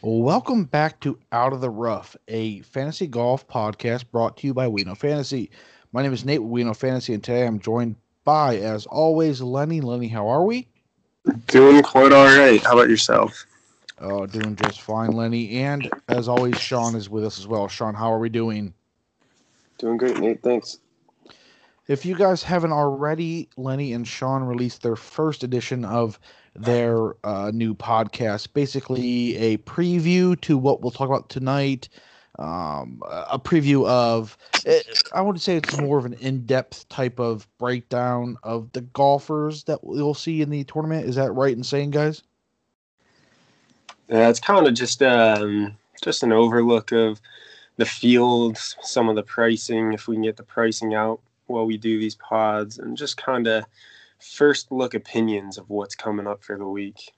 Welcome 0.00 0.66
back 0.66 1.00
to 1.00 1.18
Out 1.32 1.52
of 1.52 1.60
the 1.60 1.70
Rough, 1.70 2.16
a 2.28 2.60
fantasy 2.60 3.08
golf 3.08 3.48
podcast 3.48 4.08
brought 4.12 4.36
to 4.36 4.46
you 4.46 4.54
by 4.54 4.68
We 4.68 4.84
Know 4.84 4.94
Fantasy. 4.94 5.50
My 5.92 6.02
name 6.02 6.12
is 6.12 6.24
Nate 6.24 6.40
with 6.40 6.52
We 6.52 6.62
Know 6.62 6.72
Fantasy, 6.72 7.14
and 7.14 7.24
today 7.24 7.44
I'm 7.44 7.58
joined 7.58 7.96
by, 8.22 8.58
as 8.58 8.86
always, 8.86 9.40
Lenny. 9.40 9.80
Lenny, 9.80 10.06
how 10.06 10.28
are 10.28 10.44
we? 10.44 10.68
Doing 11.48 11.82
quite 11.82 12.12
all 12.12 12.26
right. 12.26 12.62
How 12.62 12.74
about 12.74 12.88
yourself? 12.88 13.44
Oh, 14.00 14.24
doing 14.24 14.54
just 14.54 14.82
fine, 14.82 15.10
Lenny. 15.10 15.56
And 15.56 15.90
as 16.06 16.28
always, 16.28 16.56
Sean 16.60 16.94
is 16.94 17.10
with 17.10 17.24
us 17.24 17.36
as 17.40 17.48
well. 17.48 17.66
Sean, 17.66 17.94
how 17.94 18.12
are 18.12 18.20
we 18.20 18.28
doing? 18.28 18.74
Doing 19.78 19.96
great, 19.96 20.20
Nate. 20.20 20.44
Thanks. 20.44 20.78
If 21.88 22.06
you 22.06 22.14
guys 22.14 22.44
haven't 22.44 22.72
already, 22.72 23.48
Lenny 23.56 23.94
and 23.94 24.06
Sean 24.06 24.44
released 24.44 24.80
their 24.80 24.94
first 24.94 25.42
edition 25.42 25.84
of 25.84 26.20
their 26.58 27.14
uh, 27.24 27.50
new 27.52 27.74
podcast. 27.74 28.52
Basically, 28.52 29.36
a 29.36 29.58
preview 29.58 30.40
to 30.42 30.58
what 30.58 30.80
we'll 30.80 30.90
talk 30.90 31.08
about 31.08 31.28
tonight. 31.28 31.88
Um, 32.38 33.02
a 33.08 33.38
preview 33.38 33.86
of, 33.88 34.38
eh, 34.64 34.82
I 35.12 35.20
would 35.20 35.40
say 35.40 35.56
it's 35.56 35.76
more 35.76 35.98
of 35.98 36.04
an 36.04 36.12
in 36.14 36.46
depth 36.46 36.88
type 36.88 37.18
of 37.18 37.48
breakdown 37.58 38.36
of 38.44 38.70
the 38.72 38.82
golfers 38.82 39.64
that 39.64 39.82
we'll 39.82 40.14
see 40.14 40.40
in 40.40 40.50
the 40.50 40.62
tournament. 40.64 41.08
Is 41.08 41.16
that 41.16 41.32
right 41.32 41.56
in 41.56 41.64
saying, 41.64 41.90
guys? 41.90 42.22
Yeah, 44.08 44.28
it's 44.28 44.40
kind 44.40 44.66
of 44.66 44.74
just 44.74 45.02
um, 45.02 45.76
just 46.00 46.22
an 46.22 46.32
overlook 46.32 46.92
of 46.92 47.20
the 47.76 47.86
fields, 47.86 48.76
some 48.82 49.08
of 49.08 49.16
the 49.16 49.22
pricing, 49.22 49.92
if 49.92 50.06
we 50.06 50.14
can 50.16 50.22
get 50.22 50.36
the 50.36 50.42
pricing 50.42 50.94
out 50.94 51.20
while 51.46 51.66
we 51.66 51.76
do 51.76 51.98
these 51.98 52.14
pods, 52.14 52.78
and 52.78 52.96
just 52.96 53.16
kind 53.16 53.46
of 53.46 53.64
first 54.20 54.72
look 54.72 54.94
opinions 54.94 55.58
of 55.58 55.68
what's 55.68 55.94
coming 55.94 56.26
up 56.26 56.42
for 56.42 56.56
the 56.56 56.68
week. 56.68 57.12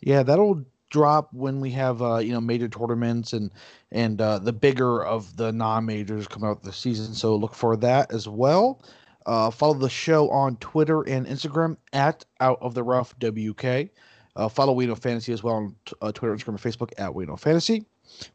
Yeah, 0.00 0.22
that'll 0.22 0.64
drop 0.90 1.32
when 1.32 1.60
we 1.60 1.70
have 1.72 2.00
uh, 2.00 2.18
you 2.18 2.32
know 2.32 2.40
major 2.40 2.68
tournaments 2.68 3.32
and 3.32 3.50
and 3.92 4.20
uh, 4.20 4.38
the 4.38 4.52
bigger 4.52 5.04
of 5.04 5.36
the 5.36 5.52
non-majors 5.52 6.28
come 6.28 6.44
out 6.44 6.62
this 6.62 6.76
season. 6.76 7.14
So 7.14 7.36
look 7.36 7.54
for 7.54 7.76
that 7.76 8.12
as 8.12 8.28
well. 8.28 8.82
Uh, 9.26 9.50
follow 9.50 9.74
the 9.74 9.90
show 9.90 10.30
on 10.30 10.56
Twitter 10.56 11.02
and 11.02 11.26
Instagram 11.26 11.76
at 11.92 12.24
Out 12.40 12.58
of 12.62 12.74
the 12.74 12.82
Rough 12.82 13.14
WK. 13.18 13.90
Uh, 14.36 14.48
follow 14.48 14.72
We 14.72 14.86
Know 14.86 14.94
Fantasy 14.94 15.32
as 15.32 15.42
well 15.42 15.54
on 15.54 15.76
uh, 16.00 16.12
Twitter, 16.12 16.34
Instagram, 16.34 16.48
and 16.48 16.58
Facebook 16.60 16.92
at 16.96 17.14
We 17.14 17.26
Know 17.26 17.36
Fantasy. 17.36 17.84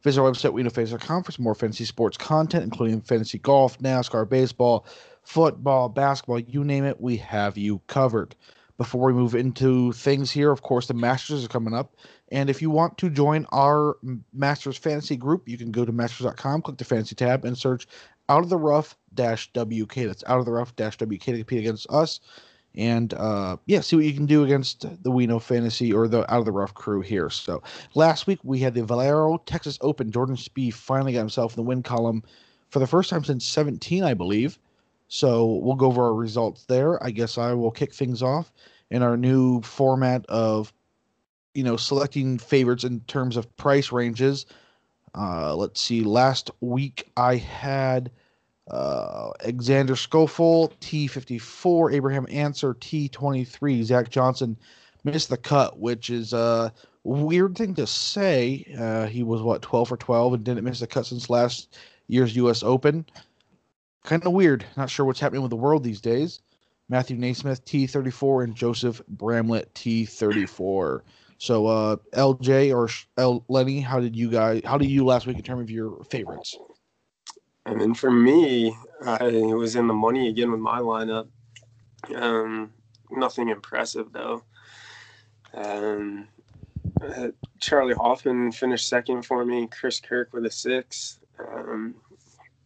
Visit 0.03 0.21
our 0.21 0.31
website, 0.31 0.53
WeKnowFantasy.com 0.53 1.23
for 1.23 1.31
some 1.31 1.43
more 1.43 1.55
fantasy 1.55 1.85
sports 1.85 2.15
content, 2.15 2.63
including 2.63 3.01
fantasy 3.01 3.39
golf, 3.39 3.79
NASCAR, 3.79 4.29
baseball, 4.29 4.85
football, 5.23 5.89
basketball, 5.89 6.39
you 6.39 6.63
name 6.63 6.85
it, 6.85 6.99
we 7.01 7.17
have 7.17 7.57
you 7.57 7.79
covered. 7.87 8.35
Before 8.77 9.05
we 9.05 9.13
move 9.13 9.35
into 9.35 9.93
things 9.93 10.31
here, 10.31 10.51
of 10.51 10.63
course, 10.63 10.87
the 10.87 10.95
Masters 10.95 11.45
are 11.45 11.49
coming 11.49 11.75
up. 11.75 11.95
And 12.31 12.49
if 12.49 12.61
you 12.61 12.71
want 12.71 12.97
to 12.97 13.09
join 13.09 13.45
our 13.51 13.97
Masters 14.33 14.77
fantasy 14.77 15.15
group, 15.15 15.47
you 15.47 15.57
can 15.57 15.71
go 15.71 15.85
to 15.85 15.91
masters.com, 15.91 16.63
click 16.63 16.77
the 16.77 16.83
fantasy 16.83 17.13
tab, 17.13 17.45
and 17.45 17.57
search 17.57 17.85
out 18.29 18.43
of 18.43 18.49
the 18.49 18.57
rough 18.57 18.97
dash 19.13 19.51
WK. 19.53 19.93
That's 19.95 20.23
out 20.25 20.39
of 20.39 20.45
the 20.45 20.51
rough 20.51 20.75
dash 20.75 20.97
WK 20.97 21.21
to 21.21 21.37
compete 21.37 21.59
against 21.59 21.87
us. 21.91 22.19
And 22.75 23.13
uh, 23.13 23.57
yeah, 23.67 23.81
see 23.81 23.95
what 23.95 24.05
you 24.05 24.13
can 24.13 24.25
do 24.25 24.43
against 24.43 24.85
the 25.03 25.11
We 25.11 25.27
Know 25.27 25.39
Fantasy 25.39 25.93
or 25.93 26.07
the 26.07 26.21
Out 26.33 26.39
of 26.39 26.45
the 26.45 26.51
Rough 26.51 26.73
crew 26.73 27.01
here. 27.01 27.29
So 27.29 27.61
last 27.93 28.25
week 28.25 28.39
we 28.43 28.59
had 28.59 28.73
the 28.73 28.83
Valero 28.83 29.37
Texas 29.45 29.77
Open. 29.81 30.11
Jordan 30.11 30.35
Spieth 30.35 30.73
finally 30.73 31.13
got 31.13 31.19
himself 31.19 31.53
in 31.53 31.57
the 31.57 31.67
win 31.67 31.83
column 31.83 32.23
for 32.69 32.79
the 32.79 32.87
first 32.87 33.11
time 33.11 33.23
since 33.23 33.45
17, 33.45 34.03
I 34.03 34.15
believe. 34.15 34.57
So 35.13 35.59
we'll 35.61 35.75
go 35.75 35.85
over 35.85 36.05
our 36.05 36.15
results 36.15 36.65
there. 36.65 37.01
I 37.03 37.11
guess 37.11 37.37
I 37.37 37.53
will 37.53 37.69
kick 37.69 37.93
things 37.93 38.23
off 38.23 38.51
in 38.89 39.03
our 39.03 39.15
new 39.15 39.61
format 39.61 40.25
of, 40.25 40.73
you 41.53 41.63
know, 41.63 41.77
selecting 41.77 42.39
favorites 42.39 42.83
in 42.83 42.99
terms 43.01 43.37
of 43.37 43.55
price 43.55 43.91
ranges. 43.91 44.47
Uh, 45.13 45.55
let's 45.55 45.79
see. 45.79 46.01
Last 46.01 46.49
week 46.61 47.11
I 47.15 47.35
had 47.35 48.09
uh, 48.71 49.29
Alexander 49.43 49.93
Schauffele, 49.93 50.73
T54, 50.81 51.93
Abraham 51.93 52.25
Ancer 52.31 52.73
T23, 52.73 53.83
Zach 53.83 54.09
Johnson 54.09 54.57
missed 55.03 55.29
the 55.29 55.37
cut, 55.37 55.77
which 55.77 56.09
is 56.09 56.33
a 56.33 56.73
weird 57.03 57.55
thing 57.55 57.75
to 57.75 57.85
say. 57.85 58.65
Uh, 58.79 59.05
he 59.05 59.21
was 59.21 59.43
what 59.43 59.61
12 59.61 59.89
for 59.89 59.97
12 59.97 60.33
and 60.33 60.43
didn't 60.43 60.63
miss 60.63 60.79
the 60.79 60.87
cut 60.87 61.05
since 61.05 61.29
last 61.29 61.77
year's 62.07 62.35
U.S. 62.35 62.63
Open 62.63 63.05
kind 64.03 64.25
of 64.25 64.33
weird. 64.33 64.65
Not 64.77 64.89
sure 64.89 65.05
what's 65.05 65.19
happening 65.19 65.41
with 65.41 65.51
the 65.51 65.55
world 65.55 65.83
these 65.83 66.01
days. 66.01 66.41
Matthew 66.89 67.17
NeSmith 67.17 67.61
T34 67.63 68.43
and 68.43 68.55
Joseph 68.55 69.01
Bramlett 69.07 69.73
T34. 69.73 71.01
So 71.37 71.67
uh, 71.67 71.95
LJ 72.13 72.73
or 72.75 72.89
L- 73.17 73.43
Lenny, 73.47 73.79
how 73.81 73.99
did 73.99 74.15
you 74.15 74.29
guys? 74.29 74.61
How 74.65 74.77
did 74.77 74.89
you 74.89 75.05
last 75.05 75.25
week 75.25 75.37
in 75.37 75.43
terms 75.43 75.61
of 75.61 75.69
your 75.69 76.03
favorites? 76.05 76.57
I 77.65 77.73
mean, 77.73 77.93
for 77.93 78.11
me, 78.11 78.75
I 79.05 79.23
was 79.53 79.75
in 79.75 79.87
the 79.87 79.93
money 79.93 80.27
again 80.27 80.51
with 80.51 80.59
my 80.59 80.79
lineup. 80.79 81.27
Um, 82.15 82.71
nothing 83.09 83.49
impressive 83.49 84.11
though. 84.11 84.43
Um, 85.53 86.27
uh, 87.01 87.29
Charley 87.59 87.93
Hoffman 87.93 88.51
finished 88.51 88.87
second 88.87 89.23
for 89.23 89.45
me. 89.45 89.67
Chris 89.67 89.99
Kirk 89.99 90.33
with 90.33 90.45
a 90.45 90.51
six. 90.51 91.19
Um, 91.39 91.95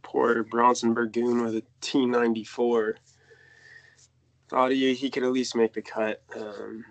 poor 0.07 0.43
Bronson 0.43 0.93
Burgoon 0.93 1.43
with 1.43 1.55
a 1.55 1.63
T94. 1.81 2.93
Thought 4.49 4.71
he, 4.71 4.93
he 4.93 5.09
could 5.09 5.23
at 5.23 5.31
least 5.31 5.55
make 5.55 5.73
the 5.73 5.81
cut. 5.81 6.23
Um, 6.35 6.85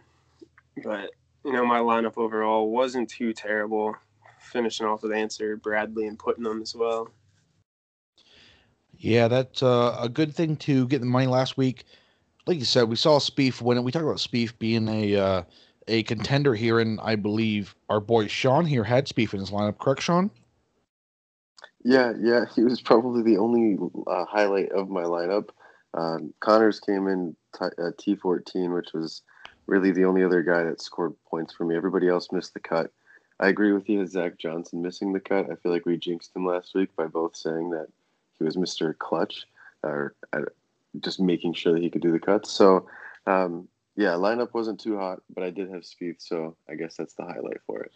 but, 0.84 1.10
you 1.42 1.52
know, 1.52 1.64
my 1.64 1.78
lineup 1.78 2.18
overall 2.18 2.70
wasn't 2.70 3.08
too 3.08 3.32
terrible. 3.32 3.96
Finishing 4.40 4.86
off 4.86 5.02
with 5.02 5.12
Ancer, 5.12 5.56
Bradley, 5.56 6.06
and 6.06 6.18
Putnam 6.18 6.60
as 6.60 6.74
well. 6.74 7.08
Yeah, 8.98 9.28
that's 9.28 9.62
uh, 9.62 9.96
a 9.98 10.08
good 10.08 10.34
thing 10.34 10.56
to 10.58 10.86
get 10.86 11.00
the 11.00 11.06
money 11.06 11.26
last 11.26 11.56
week. 11.56 11.84
Like 12.46 12.58
you 12.58 12.64
said, 12.64 12.88
we 12.88 12.96
saw 12.96 13.18
Spieth 13.18 13.60
win 13.60 13.78
it. 13.78 13.82
We 13.82 13.92
talked 13.92 14.04
about 14.04 14.18
Spieth 14.18 14.58
being 14.58 14.88
a 14.88 15.16
uh, 15.16 15.42
a 15.88 16.02
contender 16.04 16.54
here, 16.54 16.78
and 16.78 17.00
I 17.02 17.16
believe 17.16 17.74
our 17.88 18.00
boy 18.00 18.28
Sean 18.28 18.64
here 18.64 18.84
had 18.84 19.06
Spieth 19.06 19.34
in 19.34 19.40
his 19.40 19.50
lineup. 19.50 19.78
Correct, 19.78 20.02
Sean? 20.02 20.30
Yeah, 21.86 22.14
yeah, 22.20 22.46
he 22.52 22.64
was 22.64 22.80
probably 22.80 23.22
the 23.22 23.38
only 23.38 23.78
uh, 24.08 24.24
highlight 24.24 24.72
of 24.72 24.90
my 24.90 25.04
lineup. 25.04 25.50
Uh, 25.94 26.18
Conners 26.40 26.80
came 26.80 27.06
in 27.06 27.36
t- 27.56 27.66
uh, 27.78 28.16
14 28.20 28.72
which 28.72 28.92
was 28.92 29.22
really 29.68 29.92
the 29.92 30.04
only 30.04 30.24
other 30.24 30.42
guy 30.42 30.64
that 30.64 30.82
scored 30.82 31.14
points 31.30 31.54
for 31.54 31.64
me. 31.64 31.76
Everybody 31.76 32.08
else 32.08 32.32
missed 32.32 32.54
the 32.54 32.60
cut. 32.60 32.90
I 33.38 33.46
agree 33.46 33.70
with 33.70 33.88
you, 33.88 34.04
Zach 34.04 34.36
Johnson 34.36 34.82
missing 34.82 35.12
the 35.12 35.20
cut. 35.20 35.48
I 35.48 35.54
feel 35.54 35.70
like 35.70 35.86
we 35.86 35.96
jinxed 35.96 36.34
him 36.34 36.44
last 36.44 36.74
week 36.74 36.88
by 36.96 37.06
both 37.06 37.36
saying 37.36 37.70
that 37.70 37.86
he 38.36 38.42
was 38.42 38.56
Mr. 38.56 38.92
Clutch, 38.98 39.46
or 39.84 40.16
uh, 40.32 40.40
just 40.98 41.20
making 41.20 41.54
sure 41.54 41.72
that 41.72 41.82
he 41.82 41.88
could 41.88 42.02
do 42.02 42.10
the 42.10 42.18
cuts. 42.18 42.50
So, 42.50 42.88
um, 43.28 43.68
yeah, 43.94 44.14
lineup 44.14 44.54
wasn't 44.54 44.80
too 44.80 44.98
hot, 44.98 45.22
but 45.32 45.44
I 45.44 45.50
did 45.50 45.70
have 45.70 45.82
Spieth, 45.82 46.16
so 46.18 46.56
I 46.68 46.74
guess 46.74 46.96
that's 46.96 47.14
the 47.14 47.22
highlight 47.22 47.60
for 47.64 47.78
it. 47.80 47.92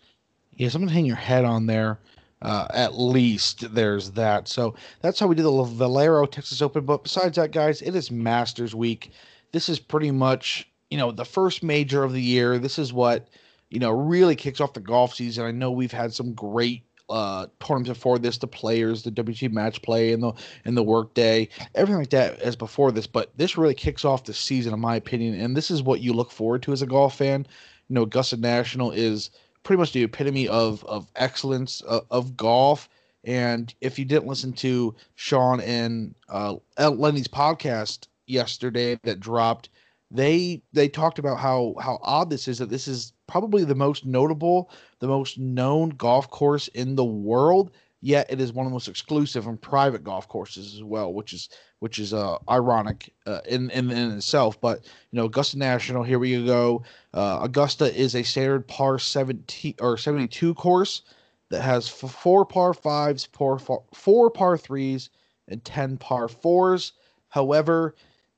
Yeah, 0.56 0.69
someone 0.69 0.91
hang 0.91 1.06
your 1.06 1.17
head 1.17 1.45
on 1.45 1.67
there. 1.67 1.99
Uh, 2.43 2.67
at 2.73 2.99
least 2.99 3.75
there's 3.75 4.12
that. 4.12 4.49
So 4.49 4.75
that's 5.03 5.21
how 5.21 5.27
we 5.27 5.34
did 5.34 5.45
the 5.45 5.62
Valero 5.62 6.25
Texas 6.27 6.62
Open. 6.62 6.84
But 6.87 7.03
besides 7.03 7.37
that, 7.37 7.53
guys, 7.53 7.83
it 7.83 7.95
is 7.95 8.11
Masters 8.11 8.75
Week. 8.75 9.12
This 9.53 9.69
is 9.69 9.78
pretty 9.78 10.11
much 10.11 10.67
you 10.91 10.99
know 10.99 11.12
the 11.12 11.25
first 11.25 11.62
major 11.62 12.03
of 12.03 12.12
the 12.12 12.23
year. 12.23 12.59
This 12.59 12.79
is 12.79 12.93
what 12.93 13.29
you 13.71 13.79
know 13.79 13.91
really 13.91 14.37
kicks 14.37 14.61
off 14.61 14.73
the 14.73 14.81
golf 14.81 15.15
season. 15.15 15.45
I 15.45 15.50
know 15.50 15.71
we've 15.71 15.93
had 15.93 16.12
some 16.12 16.34
great 16.34 16.83
uh, 17.11 17.47
tournaments 17.59 17.91
before 17.91 18.19
this, 18.19 18.39
the 18.39 18.47
players, 18.47 19.03
the 19.03 19.11
WT 19.11 19.53
match 19.53 19.83
play, 19.83 20.12
and 20.12 20.23
the 20.23 20.33
and 20.65 20.77
the 20.77 20.83
work 20.83 21.15
day, 21.15 21.49
everything 21.75 21.99
like 21.99 22.11
that 22.11 22.41
as 22.41 22.56
before 22.56 22.93
this. 22.93 23.06
But 23.06 23.37
this 23.37 23.59
really 23.59 23.75
kicks 23.75 24.05
off 24.05 24.25
the 24.25 24.34
season, 24.34 24.73
in 24.73 24.81
my 24.81 24.97
opinion, 24.97 25.34
and 25.41 25.56
this 25.56 25.71
is 25.71 25.83
what 25.83 26.00
you 26.00 26.12
look 26.12 26.31
forward 26.31 26.62
to 26.62 26.73
as 26.73 26.83
a 26.83 26.87
golf 26.87 27.17
fan. 27.17 27.47
You 27.89 27.95
know, 27.95 28.03
Augusta 28.03 28.37
National 28.37 28.93
is 28.93 29.31
pretty 29.62 29.79
much 29.79 29.93
the 29.93 30.03
epitome 30.03 30.49
of 30.49 30.85
of 30.85 31.11
excellence 31.17 31.81
of, 31.83 32.03
uh, 32.03 32.05
of 32.11 32.37
golf. 32.37 32.89
And 33.25 33.73
if 33.81 33.99
you 33.99 34.05
didn't 34.07 34.29
listen 34.29 34.53
to 34.55 34.95
Sean 35.15 35.61
and 35.61 36.15
uh, 36.31 36.57
Lenny's 36.79 37.29
podcast 37.29 38.07
yesterday 38.27 38.99
that 39.03 39.21
dropped, 39.21 39.69
they 40.11 40.62
they 40.73 40.89
talked 40.89 41.19
about 41.19 41.39
how 41.39 41.75
how 41.81 41.99
odd 42.03 42.31
this 42.31 42.49
is 42.49 42.59
that 42.59 42.71
this 42.71 42.89
is 42.89 43.12
probably 43.27 43.65
the 43.65 43.75
most 43.75 44.07
notable, 44.07 44.71
the 44.99 45.07
most 45.07 45.39
known 45.39 45.91
golf 45.91 46.31
course 46.31 46.69
in 46.69 46.97
the 46.97 47.05
world. 47.05 47.71
Yet 48.03 48.27
it 48.31 48.41
is 48.41 48.53
one 48.53 48.65
of 48.65 48.71
the 48.71 48.75
most 48.75 48.89
exclusive 48.89 49.47
and 49.47 49.61
private 49.61 50.03
golf 50.03 50.27
courses 50.27 50.75
as 50.75 50.83
well, 50.83 51.12
which 51.12 51.35
is 51.35 51.51
which 51.81 51.99
is 51.99 52.15
uh, 52.15 52.38
ironic 52.49 53.12
uh, 53.27 53.41
in, 53.49 53.71
in 53.71 53.91
in 53.91 54.12
itself. 54.12 54.61
But 54.61 54.85
you 55.11 55.17
know, 55.17 55.25
Augusta 55.25 55.59
National, 55.59 56.03
here 56.03 56.19
we 56.19 56.44
go. 56.44 56.82
Uh, 57.12 57.41
Augusta 57.43 57.94
is 57.94 58.15
a 58.15 58.23
standard 58.23 58.67
par 58.69 58.99
seventeen 58.99 59.75
or 59.81 59.97
seventy 59.97 60.29
two 60.29 60.55
course 60.55 61.03
that 61.49 61.62
has 61.62 61.88
four 61.88 62.44
par 62.44 62.73
fives, 62.73 63.29
four 63.32 63.59
four 63.59 64.31
par 64.31 64.56
threes, 64.56 65.11
and 65.49 65.65
ten 65.65 65.97
par 65.97 66.29
fours. 66.29 66.93
However, 67.29 67.94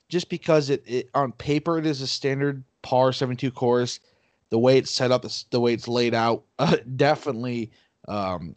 just 0.09 0.29
because 0.29 0.71
it, 0.71 0.83
it 0.87 1.11
on 1.15 1.33
paper 1.33 1.79
it 1.79 1.87
is 1.87 2.01
a 2.01 2.07
standard 2.07 2.63
par 2.83 3.13
seventy 3.13 3.49
two 3.49 3.53
course, 3.53 4.01
the 4.51 4.59
way 4.59 4.79
it's 4.79 4.91
set 4.91 5.11
up, 5.11 5.27
the 5.51 5.61
way 5.61 5.75
it's 5.75 5.89
laid 5.89 6.15
out, 6.15 6.45
definitely 6.97 7.71
um, 8.09 8.55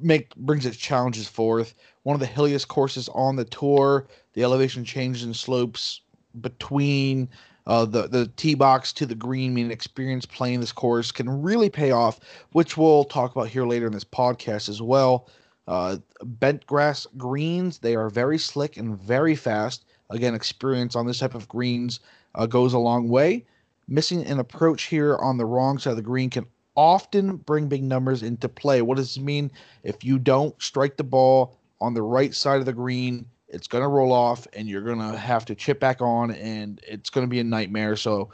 make 0.00 0.34
brings 0.36 0.66
its 0.66 0.76
challenges 0.76 1.28
forth. 1.28 1.74
One 2.02 2.14
of 2.14 2.20
the 2.20 2.26
hilliest 2.26 2.68
courses 2.68 3.08
on 3.14 3.36
the 3.36 3.44
tour. 3.44 4.06
The 4.34 4.42
elevation 4.42 4.84
changes 4.84 5.22
and 5.22 5.36
slopes 5.36 6.00
between 6.40 7.28
uh, 7.66 7.84
the 7.84 8.08
the 8.08 8.26
tee 8.36 8.54
box 8.54 8.92
to 8.94 9.06
the 9.06 9.14
green, 9.14 9.54
meaning 9.54 9.70
experience 9.70 10.26
playing 10.26 10.60
this 10.60 10.72
course 10.72 11.12
can 11.12 11.42
really 11.42 11.68
pay 11.70 11.90
off, 11.90 12.18
which 12.52 12.76
we'll 12.76 13.04
talk 13.04 13.32
about 13.32 13.48
here 13.48 13.66
later 13.66 13.86
in 13.86 13.92
this 13.92 14.04
podcast 14.04 14.68
as 14.68 14.82
well. 14.82 15.28
Uh, 15.66 15.98
bent 16.24 16.64
grass 16.66 17.06
greens, 17.18 17.78
they 17.78 17.94
are 17.94 18.08
very 18.08 18.38
slick 18.38 18.78
and 18.78 18.98
very 18.98 19.36
fast. 19.36 19.84
Again, 20.08 20.34
experience 20.34 20.96
on 20.96 21.06
this 21.06 21.18
type 21.18 21.34
of 21.34 21.46
greens 21.46 22.00
uh, 22.34 22.46
goes 22.46 22.72
a 22.72 22.78
long 22.78 23.08
way. 23.10 23.44
Missing 23.86 24.24
an 24.24 24.38
approach 24.38 24.84
here 24.84 25.16
on 25.16 25.36
the 25.36 25.44
wrong 25.44 25.78
side 25.78 25.90
of 25.90 25.96
the 25.96 26.02
green 26.02 26.30
can 26.30 26.46
often 26.78 27.36
bring 27.38 27.66
big 27.66 27.82
numbers 27.82 28.22
into 28.22 28.48
play. 28.48 28.82
What 28.82 28.98
does 28.98 29.12
this 29.12 29.22
mean? 29.22 29.50
If 29.82 30.04
you 30.04 30.16
don't 30.16 30.54
strike 30.62 30.96
the 30.96 31.02
ball 31.02 31.58
on 31.80 31.92
the 31.92 32.02
right 32.02 32.32
side 32.32 32.60
of 32.60 32.66
the 32.66 32.72
green, 32.72 33.26
it's 33.48 33.66
going 33.66 33.82
to 33.82 33.88
roll 33.88 34.12
off 34.12 34.46
and 34.52 34.68
you're 34.68 34.82
going 34.82 35.00
to 35.00 35.18
have 35.18 35.44
to 35.46 35.56
chip 35.56 35.80
back 35.80 36.00
on 36.00 36.30
and 36.30 36.80
it's 36.86 37.10
going 37.10 37.26
to 37.26 37.30
be 37.30 37.40
a 37.40 37.44
nightmare. 37.44 37.96
So, 37.96 38.30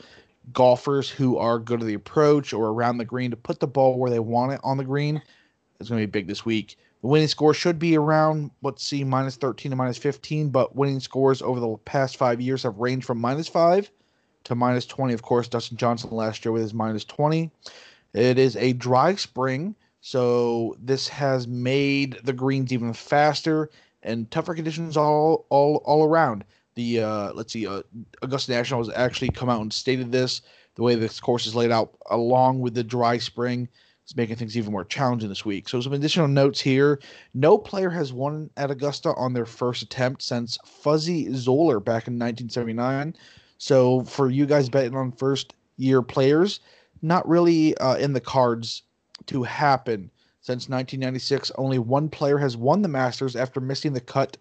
golfers 0.52 1.08
who 1.08 1.38
are 1.38 1.58
good 1.58 1.80
at 1.80 1.86
the 1.86 1.94
approach 1.94 2.52
or 2.52 2.66
around 2.66 2.98
the 2.98 3.04
green 3.06 3.30
to 3.30 3.36
put 3.36 3.60
the 3.60 3.66
ball 3.66 3.98
where 3.98 4.10
they 4.10 4.18
want 4.18 4.52
it 4.52 4.60
on 4.62 4.76
the 4.76 4.84
green 4.84 5.22
is 5.80 5.88
going 5.88 6.02
to 6.02 6.06
be 6.06 6.10
big 6.10 6.28
this 6.28 6.44
week. 6.44 6.76
The 7.00 7.08
winning 7.08 7.28
score 7.28 7.54
should 7.54 7.78
be 7.78 7.96
around, 7.96 8.50
let's 8.60 8.84
see, 8.84 9.04
minus 9.04 9.36
13 9.36 9.70
to 9.70 9.76
minus 9.76 9.96
15, 9.96 10.50
but 10.50 10.76
winning 10.76 11.00
scores 11.00 11.40
over 11.40 11.60
the 11.60 11.78
past 11.86 12.18
five 12.18 12.42
years 12.42 12.62
have 12.64 12.76
ranged 12.76 13.06
from 13.06 13.22
minus 13.22 13.48
5 13.48 13.90
to 14.44 14.54
minus 14.54 14.84
20. 14.84 15.14
Of 15.14 15.22
course, 15.22 15.48
Dustin 15.48 15.78
Johnson 15.78 16.10
last 16.10 16.44
year 16.44 16.52
with 16.52 16.60
his 16.60 16.74
minus 16.74 17.06
20. 17.06 17.50
It 18.14 18.38
is 18.38 18.56
a 18.56 18.72
dry 18.72 19.16
spring, 19.16 19.74
so 20.00 20.76
this 20.80 21.08
has 21.08 21.48
made 21.48 22.18
the 22.22 22.32
greens 22.32 22.72
even 22.72 22.92
faster 22.92 23.70
and 24.04 24.30
tougher 24.30 24.54
conditions 24.54 24.96
all 24.96 25.46
all 25.48 25.82
all 25.84 26.04
around. 26.04 26.44
The 26.76 27.00
uh, 27.00 27.32
let's 27.32 27.52
see, 27.52 27.66
uh, 27.66 27.82
Augusta 28.22 28.52
National 28.52 28.80
has 28.80 28.94
actually 28.94 29.30
come 29.30 29.50
out 29.50 29.60
and 29.60 29.72
stated 29.72 30.12
this. 30.12 30.42
The 30.76 30.82
way 30.82 30.94
this 30.94 31.20
course 31.20 31.46
is 31.46 31.54
laid 31.54 31.70
out, 31.70 31.96
along 32.10 32.60
with 32.60 32.74
the 32.74 32.82
dry 32.84 33.18
spring, 33.18 33.68
is 34.06 34.16
making 34.16 34.36
things 34.36 34.56
even 34.56 34.72
more 34.72 34.84
challenging 34.84 35.28
this 35.28 35.44
week. 35.44 35.68
So 35.68 35.80
some 35.80 35.92
additional 35.92 36.28
notes 36.28 36.60
here: 36.60 37.00
no 37.34 37.58
player 37.58 37.90
has 37.90 38.12
won 38.12 38.48
at 38.56 38.70
Augusta 38.70 39.12
on 39.14 39.32
their 39.32 39.46
first 39.46 39.82
attempt 39.82 40.22
since 40.22 40.56
Fuzzy 40.64 41.34
Zoeller 41.34 41.80
back 41.80 42.06
in 42.06 42.14
1979. 42.14 43.16
So 43.58 44.04
for 44.04 44.30
you 44.30 44.46
guys 44.46 44.68
betting 44.68 44.96
on 44.96 45.10
first 45.12 45.54
year 45.76 46.02
players, 46.02 46.60
not 47.04 47.28
really 47.28 47.76
uh, 47.78 47.96
in 47.96 48.14
the 48.14 48.20
cards 48.20 48.82
to 49.26 49.42
happen. 49.42 50.10
Since 50.40 50.68
1996, 50.68 51.52
only 51.56 51.78
one 51.78 52.08
player 52.08 52.38
has 52.38 52.56
won 52.56 52.82
the 52.82 52.88
Masters 52.88 53.36
after 53.36 53.60
missing 53.60 53.92
the 53.92 54.00
cut 54.00 54.36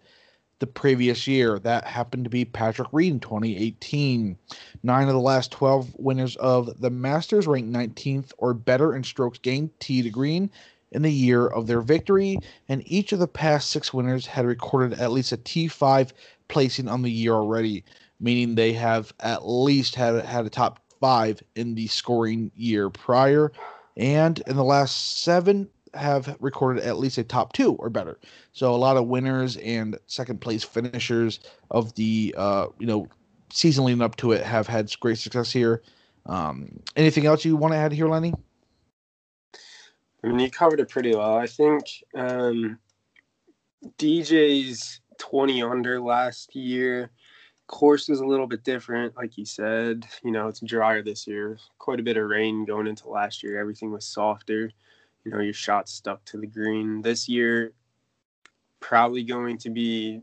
the 0.58 0.66
previous 0.66 1.26
year. 1.26 1.58
That 1.58 1.84
happened 1.84 2.24
to 2.24 2.30
be 2.30 2.44
Patrick 2.44 2.88
Reed 2.92 3.12
in 3.12 3.20
2018. 3.20 4.36
Nine 4.82 5.08
of 5.08 5.14
the 5.14 5.20
last 5.20 5.50
12 5.52 5.94
winners 5.98 6.36
of 6.36 6.80
the 6.80 6.90
Masters 6.90 7.46
ranked 7.46 7.72
19th 7.72 8.32
or 8.38 8.54
better 8.54 8.94
in 8.94 9.04
strokes 9.04 9.38
gained 9.38 9.70
tee 9.80 10.02
to 10.02 10.10
green 10.10 10.50
in 10.92 11.02
the 11.02 11.12
year 11.12 11.46
of 11.46 11.66
their 11.66 11.80
victory, 11.80 12.38
and 12.68 12.82
each 12.86 13.12
of 13.12 13.18
the 13.18 13.26
past 13.26 13.70
six 13.70 13.92
winners 13.92 14.26
had 14.26 14.46
recorded 14.46 14.98
at 14.98 15.10
least 15.10 15.32
a 15.32 15.36
T5 15.36 16.12
placing 16.48 16.88
on 16.88 17.02
the 17.02 17.10
year 17.10 17.34
already, 17.34 17.84
meaning 18.20 18.54
they 18.54 18.72
have 18.72 19.12
at 19.20 19.46
least 19.46 19.96
had 19.96 20.24
had 20.24 20.46
a 20.46 20.50
top 20.50 20.80
five 21.04 21.42
in 21.54 21.74
the 21.74 21.86
scoring 21.86 22.50
year 22.56 22.88
prior. 22.88 23.52
And 23.94 24.38
in 24.46 24.56
the 24.56 24.64
last 24.64 25.20
seven, 25.20 25.68
have 25.92 26.34
recorded 26.40 26.82
at 26.82 26.98
least 26.98 27.18
a 27.18 27.22
top 27.22 27.52
two 27.52 27.74
or 27.74 27.90
better. 27.90 28.18
So 28.52 28.74
a 28.74 28.76
lot 28.76 28.96
of 28.96 29.06
winners 29.06 29.58
and 29.58 29.98
second 30.06 30.40
place 30.40 30.64
finishers 30.64 31.40
of 31.70 31.94
the 31.96 32.34
uh, 32.38 32.68
you 32.78 32.86
know 32.86 33.06
season 33.50 33.84
leading 33.84 34.00
up 34.00 34.16
to 34.16 34.32
it 34.32 34.42
have 34.44 34.66
had 34.66 34.98
great 34.98 35.18
success 35.18 35.52
here. 35.52 35.82
Um, 36.24 36.80
anything 36.96 37.26
else 37.26 37.44
you 37.44 37.54
want 37.54 37.74
to 37.74 37.78
add 37.78 37.92
here, 37.92 38.08
Lenny? 38.08 38.32
I 40.24 40.28
mean, 40.28 40.38
you 40.38 40.50
covered 40.50 40.80
it 40.80 40.88
pretty 40.88 41.14
well. 41.14 41.36
I 41.36 41.46
think 41.46 41.84
um, 42.14 42.78
DJ's 43.98 45.02
20 45.18 45.62
under 45.62 46.00
last 46.00 46.56
year 46.56 47.10
course 47.66 48.08
is 48.08 48.20
a 48.20 48.26
little 48.26 48.46
bit 48.46 48.62
different 48.62 49.16
like 49.16 49.38
you 49.38 49.44
said 49.44 50.06
you 50.22 50.30
know 50.30 50.48
it's 50.48 50.60
drier 50.60 51.02
this 51.02 51.26
year 51.26 51.58
quite 51.78 51.98
a 51.98 52.02
bit 52.02 52.16
of 52.16 52.28
rain 52.28 52.64
going 52.64 52.86
into 52.86 53.08
last 53.08 53.42
year 53.42 53.58
everything 53.58 53.90
was 53.90 54.04
softer 54.04 54.70
you 55.24 55.32
know 55.32 55.40
your 55.40 55.54
shot 55.54 55.88
stuck 55.88 56.24
to 56.26 56.36
the 56.36 56.46
green. 56.46 57.02
This 57.02 57.28
year 57.28 57.72
probably 58.80 59.24
going 59.24 59.58
to 59.58 59.70
be 59.70 60.20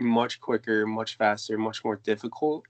much 0.00 0.40
quicker 0.40 0.86
much 0.86 1.16
faster 1.16 1.56
much 1.56 1.84
more 1.84 2.00
difficult 2.02 2.64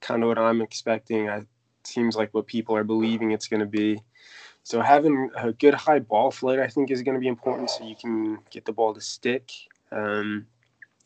kind 0.00 0.22
of 0.22 0.28
what 0.28 0.38
i'm 0.38 0.62
expecting. 0.62 1.28
I, 1.28 1.42
seems 1.84 2.14
like 2.14 2.32
what 2.32 2.46
people 2.46 2.76
are 2.76 2.84
believing 2.84 3.32
it's 3.32 3.48
going 3.48 3.60
to 3.60 3.66
be. 3.66 4.00
So 4.62 4.82
having 4.82 5.30
a 5.34 5.52
good 5.52 5.74
high 5.74 5.98
ball 5.98 6.30
flight 6.30 6.60
i 6.60 6.68
think 6.68 6.90
is 6.90 7.02
going 7.02 7.16
to 7.16 7.20
be 7.20 7.28
important 7.28 7.70
so 7.70 7.84
you 7.84 7.96
can 7.96 8.38
get 8.50 8.64
the 8.64 8.72
ball 8.72 8.94
to 8.94 9.00
stick. 9.00 9.50
Um, 9.90 10.46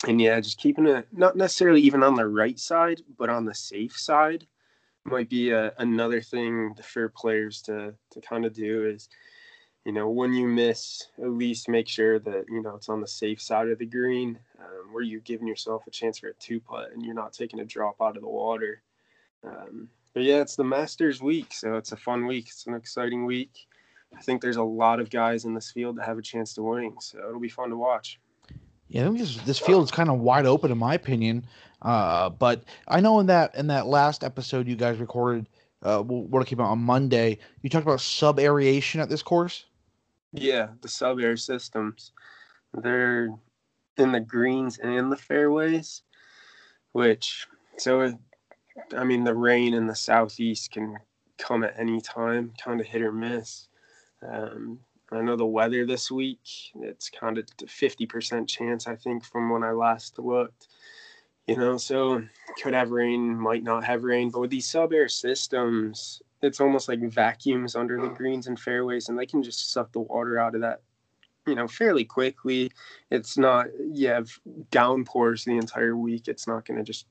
and 0.07 0.21
yeah, 0.21 0.41
just 0.41 0.59
keeping 0.59 0.87
it 0.87 1.07
not 1.13 1.37
necessarily 1.37 1.81
even 1.81 2.03
on 2.03 2.15
the 2.15 2.27
right 2.27 2.59
side, 2.59 3.03
but 3.19 3.29
on 3.29 3.45
the 3.45 3.55
safe 3.55 3.97
side 3.97 4.47
might 5.05 5.29
be 5.29 5.51
a, 5.51 5.73
another 5.79 6.21
thing 6.21 6.75
for 6.83 7.09
players 7.09 7.63
to 7.63 7.95
to 8.11 8.21
kind 8.21 8.45
of 8.45 8.53
do 8.53 8.87
is 8.87 9.09
you 9.85 9.93
know 9.93 10.09
when 10.09 10.33
you 10.33 10.47
miss 10.47 11.09
at 11.19 11.31
least 11.31 11.69
make 11.69 11.89
sure 11.89 12.19
that 12.19 12.45
you 12.49 12.63
know 12.63 12.77
it's 12.77 12.89
on 12.89 13.01
the 13.01 13.07
safe 13.07 13.41
side 13.41 13.69
of 13.69 13.79
the 13.79 13.87
green 13.87 14.39
um, 14.61 14.93
where 14.93 15.03
you're 15.03 15.21
giving 15.21 15.47
yourself 15.47 15.83
a 15.87 15.91
chance 15.91 16.19
for 16.19 16.29
a 16.29 16.35
two 16.35 16.61
putt 16.61 16.93
and 16.93 17.05
you're 17.05 17.15
not 17.15 17.33
taking 17.33 17.61
a 17.61 17.65
drop 17.65 17.97
out 18.01 18.17
of 18.17 18.23
the 18.23 18.29
water. 18.29 18.83
Um, 19.45 19.89
but 20.15 20.23
yeah 20.23 20.41
it's 20.41 20.55
the 20.55 20.63
masters 20.63 21.21
week 21.21 21.53
so 21.53 21.75
it's 21.75 21.93
a 21.93 21.97
fun 21.97 22.27
week. 22.27 22.49
It's 22.49 22.67
an 22.67 22.75
exciting 22.75 23.25
week. 23.25 23.67
I 24.17 24.21
think 24.21 24.41
there's 24.41 24.57
a 24.57 24.63
lot 24.63 25.01
of 25.01 25.11
guys 25.11 25.47
in 25.47 25.55
this 25.55 25.73
field 25.73 25.97
that 25.97 26.07
have 26.07 26.19
a 26.19 26.23
chance 26.23 26.55
to 26.55 26.63
win 26.63 26.95
so 27.01 27.19
it'll 27.19 27.41
be 27.41 27.49
fun 27.49 27.71
to 27.71 27.77
watch 27.77 28.21
yeah, 28.93 29.09
this 29.09 29.63
is 29.67 29.91
kind 29.91 30.11
of 30.11 30.19
wide 30.19 30.45
open 30.45 30.71
in 30.71 30.77
my 30.77 30.95
opinion. 30.95 31.47
Uh, 31.81 32.29
but 32.29 32.65
I 32.87 33.01
know 33.01 33.21
in 33.21 33.27
that 33.27 33.55
in 33.55 33.69
that 33.69 33.87
last 33.87 34.23
episode 34.23 34.69
you 34.69 34.77
guys 34.77 34.99
recorded, 34.99 35.49
uh, 35.83 36.03
what 36.03 36.47
came 36.47 36.61
out 36.61 36.69
on 36.69 36.81
Monday, 36.81 37.39
you 37.63 37.71
talked 37.71 37.87
about 37.87 38.03
sub 38.03 38.39
aeration 38.39 39.01
at 39.01 39.09
this 39.09 39.23
course. 39.23 39.65
Yeah, 40.35 40.69
the 40.83 40.89
sub 40.89 41.21
air 41.21 41.39
systems, 41.39 42.13
they're 42.75 43.31
in 43.97 44.13
the 44.13 44.21
greens 44.21 44.79
and 44.79 44.93
in 44.95 45.09
the 45.09 45.17
fairways, 45.17 46.03
which 46.93 47.47
so 47.79 48.13
I 48.95 49.05
mean 49.05 49.25
the 49.25 49.35
rain 49.35 49.73
in 49.73 49.87
the 49.87 49.97
southeast 49.97 50.71
can 50.71 50.99
come 51.39 51.65
at 51.65 51.79
any 51.79 52.03
time, 52.03 52.53
kind 52.63 52.79
of 52.79 52.87
hit 52.87 53.01
or 53.01 53.13
miss. 53.13 53.69
Um, 54.23 54.81
I 55.13 55.23
know 55.23 55.37
the 55.37 55.47
weather 55.47 55.85
this 55.85 56.11
week, 56.11 56.41
it's 56.81 57.11
kind 57.11 57.39
of 57.39 57.47
50% 57.47 58.49
chance, 58.49 58.87
I 58.87 58.97
think, 58.97 59.25
from 59.25 59.51
when 59.51 59.63
I 59.63 59.73
last 59.73 60.19
looked. 60.19 60.69
You 61.47 61.57
know, 61.57 61.77
so 61.77 62.23
could 62.63 62.73
have 62.73 62.91
rain, 62.91 63.37
might 63.37 63.65
not 63.65 63.85
have 63.85 64.05
rain. 64.05 64.31
But 64.31 64.41
with 64.41 64.51
these 64.51 64.69
sub 64.69 64.93
air 64.93 65.09
systems, 65.09 66.23
it's 66.41 66.61
almost 66.61 66.89
like 66.89 67.01
vacuums 67.01 67.75
under 67.75 68.01
the 68.01 68.09
greens 68.09 68.47
and 68.47 68.59
fairways, 68.59 69.09
and 69.09 69.19
they 69.19 69.27
can 69.27 69.43
just 69.43 69.73
suck 69.73 69.93
the 69.93 70.01
water 70.01 70.39
out 70.39 70.55
of 70.55 70.61
that, 70.61 70.83
you 71.47 71.55
know, 71.55 71.67
fairly 71.67 72.05
quickly. 72.05 72.71
It's 73.11 73.37
not, 73.37 73.67
you 73.93 74.09
have 74.09 74.31
downpours 74.71 75.45
the 75.45 75.57
entire 75.57 75.97
week. 75.97 76.29
It's 76.29 76.47
not 76.47 76.65
going 76.65 76.79
to 76.79 76.85
just 76.85 77.07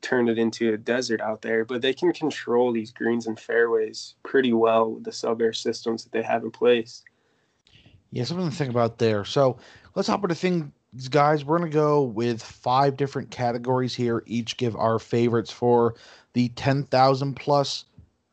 turn 0.00 0.28
it 0.28 0.38
into 0.38 0.72
a 0.72 0.78
desert 0.78 1.20
out 1.20 1.42
there, 1.42 1.64
but 1.64 1.80
they 1.80 1.94
can 1.94 2.12
control 2.12 2.72
these 2.72 2.90
greens 2.90 3.26
and 3.26 3.38
fairways 3.38 4.16
pretty 4.22 4.52
well 4.52 4.92
with 4.92 5.04
the 5.04 5.12
sub 5.12 5.40
air 5.40 5.52
systems 5.52 6.04
that 6.04 6.12
they 6.12 6.22
have 6.22 6.42
in 6.42 6.50
place. 6.50 7.02
Yeah, 8.14 8.22
something 8.22 8.48
to 8.48 8.54
think 8.54 8.70
about 8.70 8.98
there. 8.98 9.24
So 9.24 9.58
let's 9.96 10.06
hop 10.06 10.22
into 10.22 10.36
things, 10.36 10.70
guys. 11.10 11.44
We're 11.44 11.58
going 11.58 11.68
to 11.68 11.74
go 11.74 12.02
with 12.02 12.40
five 12.40 12.96
different 12.96 13.32
categories 13.32 13.92
here, 13.92 14.22
each 14.26 14.56
give 14.56 14.76
our 14.76 15.00
favorites 15.00 15.50
for 15.50 15.96
the 16.32 16.48
10,000 16.50 17.34
plus 17.34 17.86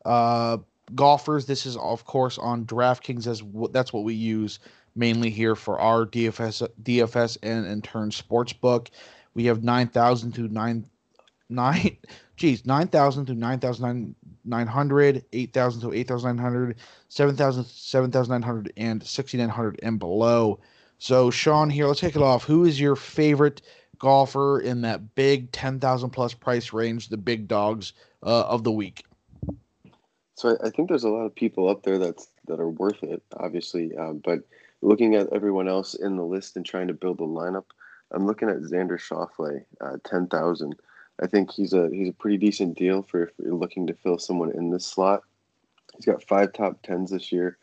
uh, 0.04 0.58
golfers. 0.94 1.46
This 1.46 1.66
is, 1.66 1.76
of 1.78 2.04
course, 2.04 2.38
on 2.38 2.64
DraftKings. 2.64 3.26
As 3.26 3.40
w- 3.40 3.70
that's 3.72 3.92
what 3.92 4.04
we 4.04 4.14
use 4.14 4.60
mainly 4.94 5.30
here 5.30 5.56
for 5.56 5.80
our 5.80 6.06
DFS, 6.06 6.68
DFS 6.84 7.38
and 7.42 7.66
in 7.66 7.82
turn 7.82 8.10
sportsbook. 8.10 8.86
We 9.34 9.46
have 9.46 9.64
9,000 9.64 10.30
to 10.32 10.42
9, 10.42 10.86
9 11.52 11.98
geez, 12.42 12.66
9,000 12.66 13.26
to 13.26 13.34
9,900, 13.34 15.24
8,000 15.32 15.80
to 15.80 15.92
8,900, 15.92 16.76
7,000, 17.08 17.64
7,900, 17.64 18.72
and 18.76 19.02
6,900 19.02 19.80
and 19.82 19.98
below. 20.00 20.58
So, 20.98 21.30
Sean, 21.30 21.70
here, 21.70 21.86
let's 21.86 22.00
kick 22.00 22.16
it 22.16 22.22
off. 22.22 22.42
Who 22.42 22.64
is 22.64 22.80
your 22.80 22.96
favorite 22.96 23.62
golfer 24.00 24.60
in 24.60 24.80
that 24.80 25.14
big 25.14 25.52
10,000 25.52 26.10
plus 26.10 26.34
price 26.34 26.72
range, 26.72 27.08
the 27.08 27.16
big 27.16 27.46
dogs 27.46 27.92
uh, 28.24 28.42
of 28.42 28.64
the 28.64 28.72
week? 28.72 29.04
So 30.34 30.56
I, 30.60 30.66
I, 30.66 30.70
think 30.70 30.88
there's 30.88 31.04
a 31.04 31.08
lot 31.08 31.26
of 31.26 31.34
people 31.36 31.68
up 31.68 31.84
there 31.84 31.98
that's 31.98 32.26
that 32.48 32.58
are 32.58 32.70
worth 32.70 33.04
it, 33.04 33.22
obviously. 33.36 33.96
Um, 33.96 34.20
but 34.24 34.40
looking 34.80 35.14
at 35.14 35.32
everyone 35.32 35.68
else 35.68 35.94
in 35.94 36.16
the 36.16 36.24
list 36.24 36.56
and 36.56 36.66
trying 36.66 36.88
to 36.88 36.94
build 36.94 37.20
a 37.20 37.24
lineup, 37.24 37.66
I'm 38.10 38.26
looking 38.26 38.48
at 38.48 38.56
Xander 38.56 38.98
Schauffele, 38.98 39.64
uh, 39.80 39.98
ten 40.04 40.26
thousand. 40.26 40.74
I 41.20 41.26
think 41.26 41.50
he's 41.50 41.72
a 41.72 41.88
he's 41.92 42.08
a 42.08 42.14
pretty 42.14 42.38
decent 42.38 42.76
deal 42.76 43.02
for 43.02 43.24
if 43.24 43.30
you're 43.38 43.54
looking 43.54 43.86
to 43.86 43.94
fill 43.94 44.18
someone 44.18 44.52
in 44.52 44.70
this 44.70 44.86
slot. 44.86 45.22
He's 45.96 46.06
got 46.06 46.26
five 46.26 46.52
top 46.52 46.80
tens 46.82 47.10
this 47.10 47.32
year, 47.32 47.58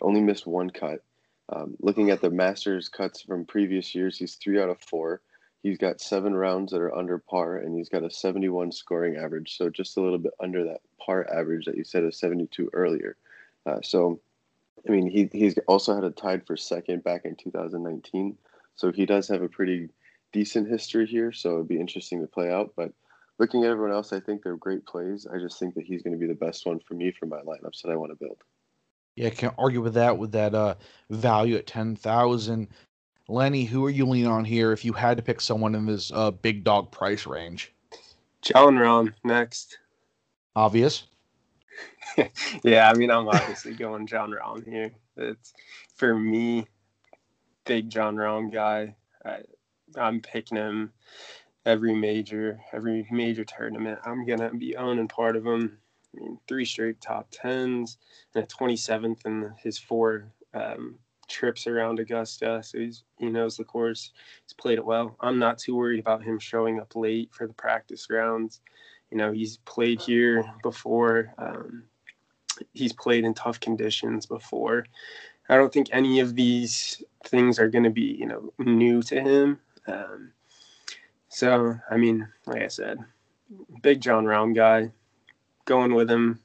only 0.00 0.20
missed 0.20 0.46
one 0.46 0.70
cut. 0.70 1.02
Um, 1.48 1.76
looking 1.80 2.10
at 2.10 2.20
the 2.20 2.30
Masters 2.30 2.88
cuts 2.88 3.22
from 3.22 3.44
previous 3.44 3.94
years, 3.94 4.18
he's 4.18 4.34
three 4.34 4.60
out 4.60 4.70
of 4.70 4.80
four. 4.80 5.20
He's 5.62 5.78
got 5.78 6.00
seven 6.00 6.34
rounds 6.34 6.72
that 6.72 6.80
are 6.80 6.94
under 6.94 7.18
par, 7.18 7.58
and 7.58 7.76
he's 7.76 7.88
got 7.88 8.04
a 8.04 8.10
71 8.10 8.72
scoring 8.72 9.16
average. 9.16 9.56
So 9.56 9.68
just 9.68 9.96
a 9.96 10.00
little 10.00 10.18
bit 10.18 10.32
under 10.40 10.64
that 10.64 10.80
par 10.98 11.26
average 11.32 11.66
that 11.66 11.76
you 11.76 11.84
said 11.84 12.04
of 12.04 12.14
72 12.14 12.70
earlier. 12.72 13.16
Uh, 13.64 13.80
so, 13.82 14.20
I 14.86 14.92
mean, 14.92 15.10
he, 15.10 15.28
he's 15.32 15.58
also 15.66 15.94
had 15.94 16.04
a 16.04 16.10
tied 16.10 16.46
for 16.46 16.56
second 16.56 17.02
back 17.02 17.24
in 17.24 17.34
2019. 17.34 18.36
So 18.76 18.92
he 18.92 19.06
does 19.06 19.26
have 19.28 19.42
a 19.42 19.48
pretty 19.48 19.88
decent 20.32 20.68
history 20.68 21.06
here. 21.06 21.32
So 21.32 21.54
it'd 21.54 21.68
be 21.68 21.80
interesting 21.80 22.20
to 22.20 22.26
play 22.26 22.50
out. 22.50 22.72
But 22.76 22.92
looking 23.38 23.64
at 23.64 23.70
everyone 23.70 23.92
else, 23.92 24.12
I 24.12 24.20
think 24.20 24.42
they're 24.42 24.56
great 24.56 24.86
plays. 24.86 25.26
I 25.32 25.38
just 25.38 25.58
think 25.58 25.74
that 25.74 25.84
he's 25.84 26.02
going 26.02 26.14
to 26.14 26.18
be 26.18 26.26
the 26.26 26.34
best 26.34 26.66
one 26.66 26.80
for 26.80 26.94
me 26.94 27.12
for 27.12 27.26
my 27.26 27.40
lineups 27.40 27.82
that 27.82 27.90
I 27.90 27.96
want 27.96 28.12
to 28.12 28.16
build. 28.16 28.38
Yeah, 29.16 29.30
can't 29.30 29.54
argue 29.56 29.80
with 29.80 29.94
that. 29.94 30.18
With 30.18 30.32
that 30.32 30.54
uh, 30.54 30.74
value 31.08 31.56
at 31.56 31.66
ten 31.66 31.96
thousand, 31.96 32.68
Lenny, 33.28 33.64
who 33.64 33.84
are 33.84 33.90
you 33.90 34.06
leaning 34.06 34.30
on 34.30 34.44
here 34.44 34.72
if 34.72 34.84
you 34.84 34.92
had 34.92 35.16
to 35.16 35.22
pick 35.22 35.40
someone 35.40 35.74
in 35.74 35.86
this 35.86 36.12
uh, 36.14 36.30
big 36.30 36.64
dog 36.64 36.92
price 36.92 37.26
range? 37.26 37.72
Jon 38.42 38.76
Rahm 38.76 39.12
next. 39.24 39.78
Obvious. 40.54 41.04
yeah, 42.62 42.90
I 42.90 42.94
mean, 42.94 43.10
I'm 43.10 43.28
obviously 43.28 43.74
going 43.78 44.06
Jon 44.06 44.32
Rahm 44.32 44.64
here. 44.64 44.92
It's 45.16 45.54
for 45.96 46.14
me, 46.14 46.66
big 47.64 47.90
Jon 47.90 48.16
Rahm 48.16 48.52
guy. 48.52 48.94
I, 49.24 49.40
I'm 49.96 50.20
picking 50.20 50.56
him 50.56 50.92
every 51.64 51.94
major, 51.94 52.60
every 52.72 53.06
major 53.10 53.44
tournament. 53.44 53.98
I'm 54.04 54.24
gonna 54.26 54.52
be 54.54 54.76
owning 54.76 55.08
part 55.08 55.36
of 55.36 55.46
him. 55.46 55.78
I 56.14 56.20
mean, 56.20 56.38
three 56.48 56.64
straight 56.64 57.00
top 57.00 57.28
tens 57.30 57.98
and 58.34 58.44
a 58.44 58.46
27th 58.46 59.26
in 59.26 59.52
his 59.62 59.78
four 59.78 60.32
um, 60.54 60.98
trips 61.28 61.66
around 61.66 61.98
Augusta, 61.98 62.62
so 62.62 62.78
he's 62.78 63.04
he 63.18 63.26
knows 63.26 63.56
the 63.56 63.64
course. 63.64 64.12
He's 64.44 64.54
played 64.54 64.78
it 64.78 64.84
well. 64.84 65.16
I'm 65.20 65.38
not 65.38 65.58
too 65.58 65.76
worried 65.76 66.00
about 66.00 66.22
him 66.22 66.38
showing 66.38 66.80
up 66.80 66.94
late 66.94 67.30
for 67.32 67.46
the 67.46 67.54
practice 67.54 68.06
rounds. 68.10 68.60
You 69.10 69.18
know, 69.18 69.32
he's 69.32 69.58
played 69.58 70.00
here 70.00 70.44
before. 70.62 71.34
Um, 71.38 71.84
he's 72.72 72.92
played 72.92 73.24
in 73.24 73.34
tough 73.34 73.60
conditions 73.60 74.26
before. 74.26 74.86
I 75.48 75.56
don't 75.56 75.72
think 75.72 75.88
any 75.92 76.20
of 76.20 76.34
these 76.34 77.02
things 77.24 77.58
are 77.58 77.68
going 77.68 77.84
to 77.84 77.90
be, 77.90 78.16
you 78.18 78.26
know, 78.26 78.52
new 78.58 79.02
to 79.02 79.20
him. 79.20 79.60
Um, 79.86 80.32
so, 81.28 81.78
I 81.90 81.96
mean, 81.96 82.26
like 82.46 82.62
I 82.62 82.68
said, 82.68 82.98
big 83.82 84.00
Jon 84.00 84.24
Rahm 84.24 84.54
guy, 84.54 84.90
going 85.64 85.94
with 85.94 86.10
him, 86.10 86.40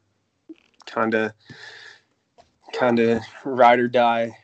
kind 0.86 1.14
of, 1.14 1.34
kind 2.74 3.00
of 3.00 3.22
ride 3.44 3.80
or 3.80 3.88
die 3.88 4.36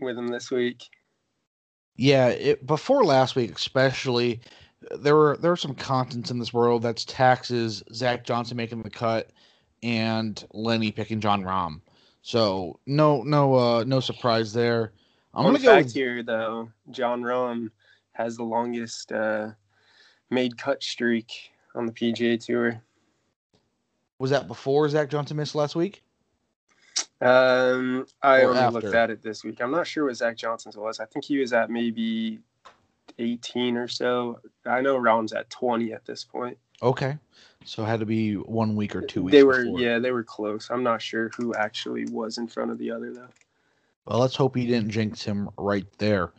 with 0.00 0.16
him 0.16 0.28
this 0.28 0.50
week. 0.50 0.88
Yeah, 1.96 2.28
it, 2.28 2.66
before 2.66 3.04
last 3.04 3.36
week, 3.36 3.54
especially, 3.56 4.40
there 4.96 5.16
were 5.16 5.36
there 5.40 5.50
were 5.50 5.56
some 5.56 5.74
contents 5.74 6.30
in 6.30 6.38
this 6.38 6.52
world 6.52 6.82
that's 6.82 7.04
taxes, 7.04 7.82
Zach 7.92 8.24
Johnson 8.24 8.56
making 8.56 8.82
the 8.82 8.90
cut, 8.90 9.30
and 9.82 10.44
Lenny 10.52 10.92
picking 10.92 11.20
Jon 11.20 11.42
Rahm. 11.42 11.80
So 12.22 12.78
no 12.86 13.22
no 13.22 13.54
uh 13.54 13.84
no 13.84 14.00
surprise 14.00 14.52
there. 14.52 14.92
I'm 15.34 15.44
Fun 15.44 15.54
gonna 15.54 15.64
go 15.64 15.76
with... 15.78 15.92
here 15.92 16.22
though. 16.22 16.70
Jon 16.90 17.22
Rahm 17.22 17.70
has 18.18 18.36
the 18.36 18.42
longest 18.42 19.12
uh, 19.12 19.50
made 20.28 20.58
cut 20.58 20.82
streak 20.82 21.52
on 21.74 21.86
the 21.86 21.92
PGA 21.92 22.44
Tour. 22.44 22.82
Was 24.18 24.30
that 24.32 24.48
before 24.48 24.88
Zach 24.88 25.08
Johnson 25.08 25.36
missed 25.36 25.54
last 25.54 25.76
week? 25.76 26.02
Um, 27.20 28.06
I 28.22 28.42
or 28.42 28.48
only 28.50 28.60
after? 28.60 28.80
looked 28.80 28.94
at 28.94 29.10
it 29.10 29.22
this 29.22 29.44
week. 29.44 29.60
I'm 29.60 29.70
not 29.70 29.86
sure 29.86 30.06
what 30.06 30.16
Zach 30.16 30.36
Johnson's 30.36 30.76
was. 30.76 30.98
I 30.98 31.04
think 31.04 31.24
he 31.24 31.38
was 31.38 31.52
at 31.52 31.70
maybe 31.70 32.40
18 33.18 33.76
or 33.76 33.88
so. 33.88 34.40
I 34.66 34.80
know 34.80 34.96
Rahm's 34.96 35.32
at 35.32 35.48
20 35.50 35.92
at 35.92 36.04
this 36.04 36.24
point. 36.24 36.58
Okay, 36.82 37.16
so 37.64 37.82
it 37.84 37.86
had 37.86 38.00
to 38.00 38.06
be 38.06 38.34
one 38.34 38.76
week 38.76 38.94
or 38.94 39.00
two 39.00 39.22
weeks. 39.22 39.32
They 39.32 39.42
were, 39.42 39.64
before. 39.64 39.80
yeah, 39.80 39.98
they 39.98 40.12
were 40.12 40.22
close. 40.22 40.68
I'm 40.70 40.84
not 40.84 41.02
sure 41.02 41.30
who 41.36 41.54
actually 41.54 42.06
was 42.06 42.38
in 42.38 42.46
front 42.46 42.70
of 42.70 42.78
the 42.78 42.90
other 42.90 43.12
though. 43.12 43.28
Well, 44.06 44.20
let's 44.20 44.36
hope 44.36 44.56
he 44.56 44.66
didn't 44.66 44.90
jinx 44.90 45.24
him 45.24 45.50
right 45.58 45.86
there. 45.98 46.32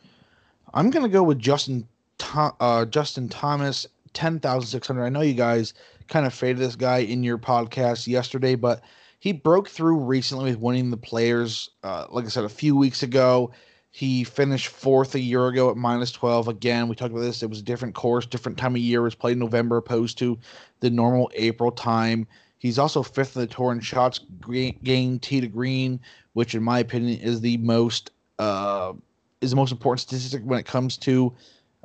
I'm 0.74 0.90
gonna 0.90 1.08
go 1.08 1.22
with 1.22 1.38
Justin, 1.38 1.88
uh, 2.34 2.84
Justin 2.86 3.28
Thomas, 3.28 3.86
ten 4.12 4.40
thousand 4.40 4.68
six 4.68 4.86
hundred. 4.86 5.04
I 5.04 5.08
know 5.08 5.20
you 5.20 5.34
guys 5.34 5.74
kind 6.08 6.26
of 6.26 6.34
faded 6.34 6.58
this 6.58 6.76
guy 6.76 6.98
in 6.98 7.22
your 7.22 7.38
podcast 7.38 8.06
yesterday, 8.06 8.54
but 8.54 8.82
he 9.20 9.32
broke 9.32 9.68
through 9.68 9.98
recently 9.98 10.50
with 10.50 10.60
winning 10.60 10.90
the 10.90 10.96
players. 10.96 11.70
Uh, 11.82 12.06
like 12.10 12.24
I 12.24 12.28
said, 12.28 12.44
a 12.44 12.48
few 12.48 12.76
weeks 12.76 13.02
ago, 13.02 13.52
he 13.90 14.24
finished 14.24 14.68
fourth 14.68 15.14
a 15.14 15.20
year 15.20 15.46
ago 15.48 15.70
at 15.70 15.76
minus 15.76 16.12
12. 16.12 16.48
Again, 16.48 16.88
we 16.88 16.94
talked 16.94 17.12
about 17.12 17.20
this. 17.20 17.42
It 17.42 17.50
was 17.50 17.60
a 17.60 17.64
different 17.64 17.94
course, 17.94 18.24
different 18.24 18.56
time 18.56 18.74
of 18.74 18.80
year. 18.80 19.00
It 19.00 19.04
was 19.04 19.14
played 19.14 19.32
in 19.32 19.40
November 19.40 19.76
opposed 19.76 20.18
to 20.18 20.38
the 20.80 20.90
normal 20.90 21.30
April 21.34 21.70
time. 21.70 22.26
He's 22.58 22.78
also 22.78 23.02
fifth 23.02 23.36
in 23.36 23.42
the 23.42 23.48
tour 23.48 23.72
in 23.72 23.80
shots 23.80 24.20
gained 24.82 25.22
tee 25.22 25.40
to 25.40 25.48
green, 25.48 26.00
which 26.34 26.54
in 26.54 26.62
my 26.62 26.78
opinion 26.78 27.20
is 27.20 27.40
the 27.40 27.56
most 27.58 28.10
uh, 28.38 28.92
is 29.40 29.50
the 29.50 29.56
most 29.56 29.72
important 29.72 30.00
statistic 30.00 30.42
when 30.44 30.58
it 30.58 30.66
comes 30.66 30.96
to 30.98 31.34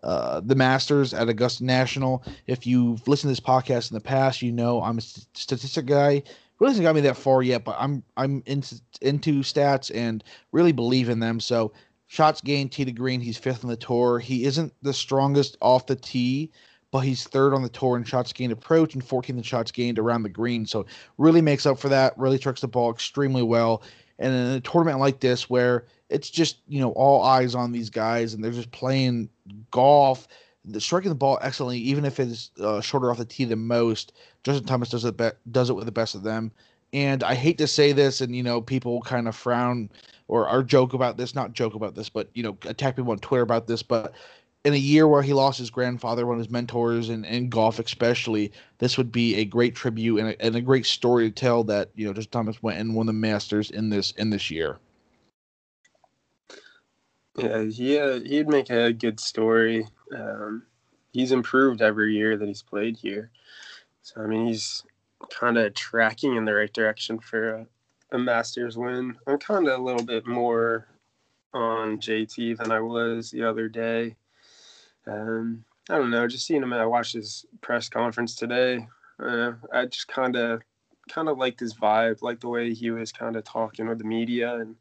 uh, 0.03 0.41
the 0.41 0.55
Masters 0.55 1.13
at 1.13 1.29
Augusta 1.29 1.63
National. 1.63 2.23
If 2.47 2.67
you've 2.67 3.07
listened 3.07 3.35
to 3.35 3.41
this 3.41 3.45
podcast 3.45 3.91
in 3.91 3.95
the 3.95 4.01
past, 4.01 4.41
you 4.41 4.51
know 4.51 4.81
I'm 4.81 4.97
a 4.97 5.01
statistic 5.01 5.85
guy 5.85 6.23
really 6.59 6.71
hasn't 6.71 6.83
got 6.83 6.95
me 6.95 7.01
that 7.01 7.17
far 7.17 7.41
yet, 7.41 7.63
but 7.63 7.75
I'm 7.79 8.03
I'm 8.17 8.43
into 8.45 8.79
into 9.01 9.39
stats 9.41 9.91
and 9.93 10.23
really 10.51 10.71
believe 10.71 11.09
in 11.09 11.19
them. 11.19 11.39
So 11.39 11.73
shots 12.07 12.41
gained 12.41 12.71
tee 12.71 12.85
to 12.85 12.91
green, 12.91 13.21
he's 13.21 13.37
fifth 13.37 13.63
on 13.63 13.69
the 13.69 13.75
tour. 13.75 14.19
He 14.19 14.45
isn't 14.45 14.73
the 14.81 14.93
strongest 14.93 15.57
off 15.61 15.87
the 15.87 15.95
tee, 15.95 16.51
but 16.91 16.99
he's 16.99 17.25
third 17.25 17.53
on 17.53 17.63
the 17.63 17.69
tour 17.69 17.97
in 17.97 18.03
shots 18.03 18.31
gained 18.31 18.53
approach 18.53 18.93
and 18.93 19.05
14th 19.05 19.29
in 19.29 19.41
shots 19.41 19.71
gained 19.71 19.99
around 19.99 20.23
the 20.23 20.29
green. 20.29 20.65
So 20.65 20.85
really 21.17 21.41
makes 21.41 21.65
up 21.65 21.77
for 21.77 21.89
that. 21.89 22.17
Really 22.17 22.39
tricks 22.39 22.61
the 22.61 22.67
ball 22.67 22.91
extremely 22.91 23.43
well. 23.43 23.83
And 24.17 24.33
in 24.33 24.53
a 24.53 24.61
tournament 24.61 24.99
like 24.99 25.19
this 25.19 25.49
where 25.49 25.85
it's 26.09 26.29
just 26.29 26.57
you 26.67 26.79
know 26.79 26.91
all 26.91 27.23
eyes 27.23 27.55
on 27.55 27.71
these 27.71 27.89
guys 27.89 28.33
and 28.33 28.43
they're 28.43 28.51
just 28.51 28.71
playing 28.71 29.29
golf 29.71 30.27
the 30.67 30.81
striking 30.81 31.09
the 31.09 31.15
ball 31.15 31.37
excellently, 31.41 31.77
even 31.79 32.05
if 32.05 32.19
it's 32.19 32.51
uh, 32.59 32.81
shorter 32.81 33.11
off 33.11 33.17
the 33.17 33.25
tee 33.25 33.45
than 33.45 33.59
most. 33.59 34.13
Justin 34.43 34.65
Thomas 34.65 34.89
does 34.89 35.05
it 35.05 35.17
be- 35.17 35.29
does 35.51 35.69
it 35.69 35.73
with 35.73 35.85
the 35.85 35.91
best 35.91 36.15
of 36.15 36.23
them. 36.23 36.51
And 36.93 37.23
I 37.23 37.35
hate 37.35 37.57
to 37.57 37.67
say 37.67 37.91
this, 37.91 38.21
and 38.21 38.35
you 38.35 38.43
know, 38.43 38.61
people 38.61 39.01
kind 39.01 39.27
of 39.27 39.35
frown 39.35 39.89
or 40.27 40.47
are 40.47 40.63
joke 40.63 40.93
about 40.93 41.17
this, 41.17 41.35
not 41.35 41.53
joke 41.53 41.75
about 41.75 41.95
this, 41.95 42.09
but 42.09 42.29
you 42.33 42.41
know, 42.41 42.57
attack 42.63 42.95
people 42.95 43.11
on 43.11 43.19
Twitter 43.19 43.43
about 43.43 43.67
this. 43.67 43.83
But 43.83 44.13
in 44.63 44.73
a 44.73 44.77
year 44.77 45.07
where 45.07 45.21
he 45.21 45.33
lost 45.33 45.59
his 45.59 45.69
grandfather, 45.69 46.25
one 46.25 46.35
of 46.35 46.39
his 46.39 46.49
mentors 46.49 47.09
in, 47.09 47.25
in 47.25 47.49
golf, 47.49 47.77
especially, 47.79 48.51
this 48.79 48.97
would 48.97 49.11
be 49.11 49.35
a 49.35 49.45
great 49.45 49.75
tribute 49.75 50.17
and 50.17 50.29
a, 50.29 50.41
and 50.41 50.55
a 50.55 50.61
great 50.61 50.85
story 50.85 51.29
to 51.29 51.35
tell 51.35 51.63
that 51.65 51.89
you 51.95 52.07
know, 52.07 52.13
Justin 52.13 52.31
Thomas 52.31 52.63
went 52.63 52.79
and 52.79 52.95
won 52.95 53.05
the 53.05 53.13
Masters 53.13 53.69
in 53.69 53.89
this 53.89 54.11
in 54.11 54.29
this 54.29 54.49
year. 54.49 54.77
Yeah, 57.37 57.63
he 57.63 57.99
uh, 57.99 58.19
he'd 58.21 58.47
make 58.47 58.69
a 58.69 58.93
good 58.93 59.19
story. 59.19 59.87
Um, 60.15 60.63
he's 61.11 61.31
improved 61.31 61.81
every 61.81 62.15
year 62.15 62.37
that 62.37 62.47
he's 62.47 62.61
played 62.61 62.97
here. 62.97 63.31
So 64.01 64.21
I 64.21 64.27
mean, 64.27 64.47
he's 64.47 64.83
kind 65.31 65.57
of 65.57 65.73
tracking 65.73 66.35
in 66.35 66.45
the 66.45 66.53
right 66.53 66.71
direction 66.71 67.19
for 67.19 67.49
a, 67.49 67.67
a 68.11 68.19
Masters 68.19 68.77
win. 68.77 69.17
I'm 69.27 69.37
kind 69.37 69.67
of 69.67 69.79
a 69.79 69.83
little 69.83 70.05
bit 70.05 70.25
more 70.27 70.87
on 71.53 71.99
JT 71.99 72.57
than 72.57 72.71
I 72.71 72.79
was 72.79 73.31
the 73.31 73.43
other 73.43 73.67
day. 73.67 74.15
Um, 75.07 75.65
I 75.89 75.97
don't 75.97 76.11
know, 76.11 76.27
just 76.27 76.45
seeing 76.47 76.63
him. 76.63 76.73
I 76.73 76.85
watched 76.85 77.13
his 77.13 77.45
press 77.61 77.89
conference 77.89 78.35
today. 78.35 78.87
Uh, 79.19 79.53
I 79.71 79.85
just 79.85 80.07
kind 80.07 80.35
of 80.35 80.61
kind 81.09 81.29
of 81.29 81.37
liked 81.37 81.59
his 81.59 81.75
vibe, 81.75 82.21
like 82.21 82.39
the 82.39 82.49
way 82.49 82.73
he 82.73 82.91
was 82.91 83.11
kind 83.11 83.35
of 83.35 83.43
talking 83.43 83.87
with 83.87 83.99
the 83.99 84.03
media, 84.03 84.55
and 84.55 84.75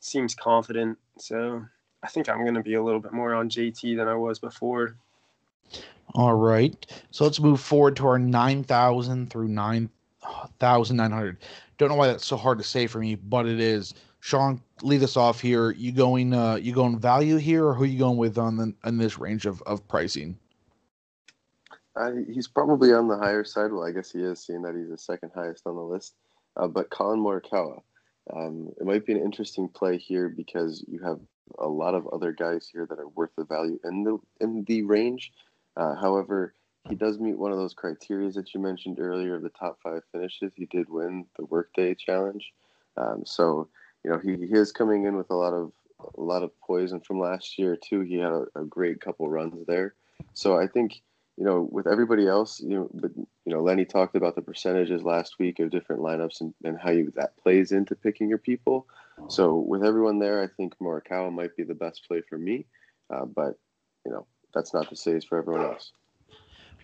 seems 0.00 0.34
confident. 0.34 0.98
So 1.18 1.64
I 2.04 2.08
think 2.08 2.28
I'm 2.28 2.42
going 2.42 2.54
to 2.54 2.62
be 2.62 2.74
a 2.74 2.82
little 2.82 3.00
bit 3.00 3.14
more 3.14 3.34
on 3.34 3.48
JT 3.48 3.96
than 3.96 4.06
I 4.06 4.14
was 4.14 4.38
before. 4.38 4.94
All 6.14 6.34
right. 6.34 6.86
So 7.10 7.24
let's 7.24 7.40
move 7.40 7.60
forward 7.60 7.96
to 7.96 8.06
our 8.06 8.18
9,000 8.18 9.30
through 9.30 9.48
9,900. 9.48 11.38
Don't 11.78 11.88
know 11.88 11.94
why 11.94 12.06
that's 12.08 12.26
so 12.26 12.36
hard 12.36 12.58
to 12.58 12.64
say 12.64 12.86
for 12.86 12.98
me, 13.00 13.14
but 13.14 13.46
it 13.46 13.58
is. 13.58 13.94
Sean, 14.20 14.60
lead 14.82 15.02
us 15.02 15.16
off 15.16 15.40
here. 15.40 15.70
You 15.72 15.92
going 15.92 16.32
uh 16.32 16.54
you 16.56 16.72
going 16.72 16.98
value 16.98 17.36
here 17.36 17.66
or 17.66 17.74
who 17.74 17.84
are 17.84 17.86
you 17.86 17.98
going 17.98 18.16
with 18.16 18.38
on 18.38 18.56
the 18.56 18.74
on 18.84 18.96
this 18.96 19.18
range 19.18 19.44
of, 19.44 19.60
of 19.62 19.86
pricing? 19.88 20.38
Uh, 21.96 22.12
he's 22.30 22.48
probably 22.48 22.92
on 22.92 23.08
the 23.08 23.16
higher 23.16 23.44
side. 23.44 23.72
Well, 23.72 23.84
I 23.84 23.92
guess 23.92 24.12
he 24.12 24.20
is, 24.20 24.40
seeing 24.40 24.62
that 24.62 24.74
he's 24.74 24.88
the 24.88 24.98
second 24.98 25.32
highest 25.34 25.66
on 25.66 25.76
the 25.76 25.82
list. 25.82 26.14
uh, 26.56 26.66
but 26.68 26.90
Collin 26.90 27.20
Morikawa. 27.20 27.82
Um, 28.34 28.70
it 28.80 28.86
might 28.86 29.04
be 29.04 29.12
an 29.12 29.20
interesting 29.20 29.68
play 29.68 29.98
here 29.98 30.28
because 30.30 30.84
you 30.88 30.98
have 31.00 31.20
a 31.58 31.68
lot 31.68 31.94
of 31.94 32.06
other 32.08 32.32
guys 32.32 32.68
here 32.72 32.86
that 32.86 32.98
are 32.98 33.08
worth 33.08 33.30
the 33.36 33.44
value 33.44 33.78
in 33.84 34.04
the 34.04 34.18
in 34.40 34.64
the 34.64 34.82
range. 34.82 35.32
Uh, 35.76 35.94
however, 35.94 36.54
he 36.88 36.94
does 36.94 37.18
meet 37.18 37.38
one 37.38 37.52
of 37.52 37.58
those 37.58 37.74
criteria 37.74 38.30
that 38.32 38.54
you 38.54 38.60
mentioned 38.60 38.98
earlier 39.00 39.36
of 39.36 39.42
the 39.42 39.48
top 39.50 39.78
five 39.82 40.02
finishes. 40.12 40.52
He 40.54 40.66
did 40.66 40.88
win 40.88 41.26
the 41.36 41.44
Workday 41.46 41.94
Challenge, 41.94 42.52
um, 42.96 43.22
so 43.24 43.68
you 44.04 44.10
know 44.10 44.18
he, 44.18 44.46
he 44.46 44.54
is 44.54 44.72
coming 44.72 45.04
in 45.04 45.16
with 45.16 45.30
a 45.30 45.34
lot 45.34 45.52
of 45.52 45.72
a 46.16 46.20
lot 46.20 46.42
of 46.42 46.50
poison 46.60 47.00
from 47.00 47.20
last 47.20 47.58
year 47.58 47.76
too. 47.76 48.00
He 48.00 48.16
had 48.16 48.32
a, 48.32 48.46
a 48.56 48.64
great 48.64 49.00
couple 49.00 49.28
runs 49.28 49.66
there, 49.66 49.94
so 50.34 50.58
I 50.58 50.66
think 50.66 51.02
you 51.36 51.44
know 51.44 51.68
with 51.70 51.86
everybody 51.86 52.26
else, 52.28 52.60
you 52.60 52.70
know, 52.70 52.90
but 52.94 53.10
you 53.16 53.26
know 53.46 53.62
Lenny 53.62 53.84
talked 53.84 54.16
about 54.16 54.34
the 54.36 54.42
percentages 54.42 55.02
last 55.02 55.38
week 55.38 55.58
of 55.58 55.70
different 55.70 56.02
lineups 56.02 56.40
and, 56.40 56.54
and 56.64 56.78
how 56.78 56.90
you 56.90 57.12
that 57.16 57.36
plays 57.36 57.72
into 57.72 57.94
picking 57.94 58.28
your 58.28 58.38
people. 58.38 58.86
So 59.28 59.54
with 59.56 59.84
everyone 59.84 60.18
there, 60.18 60.42
I 60.42 60.48
think 60.48 60.74
Morikawa 60.78 61.32
might 61.32 61.56
be 61.56 61.62
the 61.62 61.74
best 61.74 62.06
play 62.06 62.20
for 62.28 62.36
me, 62.36 62.66
uh, 63.10 63.24
but 63.24 63.58
you 64.04 64.12
know 64.12 64.26
that's 64.54 64.72
not 64.72 64.88
to 64.90 64.96
say 64.96 65.12
it's 65.12 65.24
for 65.24 65.38
everyone 65.38 65.62
else. 65.62 65.92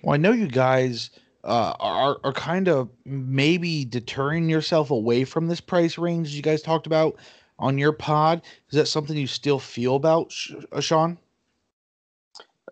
Well, 0.02 0.14
I 0.14 0.16
know 0.16 0.33
you 0.33 0.49
guys 0.49 1.11
uh, 1.45 1.75
are 1.78 2.19
are 2.25 2.33
kind 2.33 2.69
of 2.69 2.88
maybe 3.04 3.85
deterring 3.85 4.49
yourself 4.49 4.90
away 4.90 5.25
from 5.25 5.47
this 5.47 5.61
price 5.61 5.99
range 5.99 6.30
you 6.30 6.42
guys 6.42 6.62
talked 6.62 6.87
about 6.87 7.16
on 7.59 7.78
your 7.78 7.92
pod. 7.92 8.42
Is 8.71 8.76
that 8.76 8.87
something 8.87 9.16
you 9.16 9.26
still 9.26 9.59
feel 9.59 9.95
about, 9.95 10.33
Sean? 10.80 11.19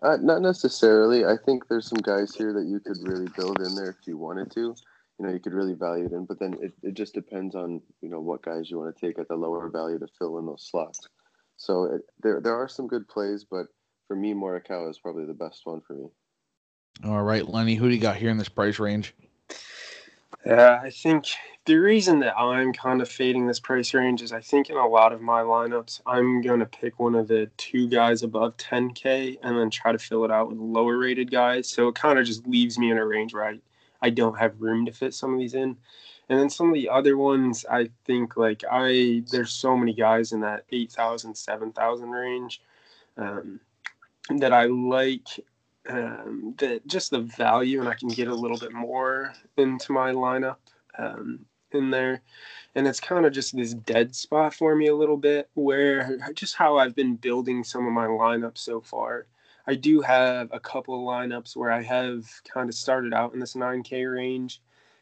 Uh, 0.01 0.17
not 0.21 0.41
necessarily. 0.41 1.25
I 1.25 1.35
think 1.45 1.67
there's 1.67 1.87
some 1.87 1.99
guys 1.99 2.33
here 2.33 2.53
that 2.53 2.65
you 2.65 2.79
could 2.79 2.97
really 3.01 3.27
build 3.35 3.59
in 3.59 3.75
there 3.75 3.89
if 3.89 4.07
you 4.07 4.17
wanted 4.17 4.51
to. 4.51 4.75
You 5.19 5.25
know, 5.25 5.33
you 5.33 5.39
could 5.39 5.53
really 5.53 5.73
value 5.73 6.07
them, 6.07 6.25
but 6.25 6.39
then 6.39 6.55
it, 6.61 6.73
it 6.81 6.93
just 6.93 7.13
depends 7.13 7.53
on 7.53 7.81
you 8.01 8.09
know 8.09 8.21
what 8.21 8.41
guys 8.41 8.71
you 8.71 8.79
want 8.79 8.95
to 8.95 9.05
take 9.05 9.19
at 9.19 9.27
the 9.27 9.35
lower 9.35 9.69
value 9.69 9.99
to 9.99 10.07
fill 10.17 10.39
in 10.39 10.45
those 10.45 10.65
slots. 10.69 11.09
So 11.57 11.83
it, 11.83 12.01
there 12.23 12.39
there 12.39 12.55
are 12.55 12.69
some 12.69 12.87
good 12.87 13.07
plays, 13.09 13.45
but 13.49 13.67
for 14.07 14.15
me, 14.15 14.33
Morikawa 14.33 14.89
is 14.89 14.97
probably 14.97 15.25
the 15.25 15.33
best 15.33 15.61
one 15.65 15.81
for 15.81 15.93
me. 15.93 16.07
All 17.03 17.21
right, 17.21 17.47
Lenny, 17.47 17.75
who 17.75 17.89
do 17.89 17.95
you 17.95 18.01
got 18.01 18.15
here 18.15 18.29
in 18.29 18.37
this 18.37 18.49
price 18.49 18.79
range? 18.79 19.13
Yeah, 20.45 20.79
I 20.81 20.89
think 20.89 21.25
the 21.69 21.77
reason 21.77 22.17
that 22.21 22.35
I'm 22.35 22.73
kind 22.73 22.99
of 22.99 23.07
fading 23.07 23.45
this 23.45 23.59
price 23.59 23.93
range 23.93 24.23
is 24.23 24.31
I 24.31 24.41
think 24.41 24.71
in 24.71 24.75
a 24.75 24.87
lot 24.87 25.13
of 25.13 25.21
my 25.21 25.41
lineups, 25.41 26.01
I'm 26.03 26.41
going 26.41 26.61
to 26.61 26.65
pick 26.65 26.97
one 26.97 27.13
of 27.13 27.27
the 27.27 27.47
two 27.57 27.87
guys 27.87 28.23
above 28.23 28.57
10K 28.57 29.37
and 29.43 29.55
then 29.55 29.69
try 29.69 29.91
to 29.91 29.99
fill 29.99 30.25
it 30.25 30.31
out 30.31 30.49
with 30.49 30.57
lower 30.57 30.97
rated 30.97 31.29
guys. 31.29 31.69
So 31.69 31.87
it 31.87 31.93
kind 31.93 32.17
of 32.17 32.25
just 32.25 32.47
leaves 32.47 32.79
me 32.79 32.89
in 32.89 32.97
a 32.97 33.05
range 33.05 33.35
where 33.35 33.45
I, 33.45 33.59
I 34.01 34.09
don't 34.09 34.39
have 34.39 34.59
room 34.59 34.87
to 34.87 34.91
fit 34.91 35.13
some 35.13 35.31
of 35.31 35.39
these 35.39 35.53
in. 35.53 35.77
And 36.27 36.39
then 36.39 36.49
some 36.49 36.69
of 36.69 36.73
the 36.73 36.89
other 36.89 37.17
ones, 37.17 37.67
I 37.69 37.91
think 38.03 38.35
like 38.35 38.63
I, 38.69 39.23
there's 39.29 39.51
so 39.51 39.77
many 39.77 39.93
guys 39.93 40.31
in 40.31 40.41
that 40.41 40.63
8,000, 40.71 41.35
7,000 41.35 42.09
range 42.09 42.63
um, 43.15 43.59
that 44.37 44.53
I 44.53 44.65
like 44.65 45.27
um, 45.87 46.55
that 46.57 46.87
just 46.87 47.11
the 47.11 47.19
value, 47.19 47.79
and 47.79 47.87
I 47.87 47.93
can 47.93 48.09
get 48.09 48.27
a 48.27 48.33
little 48.33 48.57
bit 48.57 48.73
more 48.73 49.35
into 49.55 49.93
my 49.93 50.13
lineup 50.13 50.57
um, 50.97 51.45
in 51.75 51.91
there. 51.91 52.21
And 52.75 52.87
it's 52.87 52.99
kind 52.99 53.25
of 53.25 53.33
just 53.33 53.55
this 53.55 53.73
dead 53.73 54.15
spot 54.15 54.53
for 54.53 54.75
me 54.75 54.87
a 54.87 54.95
little 54.95 55.17
bit, 55.17 55.49
where 55.53 56.17
just 56.33 56.55
how 56.55 56.77
I've 56.77 56.95
been 56.95 57.15
building 57.15 57.63
some 57.63 57.87
of 57.87 57.93
my 57.93 58.07
lineups 58.07 58.59
so 58.59 58.81
far. 58.81 59.27
I 59.67 59.75
do 59.75 60.01
have 60.01 60.49
a 60.51 60.59
couple 60.59 60.95
of 60.95 61.01
lineups 61.01 61.55
where 61.55 61.71
I 61.71 61.81
have 61.83 62.25
kind 62.51 62.69
of 62.69 62.75
started 62.75 63.13
out 63.13 63.33
in 63.33 63.39
this 63.39 63.53
9K 63.53 64.11
range. 64.11 64.61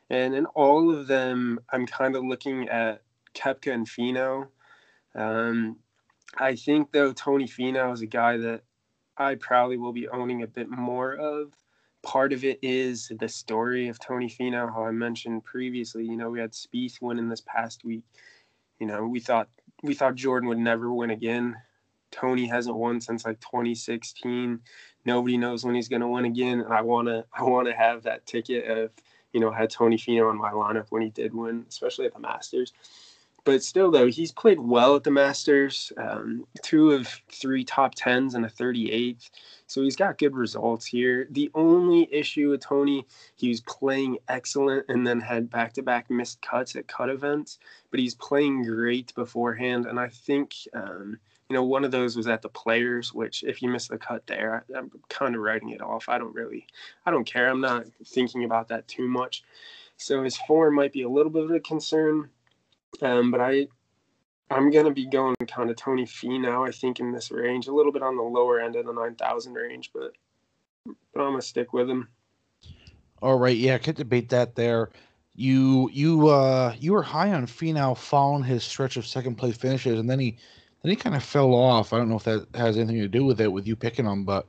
And 0.10 0.34
in 0.36 0.46
all 0.48 0.94
of 0.94 1.08
them, 1.08 1.60
I'm 1.72 1.86
kind 1.86 2.16
of 2.16 2.24
looking 2.24 2.70
at 2.70 3.02
Koepka 3.34 3.74
and 3.74 3.88
Finau. 3.88 4.48
Um, 5.16 5.78
I 6.38 6.56
think, 6.56 6.92
though, 6.92 7.14
Tony 7.14 7.46
Finau 7.46 7.94
is 7.94 8.02
a 8.02 8.08
guy 8.08 8.38
that 8.38 8.64
I 9.18 9.36
probably 9.36 9.78
will 9.78 9.94
be 9.94 10.08
owning 10.08 10.44
a 10.44 10.48
bit 10.48 10.70
more 10.70 11.14
of. 11.14 11.54
Part 12.08 12.32
of 12.32 12.46
it 12.46 12.58
is 12.62 13.12
the 13.20 13.28
story 13.28 13.90
of 13.90 14.00
Tony 14.00 14.30
Finau, 14.30 14.74
how 14.74 14.86
I 14.86 14.92
mentioned 14.92 15.44
previously. 15.44 16.06
You 16.06 16.16
know, 16.16 16.30
we 16.30 16.40
had 16.40 16.54
Spieth 16.54 17.02
winning 17.02 17.28
this 17.28 17.42
past 17.42 17.84
week. 17.84 18.06
You 18.80 18.88
know, 18.88 19.06
we 19.06 19.20
thought 19.20 19.50
we 19.84 19.94
thought 19.94 20.16
Jordan 20.16 20.48
would 20.48 20.58
never 20.58 20.94
win 20.94 21.10
again. 21.10 21.58
Tony 22.10 22.48
hasn't 22.48 22.78
won 22.78 23.02
since 23.02 23.26
like 23.26 23.42
2016. 23.42 24.62
Nobody 25.04 25.38
knows 25.38 25.66
when 25.66 25.76
he's 25.76 25.90
going 25.90 26.02
to 26.02 26.08
win 26.08 26.24
again. 26.24 26.62
And 26.62 26.74
I 26.74 26.80
want 26.80 27.10
to 27.10 27.26
I 27.34 27.44
want 27.44 27.68
to 27.68 27.74
have 27.74 28.04
that 28.04 28.26
ticket 28.26 28.66
of 28.70 28.92
you 29.34 29.42
know 29.42 29.52
had 29.52 29.70
Tony 29.70 29.98
Finau 29.98 30.32
in 30.32 30.38
my 30.38 30.52
lineup 30.52 30.86
when 30.92 31.02
he 31.02 31.10
did 31.10 31.34
win, 31.34 31.66
especially 31.68 32.06
at 32.06 32.14
the 32.14 32.22
Masters 32.22 32.72
but 33.48 33.64
still 33.64 33.90
though 33.90 34.08
he's 34.08 34.34
played 34.34 34.60
well 34.60 34.98
at 34.98 35.06
the 35.06 35.10
masters. 35.10 35.94
Um, 35.96 36.46
two 36.64 36.92
of 36.92 37.08
three 37.32 37.64
top 37.64 37.96
tens 37.96 38.36
and 38.36 38.44
a 38.44 38.50
38th 38.50 39.30
so 39.68 39.82
he's 39.82 39.96
got 39.96 40.18
good 40.18 40.36
results 40.36 40.86
here. 40.86 41.28
The 41.32 41.50
only 41.56 42.10
issue 42.12 42.50
with 42.50 42.60
tony 42.60 43.08
he 43.38 43.48
was 43.48 43.62
playing 43.62 44.18
excellent 44.28 44.86
and 44.90 45.08
then 45.08 45.22
had 45.22 45.50
back-to-back 45.50 46.10
missed 46.10 46.42
cuts 46.42 46.76
at 46.76 46.90
cut 46.90 47.10
events 47.10 47.58
but 47.90 48.02
he's 48.02 48.16
playing 48.16 48.64
great 48.64 49.16
beforehand. 49.16 49.86
And 49.86 49.98
i 49.98 50.10
think 50.10 50.54
um, 50.74 51.18
you 51.50 51.54
know 51.54 51.64
one 51.64 51.86
of 51.86 51.92
those 51.92 52.18
was 52.18 52.28
at 52.28 52.42
the 52.42 52.50
players 52.50 53.14
which 53.14 53.46
if 53.46 53.62
you 53.62 53.70
miss 53.70 53.88
the 53.88 53.98
cut 53.98 54.28
there 54.28 54.66
I, 54.76 54.78
i'm 54.78 54.92
kind 55.08 55.36
of 55.36 55.42
writing 55.42 55.70
it 55.70 55.82
off. 55.82 56.10
I 56.10 56.18
don't 56.18 56.36
really 56.36 56.68
i 57.06 57.12
don't 57.12 57.24
care. 57.24 57.48
I'm 57.48 57.62
not 57.62 57.86
thinking 58.08 58.44
about 58.44 58.68
that 58.68 58.90
too 58.90 59.08
much. 59.08 59.46
So 59.96 60.22
his 60.22 60.36
form 60.36 60.76
might 60.76 60.92
be 60.92 61.04
a 61.04 61.10
little 61.10 61.32
bit 61.32 61.46
of 61.46 61.52
a 61.52 61.62
concern 61.62 62.30
um, 63.02 63.32
but 63.32 63.42
I, 63.42 63.68
I'm 64.50 64.72
gonna 64.72 64.92
be 64.92 65.08
going 65.08 65.36
kind 65.48 65.70
of 65.70 65.76
Tony 65.76 66.06
Finau. 66.06 66.68
I 66.68 66.72
think 66.72 67.00
in 67.00 67.12
this 67.12 67.32
range, 67.32 67.68
a 67.68 67.74
little 67.74 67.92
bit 67.92 68.02
on 68.02 68.16
the 68.16 68.24
lower 68.24 68.60
end 68.60 68.76
of 68.76 68.86
the 68.86 68.94
nine 68.94 69.16
thousand 69.16 69.54
range, 69.54 69.92
but 69.94 70.14
but 70.86 71.22
I'm 71.22 71.32
gonna 71.32 71.42
stick 71.42 71.74
with 71.74 71.90
him. 71.90 72.08
All 73.22 73.38
right, 73.38 73.58
yeah, 73.58 73.76
I 73.76 73.80
could 73.80 73.96
debate 73.96 74.30
that 74.30 74.56
there. 74.56 74.90
You 75.36 75.90
you 75.92 76.30
uh 76.30 76.74
you 76.80 76.94
were 76.94 77.04
high 77.04 77.34
on 77.34 77.46
Finau 77.46 77.98
following 77.98 78.44
his 78.44 78.64
stretch 78.64 78.98
of 78.98 79.06
second 79.06 79.36
place 79.36 79.58
finishes, 79.58 80.00
and 80.00 80.10
then 80.10 80.20
he 80.20 80.38
then 80.82 80.92
he 80.92 80.96
kind 80.96 81.16
of 81.16 81.24
fell 81.24 81.54
off. 81.54 81.94
I 81.94 81.98
don't 81.98 82.10
know 82.10 82.16
if 82.16 82.24
that 82.24 82.48
has 82.56 82.78
anything 82.78 83.00
to 83.02 83.08
do 83.08 83.26
with 83.26 83.42
it 83.42 83.52
with 83.52 83.68
you 83.68 83.76
picking 83.76 84.06
him, 84.06 84.24
but 84.24 84.48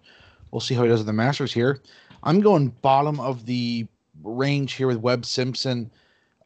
we'll 0.51 0.61
see 0.61 0.75
how 0.75 0.83
he 0.83 0.89
does 0.89 1.01
in 1.01 1.07
the 1.07 1.13
Masters 1.13 1.53
here. 1.53 1.81
I'm 2.23 2.41
going 2.41 2.69
bottom 2.83 3.21
of 3.21 3.47
the 3.47 3.87
range 4.23 4.75
here 4.75 4.87
with 4.87 4.99
Webb 4.99 5.25
Simpson. 5.25 5.91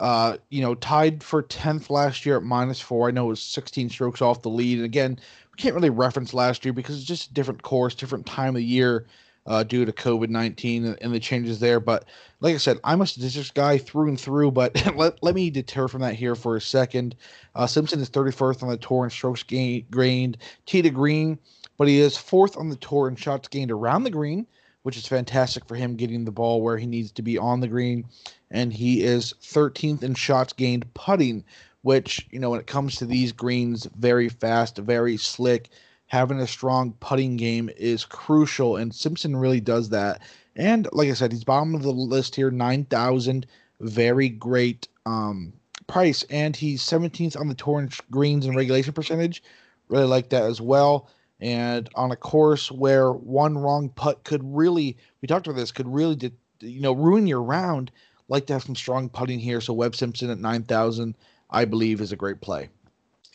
Uh, 0.03 0.37
you 0.49 0.61
know, 0.61 0.75
tied 0.75 1.23
for 1.23 1.45
10th 1.45 1.89
last 1.89 2.27
year 2.27 2.37
at 2.37 2.43
minus 2.43 2.81
four. 2.81 3.07
I 3.07 3.13
know 3.13 3.27
it 3.27 3.29
was 3.29 3.41
16 3.41 3.89
strokes 3.89 4.21
off 4.21 4.43
the 4.43 4.49
lead. 4.49 4.79
And 4.79 4.85
again, 4.85 5.17
we 5.53 5.57
can't 5.57 5.77
really 5.77 5.91
reference 5.91 6.35
last 6.35 6.65
year 6.65 6.73
because 6.73 6.97
it's 6.97 7.07
just 7.07 7.31
a 7.31 7.35
different 7.35 7.63
course, 7.63 7.95
different 7.95 8.27
time 8.27 8.57
of 8.57 8.63
year 8.63 9.07
uh, 9.47 9.63
due 9.63 9.85
to 9.85 9.93
COVID 9.93 10.29
19 10.29 10.97
and 11.01 11.15
the 11.15 11.21
changes 11.21 11.61
there. 11.61 11.79
But 11.79 12.07
like 12.41 12.53
I 12.53 12.59
said, 12.59 12.79
I'm 12.83 13.01
a 13.01 13.07
statistics 13.07 13.53
guy 13.53 13.79
through 13.79 14.09
and 14.09 14.21
through, 14.21 14.51
but 14.51 14.75
let, 14.97 15.23
let 15.23 15.37
me 15.37 15.51
deter 15.51 15.87
from 15.87 16.01
that 16.01 16.17
here 16.17 16.35
for 16.35 16.57
a 16.57 16.61
second. 16.61 17.15
Uh, 17.55 17.69
Simpson 17.69 18.01
is 18.01 18.11
31st 18.11 18.65
on 18.65 18.71
the 18.71 18.77
tour 18.79 19.05
in 19.05 19.11
strokes 19.11 19.45
gained, 19.45 19.89
gained 19.93 20.39
tee 20.67 20.83
to 20.83 20.91
green, 20.91 21.39
but 21.79 21.87
he 21.87 22.01
is 22.01 22.17
fourth 22.17 22.57
on 22.57 22.71
the 22.71 22.77
tour 22.77 23.07
in 23.07 23.15
shots 23.15 23.47
gained 23.47 23.71
around 23.71 24.03
the 24.03 24.11
green 24.11 24.49
which 24.83 24.97
is 24.97 25.07
fantastic 25.07 25.65
for 25.67 25.75
him 25.77 25.97
getting 25.97 26.25
the 26.25 26.33
ball 26.33 26.61
where 26.61 26.77
he 26.77 26.87
needs 26.87 27.13
to 27.13 27.23
be 27.23 27.39
on 27.39 27.61
the 27.61 27.69
green. 27.69 28.05
And 28.51 28.73
he 28.73 29.03
is 29.03 29.35
13th 29.43 30.03
in 30.03 30.15
shots 30.15 30.53
gained 30.53 30.93
putting, 30.95 31.45
which, 31.83 32.27
you 32.31 32.39
know, 32.39 32.51
when 32.51 32.61
it 32.61 32.67
comes 32.67 32.97
to 32.97 33.07
these 33.07 33.33
greens, 33.33 33.87
very 33.97 34.29
fast, 34.29 34.79
very 34.79 35.17
slick. 35.17 35.71
Having 36.07 36.41
a 36.41 36.47
strong 36.47 36.93
putting 37.01 37.39
game 37.39 37.71
is 37.79 38.05
crucial, 38.05 38.77
and 38.77 38.95
Simpson 38.95 39.35
really 39.35 39.61
does 39.61 39.89
that. 39.89 40.21
And 40.57 40.87
like 40.93 41.09
I 41.09 41.15
said, 41.15 41.33
he's 41.33 41.45
bottom 41.45 41.75
of 41.75 41.83
the 41.83 41.91
list 41.91 42.35
here, 42.35 42.51
9,000. 42.51 43.47
Very 43.81 44.29
great 44.29 44.89
um, 45.07 45.55
price. 45.87 46.23
And 46.25 46.55
he's 46.55 46.83
17th 46.83 47.41
on 47.41 47.49
the 47.49 47.55
tour 47.55 47.81
in 47.81 47.89
greens 48.11 48.45
and 48.45 48.55
regulation 48.55 48.93
percentage. 48.93 49.43
Really 49.89 50.05
like 50.05 50.29
that 50.29 50.43
as 50.43 50.61
well 50.61 51.09
and 51.43 51.91
on 51.97 52.13
a 52.13 52.17
course 52.17 52.71
where 52.71 53.13
one 53.13 53.59
wrong 53.59 53.89
putt 53.91 54.23
could 54.25 54.41
really 54.45 54.97
we 55.21 55.27
talked 55.27 55.47
about 55.47 55.59
this 55.59 55.73
could 55.73 55.93
really 55.93 56.33
you 56.61 56.81
know 56.81 56.93
ruin 56.93 57.27
your 57.27 57.43
round 57.43 57.91
like 58.29 58.47
to 58.47 58.53
have 58.55 58.63
some 58.63 58.77
strong 58.77 59.11
putting 59.11 59.39
here. 59.39 59.61
So 59.61 59.75
webb 59.75 59.95
simpson 59.95 60.31
at 60.31 60.39
9000 60.39 61.15
i 61.51 61.65
believe 61.67 62.01
is 62.01 62.13
a 62.13 62.17
great 62.17 62.41
play. 62.41 62.71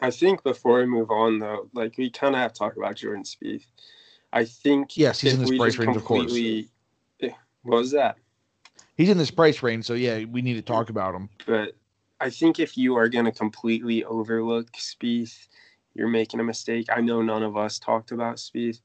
I 0.01 0.09
think 0.09 0.41
before 0.43 0.79
we 0.79 0.85
move 0.85 1.11
on 1.11 1.39
though 1.39 1.69
like 1.73 1.97
we 1.97 2.09
kind 2.09 2.33
of 2.33 2.41
have 2.41 2.53
to 2.53 2.59
talk 2.59 2.77
about 2.77 2.95
jordan 2.95 3.23
Spieth. 3.23 3.65
i 4.33 4.45
think 4.45 4.97
yes 4.97 5.19
he's 5.19 5.33
in 5.33 5.41
this 5.41 5.55
price 5.55 5.77
range 5.77 5.97
of 5.97 6.05
course. 6.05 6.33
Eh, 6.33 7.29
what 7.63 7.79
was 7.79 7.91
that? 7.91 8.17
He's 8.95 9.09
in 9.09 9.17
this 9.17 9.31
price 9.31 9.61
range 9.61 9.85
so 9.85 9.93
yeah 9.93 10.23
we 10.23 10.41
need 10.41 10.55
to 10.55 10.61
talk 10.61 10.89
about 10.89 11.13
him. 11.13 11.29
But 11.45 11.75
i 12.21 12.29
think 12.29 12.57
if 12.59 12.77
you 12.77 12.95
are 12.95 13.09
going 13.09 13.25
to 13.25 13.33
completely 13.33 14.05
overlook 14.05 14.71
Spieth 14.71 15.47
you're 15.97 16.07
making 16.07 16.39
a 16.39 16.43
mistake. 16.43 16.85
I 16.91 17.01
know 17.01 17.21
none 17.21 17.43
of 17.43 17.57
us 17.57 17.79
talked 17.79 18.11
about 18.11 18.37
Spieth. 18.37 18.79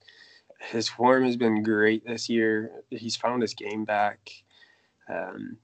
His 0.58 0.88
form 0.88 1.24
has 1.24 1.36
been 1.36 1.62
great 1.62 2.06
this 2.06 2.28
year. 2.28 2.70
He's 2.90 3.16
found 3.16 3.42
his 3.42 3.52
game 3.52 3.84
back. 3.84 4.30
Um, 5.08 5.58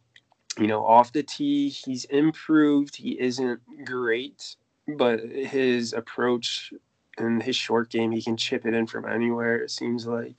you 0.58 0.66
know, 0.66 0.84
off 0.84 1.12
the 1.12 1.22
tee, 1.22 1.70
he's 1.70 2.04
improved. 2.06 2.96
He 2.96 3.18
isn't 3.18 3.60
great, 3.84 4.56
but 4.96 5.20
his 5.20 5.92
approach 5.92 6.72
and 7.16 7.42
his 7.42 7.56
short 7.56 7.90
game, 7.90 8.10
he 8.12 8.22
can 8.22 8.36
chip 8.36 8.66
it 8.66 8.74
in 8.74 8.86
from 8.86 9.08
anywhere. 9.08 9.56
It 9.56 9.70
seems 9.70 10.06
like, 10.06 10.34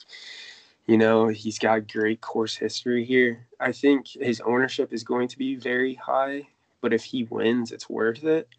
you 0.85 0.97
know, 0.97 1.27
he's 1.27 1.57
got 1.57 1.91
great 1.91 2.21
course 2.21 2.55
history 2.55 3.05
here. 3.05 3.47
I 3.59 3.71
think 3.71 4.07
his 4.09 4.41
ownership 4.41 4.93
is 4.93 5.03
going 5.03 5.29
to 5.29 5.37
be 5.37 5.55
very 5.55 5.95
high, 5.95 6.47
but 6.81 6.93
if 6.93 7.03
he 7.03 7.23
wins, 7.23 7.71
it's 7.71 7.89
worth 7.89 8.23
it. 8.23 8.49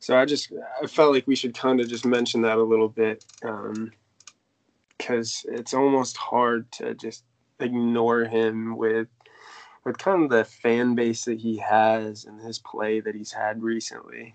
So 0.00 0.16
I 0.16 0.24
just 0.24 0.52
I 0.82 0.86
felt 0.86 1.12
like 1.12 1.26
we 1.26 1.36
should 1.36 1.54
kind 1.54 1.80
of 1.80 1.88
just 1.88 2.04
mention 2.04 2.42
that 2.42 2.58
a 2.58 2.62
little 2.62 2.88
bit 2.88 3.24
because 3.40 5.44
um, 5.48 5.54
it's 5.54 5.74
almost 5.74 6.16
hard 6.16 6.70
to 6.72 6.94
just 6.94 7.24
ignore 7.60 8.24
him 8.24 8.76
with 8.76 9.08
with 9.84 9.98
kind 9.98 10.22
of 10.22 10.30
the 10.30 10.44
fan 10.44 10.94
base 10.94 11.24
that 11.24 11.40
he 11.40 11.56
has 11.56 12.24
and 12.24 12.40
his 12.40 12.58
play 12.58 13.00
that 13.00 13.14
he's 13.14 13.32
had 13.32 13.62
recently. 13.62 14.34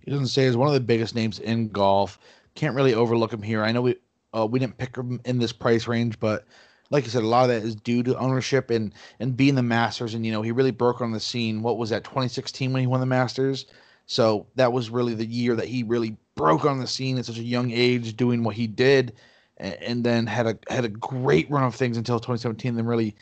He 0.00 0.10
doesn't 0.10 0.28
say 0.28 0.46
he's 0.46 0.56
one 0.56 0.68
of 0.68 0.74
the 0.74 0.80
biggest 0.80 1.14
names 1.14 1.38
in 1.38 1.68
golf. 1.68 2.18
Can't 2.54 2.74
really 2.74 2.94
overlook 2.94 3.32
him 3.32 3.42
here. 3.42 3.62
I 3.62 3.72
know 3.72 3.82
we 3.82 3.96
uh, 4.36 4.46
we 4.46 4.58
didn't 4.58 4.78
pick 4.78 4.96
him 4.96 5.20
in 5.24 5.38
this 5.38 5.52
price 5.52 5.86
range, 5.86 6.18
but 6.18 6.44
like 6.90 7.04
I 7.04 7.08
said, 7.08 7.22
a 7.22 7.26
lot 7.26 7.44
of 7.44 7.48
that 7.48 7.62
is 7.62 7.76
due 7.76 8.02
to 8.02 8.18
ownership 8.18 8.70
and 8.70 8.92
and 9.20 9.36
being 9.36 9.54
the 9.54 9.62
Masters. 9.62 10.14
And 10.14 10.26
you 10.26 10.32
know, 10.32 10.42
he 10.42 10.52
really 10.52 10.70
broke 10.70 11.00
on 11.00 11.12
the 11.12 11.20
scene. 11.20 11.62
What 11.62 11.78
was 11.78 11.90
that? 11.90 12.04
2016 12.04 12.72
when 12.72 12.80
he 12.80 12.86
won 12.86 13.00
the 13.00 13.06
Masters. 13.06 13.66
So 14.06 14.46
that 14.56 14.72
was 14.72 14.90
really 14.90 15.14
the 15.14 15.26
year 15.26 15.56
that 15.56 15.68
he 15.68 15.82
really 15.82 16.16
broke 16.34 16.64
on 16.64 16.80
the 16.80 16.86
scene 16.86 17.18
at 17.18 17.26
such 17.26 17.38
a 17.38 17.42
young 17.42 17.70
age, 17.70 18.16
doing 18.16 18.42
what 18.42 18.56
he 18.56 18.66
did, 18.66 19.14
and, 19.58 20.04
then 20.04 20.26
had 20.26 20.46
a 20.46 20.58
had 20.68 20.84
a 20.84 20.88
great 20.88 21.48
run 21.50 21.64
of 21.64 21.74
things 21.74 21.96
until 21.96 22.18
2017. 22.18 22.74
Then 22.74 22.86
really 22.86 23.14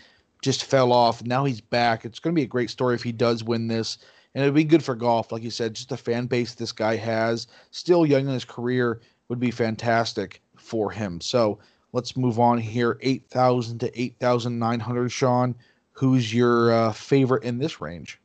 just 0.43 0.65
fell 0.65 0.93
off. 0.93 1.23
Now 1.25 1.45
he's 1.45 1.61
back. 1.61 2.05
It's 2.05 2.19
going 2.19 2.35
to 2.35 2.39
be 2.39 2.45
a 2.45 2.49
great 2.49 2.71
story 2.71 2.95
if 2.95 3.03
he 3.03 3.13
does 3.13 3.45
win 3.45 3.69
this. 3.69 3.99
And 4.35 4.43
it'd 4.43 4.55
be 4.55 4.65
good 4.65 4.83
for 4.83 4.95
golf, 4.95 5.33
like 5.33 5.43
you 5.43 5.51
said, 5.51 5.75
just 5.75 5.89
the 5.89 5.97
fan 5.97 6.27
base 6.27 6.55
this 6.55 6.73
guy 6.73 6.97
has, 6.97 7.49
still 7.73 8.07
young 8.07 8.29
in 8.29 8.33
his 8.33 8.45
career, 8.45 9.01
would 9.29 9.41
be 9.41 9.51
fantastic 9.51 10.41
for 10.57 10.91
him. 10.91 11.21
So 11.21 11.59
let's 11.93 12.17
move 12.17 12.39
on 12.39 12.59
here. 12.59 12.99
8,000 13.03 13.81
to 13.81 14.01
8,900, 14.01 15.11
Sean. 15.11 15.57
Who's 15.93 16.33
your 16.33 16.73
uh, 16.73 16.93
favorite 16.93 17.43
in 17.43 17.59
this 17.59 17.81
range? 17.81 18.21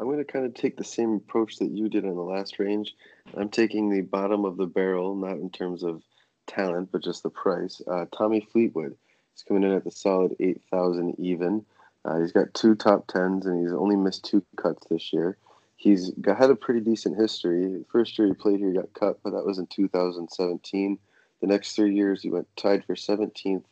I'm 0.00 0.06
going 0.06 0.16
to 0.16 0.24
kind 0.24 0.46
of 0.46 0.54
take 0.54 0.78
the 0.78 0.84
same 0.84 1.12
approach 1.12 1.56
that 1.58 1.72
you 1.72 1.90
did 1.90 2.04
in 2.04 2.14
the 2.14 2.22
last 2.22 2.58
range. 2.58 2.94
I'm 3.36 3.50
taking 3.50 3.90
the 3.90 4.00
bottom 4.00 4.46
of 4.46 4.56
the 4.56 4.64
barrel, 4.64 5.14
not 5.14 5.34
in 5.34 5.50
terms 5.50 5.82
of 5.82 6.02
talent, 6.46 6.88
but 6.90 7.04
just 7.04 7.22
the 7.22 7.28
price. 7.28 7.82
Uh, 7.86 8.06
Tommy 8.16 8.40
Fleetwood. 8.40 8.96
is 9.36 9.42
coming 9.42 9.62
in 9.62 9.72
at 9.72 9.84
the 9.84 9.90
solid 9.90 10.34
8,000 10.40 11.16
even. 11.20 11.66
Uh, 12.06 12.18
he's 12.18 12.32
got 12.32 12.54
two 12.54 12.74
top 12.74 13.08
tens, 13.08 13.44
and 13.44 13.60
he's 13.60 13.74
only 13.74 13.94
missed 13.94 14.24
two 14.24 14.42
cuts 14.56 14.86
this 14.88 15.12
year. 15.12 15.36
He's 15.76 16.12
got, 16.12 16.38
had 16.38 16.50
a 16.50 16.56
pretty 16.56 16.80
decent 16.80 17.18
history. 17.18 17.84
First 17.92 18.18
year 18.18 18.28
he 18.28 18.32
played 18.32 18.58
here, 18.58 18.70
he 18.70 18.76
got 18.76 18.94
cut, 18.94 19.18
but 19.22 19.32
that 19.32 19.44
was 19.44 19.58
in 19.58 19.66
2017. 19.66 20.98
The 21.42 21.46
next 21.46 21.76
three 21.76 21.94
years, 21.94 22.22
he 22.22 22.30
went 22.30 22.48
tied 22.56 22.86
for 22.86 22.94
17th, 22.94 23.64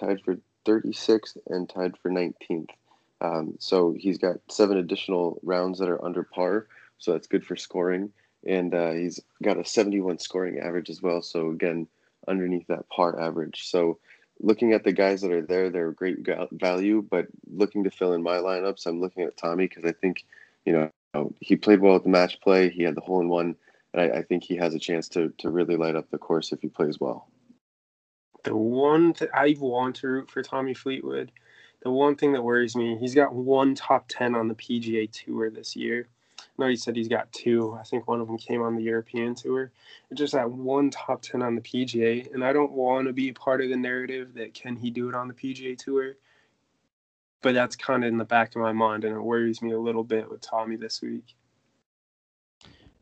tied 0.00 0.22
for 0.22 0.38
36th, 0.64 1.36
and 1.46 1.68
tied 1.68 1.98
for 1.98 2.10
19th. 2.10 2.70
Um, 3.24 3.54
so 3.58 3.94
he's 3.98 4.18
got 4.18 4.36
seven 4.50 4.76
additional 4.76 5.40
rounds 5.42 5.78
that 5.78 5.88
are 5.88 6.04
under 6.04 6.22
par, 6.22 6.66
so 6.98 7.12
that's 7.12 7.26
good 7.26 7.44
for 7.44 7.56
scoring. 7.56 8.12
And 8.46 8.74
uh, 8.74 8.92
he's 8.92 9.20
got 9.42 9.58
a 9.58 9.64
71 9.64 10.18
scoring 10.18 10.58
average 10.58 10.90
as 10.90 11.00
well. 11.00 11.22
So 11.22 11.50
again, 11.50 11.86
underneath 12.28 12.66
that 12.66 12.88
par 12.90 13.18
average. 13.18 13.66
So 13.66 13.98
looking 14.40 14.74
at 14.74 14.84
the 14.84 14.92
guys 14.92 15.22
that 15.22 15.30
are 15.30 15.40
there, 15.40 15.70
they're 15.70 15.92
great 15.92 16.18
value. 16.52 17.06
But 17.08 17.28
looking 17.50 17.84
to 17.84 17.90
fill 17.90 18.12
in 18.12 18.22
my 18.22 18.36
lineups, 18.36 18.86
I'm 18.86 19.00
looking 19.00 19.22
at 19.22 19.38
Tommy 19.38 19.68
because 19.68 19.84
I 19.84 19.92
think, 19.92 20.26
you 20.66 20.72
know, 20.72 21.32
he 21.40 21.56
played 21.56 21.80
well 21.80 21.96
at 21.96 22.02
the 22.02 22.10
match 22.10 22.40
play. 22.42 22.68
He 22.68 22.82
had 22.82 22.94
the 22.94 23.00
hole 23.00 23.20
in 23.20 23.28
one, 23.28 23.56
and 23.94 24.02
I, 24.02 24.18
I, 24.18 24.22
think 24.22 24.42
he 24.42 24.56
has 24.56 24.74
a 24.74 24.80
chance 24.80 25.08
to 25.10 25.32
to 25.38 25.48
really 25.48 25.76
light 25.76 25.94
up 25.94 26.10
the 26.10 26.18
course 26.18 26.52
if 26.52 26.60
he 26.60 26.68
plays 26.68 26.98
well. 26.98 27.28
The 28.42 28.56
one 28.56 29.12
that 29.20 29.30
I 29.32 29.54
want 29.58 29.96
to 29.96 30.08
root 30.08 30.30
for 30.30 30.42
Tommy 30.42 30.74
Fleetwood. 30.74 31.30
The 31.84 31.90
one 31.90 32.16
thing 32.16 32.32
that 32.32 32.42
worries 32.42 32.74
me, 32.74 32.96
he's 32.98 33.14
got 33.14 33.34
one 33.34 33.74
top 33.74 34.06
ten 34.08 34.34
on 34.34 34.48
the 34.48 34.54
PGA 34.54 35.10
Tour 35.12 35.50
this 35.50 35.76
year. 35.76 36.08
No, 36.56 36.68
he 36.68 36.76
said 36.76 36.94
he's 36.94 37.08
got 37.08 37.32
two. 37.32 37.76
I 37.78 37.82
think 37.82 38.06
one 38.06 38.20
of 38.20 38.28
them 38.28 38.38
came 38.38 38.62
on 38.62 38.76
the 38.76 38.82
European 38.82 39.34
tour. 39.34 39.72
Just 40.12 40.34
that 40.34 40.50
one 40.50 40.90
top 40.90 41.20
10 41.22 41.42
on 41.42 41.56
the 41.56 41.60
PGA. 41.60 42.32
And 42.32 42.44
I 42.44 42.52
don't 42.52 42.72
want 42.72 43.08
to 43.08 43.12
be 43.12 43.32
part 43.32 43.60
of 43.60 43.70
the 43.70 43.76
narrative 43.76 44.34
that 44.34 44.54
can 44.54 44.76
he 44.76 44.90
do 44.90 45.08
it 45.08 45.14
on 45.14 45.26
the 45.26 45.34
PGA 45.34 45.76
tour? 45.76 46.14
But 47.42 47.54
that's 47.54 47.74
kind 47.74 48.04
of 48.04 48.08
in 48.08 48.18
the 48.18 48.24
back 48.24 48.54
of 48.54 48.62
my 48.62 48.72
mind. 48.72 49.04
And 49.04 49.16
it 49.16 49.20
worries 49.20 49.62
me 49.62 49.72
a 49.72 49.78
little 49.78 50.04
bit 50.04 50.30
with 50.30 50.40
Tommy 50.40 50.76
this 50.76 51.02
week. 51.02 51.34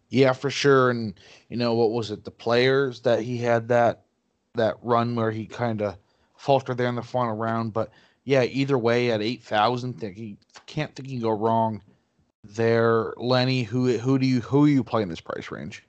Yeah, 0.08 0.32
for 0.32 0.50
sure. 0.50 0.90
And, 0.90 1.14
you 1.48 1.58
know, 1.58 1.74
what 1.74 1.90
was 1.90 2.10
it? 2.10 2.24
The 2.24 2.30
players 2.30 3.00
that 3.02 3.20
he 3.20 3.38
had 3.38 3.68
that 3.68 4.04
that 4.54 4.76
run 4.82 5.14
where 5.14 5.30
he 5.30 5.46
kind 5.46 5.80
of 5.80 5.96
faltered 6.36 6.76
there 6.76 6.88
in 6.88 6.94
the 6.94 7.02
final 7.02 7.36
round. 7.36 7.72
But 7.72 7.90
yeah, 8.24 8.44
either 8.44 8.78
way, 8.78 9.10
at 9.10 9.20
8,000, 9.20 9.94
think 9.94 10.16
he 10.16 10.36
can't 10.66 10.94
think 10.94 11.08
he 11.08 11.14
can 11.14 11.22
go 11.22 11.30
wrong 11.30 11.82
there, 12.44 13.14
Lenny. 13.16 13.62
Who 13.62 13.98
who 13.98 14.18
do 14.18 14.26
you 14.26 14.40
who 14.40 14.64
are 14.64 14.68
you 14.68 14.84
playing 14.84 15.08
this 15.08 15.20
price 15.20 15.50
range? 15.50 15.84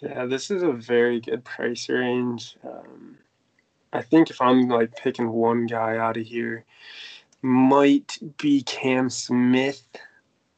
Yeah, 0.00 0.26
this 0.26 0.50
is 0.50 0.62
a 0.62 0.72
very 0.72 1.20
good 1.20 1.44
price 1.44 1.88
range. 1.88 2.56
Um, 2.64 3.16
I 3.92 4.02
think 4.02 4.30
if 4.30 4.40
I'm 4.40 4.68
like 4.68 4.96
picking 4.96 5.30
one 5.30 5.66
guy 5.66 5.96
out 5.96 6.16
of 6.16 6.26
here, 6.26 6.64
might 7.42 8.18
be 8.38 8.62
Cam 8.62 9.10
Smith. 9.10 9.86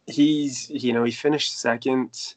He's 0.07 0.69
you 0.71 0.93
know 0.93 1.05
he 1.05 1.13
finished 1.13 1.59
second 1.59 2.35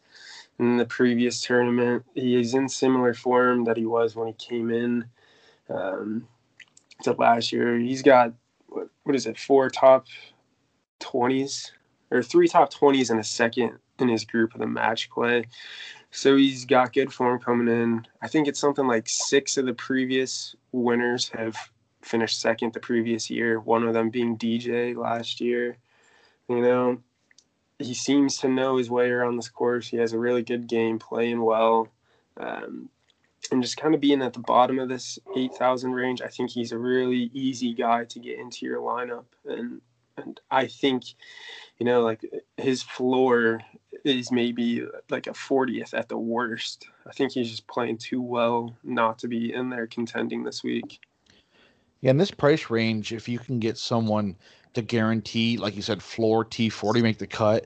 in 0.59 0.77
the 0.77 0.85
previous 0.85 1.41
tournament. 1.41 2.05
He 2.13 2.39
is 2.39 2.53
in 2.53 2.69
similar 2.69 3.13
form 3.13 3.65
that 3.65 3.77
he 3.77 3.85
was 3.85 4.15
when 4.15 4.27
he 4.27 4.33
came 4.33 4.69
in 4.69 5.05
um, 5.69 6.27
to 7.01 7.13
last 7.13 7.51
year. 7.51 7.77
He's 7.77 8.01
got 8.01 8.33
what, 8.67 8.89
what 9.03 9.15
is 9.15 9.25
it 9.27 9.37
four 9.37 9.69
top 9.69 10.07
twenties 10.99 11.71
or 12.11 12.21
three 12.21 12.47
top 12.47 12.73
20s 12.73 13.09
and 13.09 13.19
a 13.19 13.23
second 13.23 13.79
in 13.99 14.09
his 14.09 14.25
group 14.25 14.53
of 14.53 14.59
the 14.59 14.67
match 14.67 15.09
play. 15.09 15.45
So 16.11 16.35
he's 16.35 16.65
got 16.65 16.93
good 16.93 17.11
form 17.11 17.39
coming 17.39 17.73
in. 17.73 18.05
I 18.21 18.27
think 18.27 18.47
it's 18.47 18.59
something 18.59 18.85
like 18.85 19.07
six 19.07 19.57
of 19.57 19.65
the 19.65 19.73
previous 19.73 20.55
winners 20.73 21.29
have 21.29 21.55
finished 22.01 22.41
second 22.41 22.73
the 22.73 22.79
previous 22.79 23.29
year, 23.29 23.59
one 23.59 23.83
of 23.83 23.93
them 23.93 24.09
being 24.09 24.37
DJ 24.37 24.95
last 24.95 25.39
year. 25.39 25.77
You 26.49 26.61
know, 26.61 27.01
he 27.79 27.93
seems 27.93 28.37
to 28.39 28.49
know 28.49 28.77
his 28.77 28.89
way 28.89 29.09
around 29.09 29.37
this 29.37 29.49
course. 29.49 29.87
He 29.87 29.97
has 29.97 30.11
a 30.11 30.19
really 30.19 30.43
good 30.43 30.67
game, 30.67 30.99
playing 30.99 31.41
well. 31.41 31.87
Um, 32.37 32.89
and 33.51 33.61
just 33.61 33.77
kind 33.77 33.95
of 33.95 34.01
being 34.01 34.21
at 34.21 34.33
the 34.33 34.39
bottom 34.39 34.79
of 34.79 34.89
this 34.89 35.17
8,000 35.35 35.93
range, 35.93 36.21
I 36.21 36.27
think 36.27 36.51
he's 36.51 36.71
a 36.71 36.77
really 36.77 37.31
easy 37.33 37.73
guy 37.73 38.05
to 38.05 38.19
get 38.19 38.37
into 38.37 38.65
your 38.65 38.81
lineup. 38.81 39.25
And, 39.45 39.81
and 40.17 40.39
I 40.51 40.67
think 40.67 41.03
you 41.81 41.85
know, 41.85 42.01
like 42.01 42.23
his 42.57 42.83
floor 42.83 43.59
is 44.03 44.31
maybe 44.31 44.85
like 45.09 45.25
a 45.25 45.31
40th 45.31 45.95
at 45.95 46.09
the 46.09 46.17
worst. 46.17 46.87
I 47.07 47.11
think 47.11 47.31
he's 47.31 47.49
just 47.49 47.65
playing 47.65 47.97
too 47.97 48.21
well 48.21 48.77
not 48.83 49.17
to 49.19 49.27
be 49.27 49.51
in 49.51 49.71
there 49.71 49.87
contending 49.87 50.43
this 50.43 50.63
week. 50.63 50.99
Yeah, 52.01 52.11
in 52.11 52.19
this 52.19 52.29
price 52.29 52.69
range, 52.69 53.13
if 53.13 53.27
you 53.27 53.39
can 53.39 53.59
get 53.59 53.79
someone 53.79 54.35
to 54.75 54.83
guarantee, 54.83 55.57
like 55.57 55.75
you 55.75 55.81
said, 55.81 56.03
floor 56.03 56.45
T40 56.45 57.01
make 57.01 57.17
the 57.17 57.25
cut, 57.25 57.65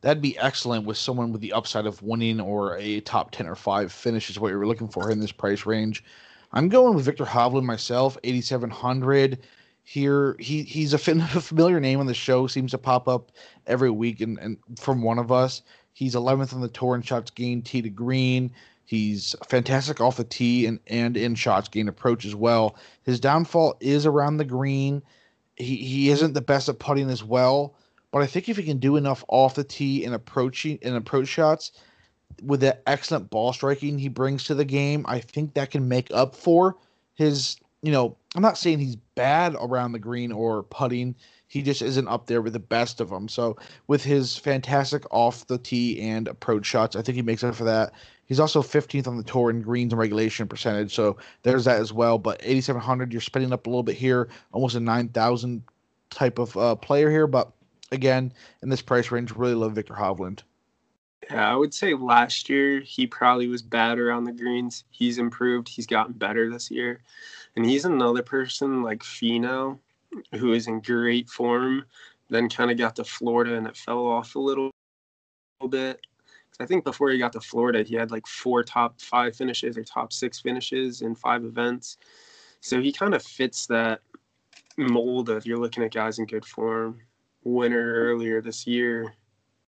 that'd 0.00 0.22
be 0.22 0.38
excellent 0.38 0.86
with 0.86 0.96
someone 0.96 1.32
with 1.32 1.40
the 1.40 1.52
upside 1.52 1.86
of 1.86 2.02
winning 2.02 2.40
or 2.40 2.76
a 2.78 3.00
top 3.00 3.30
10 3.30 3.46
or 3.46 3.54
5 3.54 3.92
finish 3.92 4.30
is 4.30 4.38
what 4.38 4.50
you're 4.50 4.66
looking 4.66 4.88
for 4.88 5.10
in 5.10 5.20
this 5.20 5.32
price 5.32 5.66
range. 5.66 6.04
I'm 6.52 6.68
going 6.68 6.94
with 6.94 7.04
Viktor 7.04 7.24
Hovland 7.24 7.64
myself, 7.64 8.16
8,700 8.22 9.40
here. 9.82 10.36
He 10.38 10.62
he's 10.62 10.92
a 10.94 10.98
familiar 10.98 11.80
name 11.80 12.00
on 12.00 12.06
the 12.06 12.14
show. 12.14 12.46
Seems 12.46 12.72
to 12.72 12.78
pop 12.78 13.08
up 13.08 13.32
every 13.66 13.90
week, 13.90 14.20
and, 14.20 14.38
and 14.38 14.58
from 14.78 15.02
one 15.02 15.18
of 15.18 15.32
us. 15.32 15.62
He's 15.92 16.14
11th 16.14 16.52
on 16.52 16.60
the 16.60 16.68
tour 16.68 16.94
in 16.94 17.00
shots 17.00 17.30
gained 17.30 17.64
tee 17.64 17.80
to 17.80 17.88
green. 17.88 18.52
He's 18.84 19.34
fantastic 19.48 20.00
off 20.00 20.18
the 20.18 20.24
tee 20.24 20.66
and, 20.66 20.78
and 20.88 21.16
in 21.16 21.34
shots 21.34 21.68
gained 21.68 21.88
approach 21.88 22.24
as 22.26 22.34
well. 22.34 22.76
His 23.02 23.18
downfall 23.18 23.76
is 23.80 24.04
around 24.04 24.36
the 24.36 24.44
green. 24.44 25.02
He 25.56 25.76
he 25.76 26.10
isn't 26.10 26.34
the 26.34 26.42
best 26.42 26.68
at 26.68 26.78
putting 26.78 27.08
as 27.08 27.24
well, 27.24 27.74
but 28.16 28.22
I 28.22 28.28
think 28.28 28.48
if 28.48 28.56
he 28.56 28.62
can 28.62 28.78
do 28.78 28.96
enough 28.96 29.22
off 29.28 29.56
the 29.56 29.62
tee 29.62 30.02
and 30.02 30.14
approaching 30.14 30.78
and 30.80 30.96
approach 30.96 31.28
shots 31.28 31.72
with 32.42 32.60
the 32.60 32.88
excellent 32.88 33.28
ball 33.28 33.52
striking 33.52 33.98
he 33.98 34.08
brings 34.08 34.44
to 34.44 34.54
the 34.54 34.64
game, 34.64 35.04
I 35.06 35.20
think 35.20 35.52
that 35.52 35.70
can 35.70 35.86
make 35.86 36.10
up 36.10 36.34
for 36.34 36.76
his 37.12 37.58
you 37.82 37.92
know, 37.92 38.16
I'm 38.34 38.40
not 38.40 38.56
saying 38.56 38.78
he's 38.78 38.96
bad 38.96 39.54
around 39.60 39.92
the 39.92 39.98
green 39.98 40.32
or 40.32 40.62
putting. 40.62 41.14
He 41.46 41.60
just 41.60 41.82
isn't 41.82 42.08
up 42.08 42.26
there 42.26 42.40
with 42.40 42.54
the 42.54 42.58
best 42.58 43.02
of 43.02 43.10
them. 43.10 43.28
So 43.28 43.58
with 43.86 44.02
his 44.02 44.34
fantastic 44.34 45.04
off 45.10 45.46
the 45.46 45.58
tee 45.58 46.00
and 46.00 46.26
approach 46.26 46.64
shots, 46.64 46.96
I 46.96 47.02
think 47.02 47.16
he 47.16 47.22
makes 47.22 47.44
up 47.44 47.54
for 47.54 47.64
that. 47.64 47.92
He's 48.24 48.40
also 48.40 48.62
15th 48.62 49.06
on 49.06 49.18
the 49.18 49.24
tour 49.24 49.50
in 49.50 49.60
greens 49.60 49.92
and 49.92 50.00
regulation 50.00 50.48
percentage, 50.48 50.94
so 50.94 51.18
there's 51.42 51.66
that 51.66 51.82
as 51.82 51.92
well. 51.92 52.16
But 52.16 52.40
8,700, 52.42 53.12
you're 53.12 53.20
spending 53.20 53.52
up 53.52 53.66
a 53.66 53.68
little 53.68 53.82
bit 53.82 53.96
here, 53.96 54.30
almost 54.52 54.74
a 54.74 54.80
9,000 54.80 55.62
type 56.08 56.38
of 56.38 56.56
uh, 56.56 56.76
player 56.76 57.10
here, 57.10 57.26
but 57.26 57.52
again, 57.92 58.32
in 58.62 58.68
this 58.68 58.82
price 58.82 59.10
range, 59.10 59.32
really 59.32 59.54
love 59.54 59.74
Viktor 59.74 59.94
Hovland. 59.94 60.42
Yeah, 61.30 61.52
I 61.52 61.56
would 61.56 61.74
say 61.74 61.94
last 61.94 62.48
year 62.48 62.80
he 62.80 63.06
probably 63.06 63.48
was 63.48 63.62
bad 63.62 63.98
around 63.98 64.24
the 64.24 64.32
greens. 64.32 64.84
He's 64.90 65.18
improved. 65.18 65.68
He's 65.68 65.86
gotten 65.86 66.12
better 66.12 66.50
this 66.50 66.70
year. 66.70 67.00
And 67.56 67.66
he's 67.66 67.84
another 67.84 68.22
person 68.22 68.82
like 68.82 69.02
Finau, 69.02 69.78
who 70.34 70.52
is 70.52 70.68
in 70.68 70.80
great 70.80 71.28
form, 71.28 71.84
then 72.28 72.48
kind 72.48 72.70
of 72.70 72.78
got 72.78 72.96
to 72.96 73.04
Florida 73.04 73.56
and 73.56 73.66
it 73.66 73.76
fell 73.76 74.06
off 74.06 74.36
a 74.36 74.38
little, 74.38 74.70
little 75.60 75.70
bit. 75.70 76.00
I 76.60 76.66
think 76.66 76.84
before 76.84 77.10
he 77.10 77.18
got 77.18 77.32
to 77.32 77.40
Florida, 77.40 77.82
he 77.82 77.94
had 77.94 78.10
like 78.10 78.26
four 78.26 78.62
top 78.62 79.00
five 79.00 79.36
finishes 79.36 79.76
or 79.76 79.84
top 79.84 80.12
six 80.12 80.40
finishes 80.40 81.02
in 81.02 81.14
five 81.14 81.44
events. 81.44 81.98
So 82.60 82.80
he 82.80 82.92
kind 82.92 83.14
of 83.14 83.22
fits 83.22 83.66
that 83.66 84.00
mold 84.78 85.28
of 85.28 85.44
you're 85.44 85.58
looking 85.58 85.82
at 85.84 85.92
guys 85.92 86.18
in 86.18 86.26
good 86.26 86.44
form. 86.44 87.00
Winner 87.46 87.94
earlier 87.94 88.42
this 88.42 88.66
year, 88.66 89.14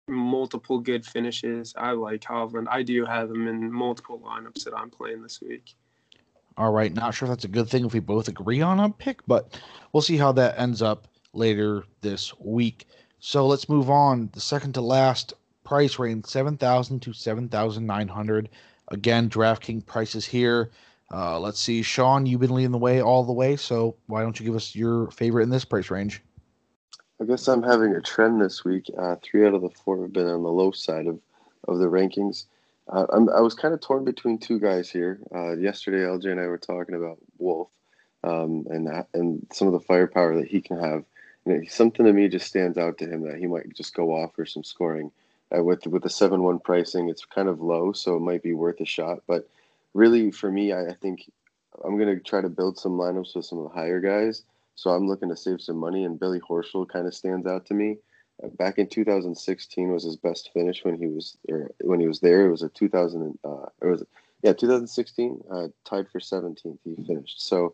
multiple 0.08 0.80
good 0.80 1.06
finishes. 1.06 1.74
I 1.78 1.92
like 1.92 2.22
Hovland. 2.22 2.68
I 2.70 2.84
do 2.84 3.06
have 3.06 3.30
him 3.30 3.48
in 3.50 3.70
multiple 3.72 4.22
lineups 4.26 4.64
that 4.64 4.74
I'm 4.74 4.90
playing 4.90 5.22
this 5.22 5.42
week. 5.42 5.76
All 6.58 6.72
right, 6.72 6.94
not 6.94 7.14
sure 7.14 7.26
if 7.26 7.32
that's 7.32 7.44
a 7.44 7.50
good 7.50 7.68
thing 7.68 7.86
if 7.86 7.94
we 7.94 8.00
both 8.00 8.30
agree 8.30 8.62
on 8.62 8.80
a 8.80 8.90
pick, 8.90 9.20
but 9.28 9.60
we'll 9.92 10.02
see 10.02 10.16
how 10.16 10.32
that 10.32 10.58
ends 10.58 10.82
up 10.82 11.10
later 11.34 11.84
this 12.00 12.38
week. 12.40 12.88
So 13.20 13.46
let's 13.46 13.68
move 13.68 13.90
on. 13.90 14.30
The 14.32 14.40
second 14.40 14.74
to 14.76 14.82
last 14.82 15.34
price 15.66 16.00
range 16.00 16.28
7000 16.28 17.02
to 17.02 17.12
7900 17.12 18.50
again 18.90 19.30
draftkings 19.30 19.86
prices 19.86 20.24
here 20.24 20.70
uh, 21.12 21.40
let's 21.40 21.60
see 21.60 21.82
sean 21.82 22.26
you've 22.26 22.40
been 22.40 22.54
leading 22.54 22.72
the 22.72 22.78
way 22.78 23.02
all 23.02 23.24
the 23.24 23.34
way 23.34 23.56
so 23.56 23.96
why 24.06 24.22
don't 24.22 24.40
you 24.40 24.46
give 24.46 24.56
us 24.56 24.76
your 24.76 25.10
favorite 25.10 25.42
in 25.42 25.50
this 25.50 25.66
price 25.66 25.90
range 25.90 26.22
i 27.22 27.26
guess 27.26 27.48
i'm 27.48 27.64
having 27.64 27.96
a 27.96 28.02
trend 28.02 28.42
this 28.42 28.64
week. 28.64 28.90
Uh, 28.98 29.16
three 29.24 29.46
out 29.46 29.54
of 29.54 29.62
the 29.62 29.70
four 29.70 30.02
have 30.02 30.14
been 30.14 30.28
on 30.28 30.44
the 30.44 30.52
low 30.52 30.72
side 30.72 31.08
of, 31.08 31.20
of 31.68 31.80
the 31.80 31.86
rankings. 31.86 32.46
Uh, 32.88 33.06
i 33.36 33.42
was 33.42 33.56
kind 33.56 33.74
of 33.74 33.82
torn 33.82 34.04
between 34.04 34.38
two 34.38 34.60
guys 34.60 34.90
here. 34.90 35.20
Uh, 35.34 35.56
yesterday 35.56 36.00
lj 36.00 36.26
and 36.26 36.40
i 36.40 36.48
were 36.48 36.58
talking 36.58 36.96
about 36.96 37.18
Wolff 37.38 37.70
um, 38.26 38.66
and, 38.70 38.90
and 39.14 39.46
some 39.54 39.68
of 39.68 39.74
the 39.74 39.80
firepower 39.80 40.36
that 40.36 40.48
he 40.48 40.60
can 40.60 40.80
have. 40.80 41.06
And 41.46 41.70
something 41.70 42.06
to 42.06 42.14
me 42.14 42.28
just 42.28 42.48
stands 42.48 42.78
out 42.78 42.98
to 42.98 43.06
him 43.06 43.22
that 43.22 43.38
he 43.38 43.46
might 43.46 43.72
just 43.76 43.94
go 43.94 44.12
off 44.12 44.34
for 44.34 44.46
some 44.46 44.64
scoring. 44.64 45.12
Uh, 45.56 45.64
with 45.64 45.86
with 45.86 46.02
the 46.02 46.10
seven 46.10 46.42
one 46.42 46.58
pricing, 46.58 47.08
it's 47.08 47.24
kind 47.24 47.48
of 47.48 47.62
low, 47.62 47.92
so 47.92 48.16
it 48.16 48.22
might 48.22 48.42
be 48.42 48.54
worth 48.54 48.82
a 48.82 48.86
shot. 48.86 49.20
But 49.28 49.48
really, 49.94 50.32
for 50.32 50.52
me, 50.52 50.74
I, 50.74 50.88
I 50.88 50.94
think 50.94 51.32
I'm 51.84 52.00
gonna 52.00 52.20
try 52.20 52.42
to 52.42 52.50
build 52.50 52.80
some 52.80 52.94
lineups 52.94 53.36
with 53.36 53.46
some 53.46 53.60
of 53.60 53.66
the 53.66 53.80
higher 53.80 54.00
guys. 54.00 54.42
So 54.76 54.90
I'm 54.92 55.08
looking 55.08 55.30
to 55.30 55.38
save 55.38 55.62
some 55.62 55.78
money, 55.78 56.04
and 56.04 56.20
Billy 56.20 56.40
Horschel 56.40 56.88
kind 56.88 57.08
of 57.08 57.16
stands 57.16 57.48
out 57.48 57.66
to 57.68 57.74
me. 57.74 57.98
Uh, 58.44 58.50
back 58.50 58.78
in 58.78 58.88
2016 58.88 59.92
was 59.92 60.04
his 60.04 60.18
best 60.18 60.52
finish 60.54 60.84
when 60.84 60.98
he 60.98 61.08
was 61.08 61.38
when 61.82 62.00
he 62.00 62.08
was 62.08 62.20
there. 62.20 62.46
It 62.46 62.52
was 62.52 62.64
a 62.64 62.70
2000. 62.70 63.40
Uh, 63.44 63.66
it 63.82 63.88
was 63.88 64.04
yeah 64.44 64.54
2016 64.54 65.42
uh, 65.50 65.68
tied 65.86 66.10
for 66.10 66.20
17th. 66.20 66.78
He 66.84 66.96
finished. 67.06 67.42
So 67.42 67.74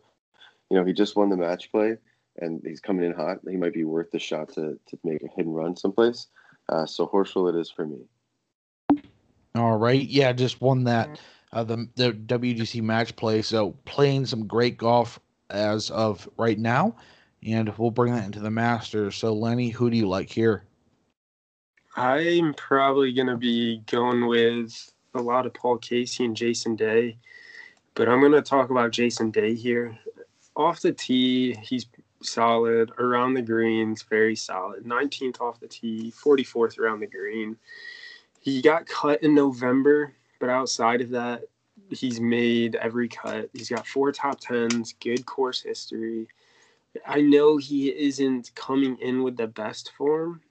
you 0.70 0.76
know 0.76 0.84
he 0.84 0.92
just 0.92 1.16
won 1.16 1.30
the 1.30 1.36
match 1.36 1.72
play, 1.72 1.96
and 2.38 2.62
he's 2.64 2.80
coming 2.80 3.04
in 3.04 3.12
hot. 3.12 3.38
He 3.48 3.56
might 3.56 3.74
be 3.74 3.84
worth 3.84 4.12
the 4.12 4.20
shot 4.20 4.50
to 4.54 4.78
to 4.86 4.98
make 5.02 5.22
a 5.22 5.28
hit 5.28 5.46
and 5.46 5.56
run 5.56 5.76
someplace. 5.76 6.28
Uh, 6.68 6.86
so 6.86 7.06
Horschel 7.08 7.52
it 7.52 7.58
is 7.58 7.70
for 7.70 7.84
me. 7.84 8.02
All 9.56 9.76
right. 9.76 10.08
Yeah, 10.08 10.32
just 10.32 10.60
won 10.60 10.84
that 10.84 11.18
uh, 11.52 11.64
the 11.64 11.88
the 11.96 12.12
WGC 12.12 12.80
match 12.82 13.16
play. 13.16 13.42
So 13.42 13.72
playing 13.84 14.26
some 14.26 14.46
great 14.46 14.78
golf 14.78 15.18
as 15.52 15.90
of 15.90 16.28
right 16.36 16.58
now, 16.58 16.96
and 17.44 17.72
we'll 17.78 17.90
bring 17.90 18.14
that 18.14 18.24
into 18.24 18.40
the 18.40 18.50
Masters. 18.50 19.16
So 19.16 19.32
Lenny, 19.32 19.70
who 19.70 19.90
do 19.90 19.96
you 19.96 20.08
like 20.08 20.30
here? 20.30 20.64
I'm 21.96 22.54
probably 22.54 23.12
gonna 23.12 23.36
be 23.36 23.82
going 23.86 24.26
with 24.26 24.90
a 25.14 25.20
lot 25.20 25.46
of 25.46 25.54
Paul 25.54 25.78
Casey 25.78 26.24
and 26.24 26.36
Jason 26.36 26.74
Day, 26.74 27.18
but 27.94 28.08
I'm 28.08 28.22
gonna 28.22 28.42
talk 28.42 28.70
about 28.70 28.92
Jason 28.92 29.30
Day 29.30 29.54
here. 29.54 29.98
Off 30.56 30.80
the 30.80 30.92
tee, 30.92 31.54
he's 31.62 31.86
solid. 32.22 32.90
Around 32.98 33.34
the 33.34 33.42
greens, 33.42 34.02
very 34.02 34.36
solid. 34.36 34.84
19th 34.84 35.40
off 35.40 35.60
the 35.60 35.68
tee, 35.68 36.12
44th 36.16 36.78
around 36.78 37.00
the 37.00 37.06
green. 37.06 37.56
He 38.40 38.62
got 38.62 38.86
cut 38.86 39.22
in 39.22 39.34
November, 39.34 40.12
but 40.40 40.48
outside 40.48 41.00
of 41.00 41.10
that, 41.10 41.42
he's 41.92 42.20
made 42.20 42.76
every 42.76 43.08
cut. 43.08 43.50
He's 43.52 43.68
got 43.68 43.86
four 43.86 44.12
top 44.12 44.40
tens, 44.40 44.94
good 45.00 45.26
course 45.26 45.62
history. 45.62 46.28
I 47.06 47.20
know 47.20 47.56
he 47.56 47.88
isn't 47.88 48.54
coming 48.54 48.96
in 48.98 49.22
with 49.22 49.36
the 49.36 49.46
best 49.46 49.92
form, 49.96 50.42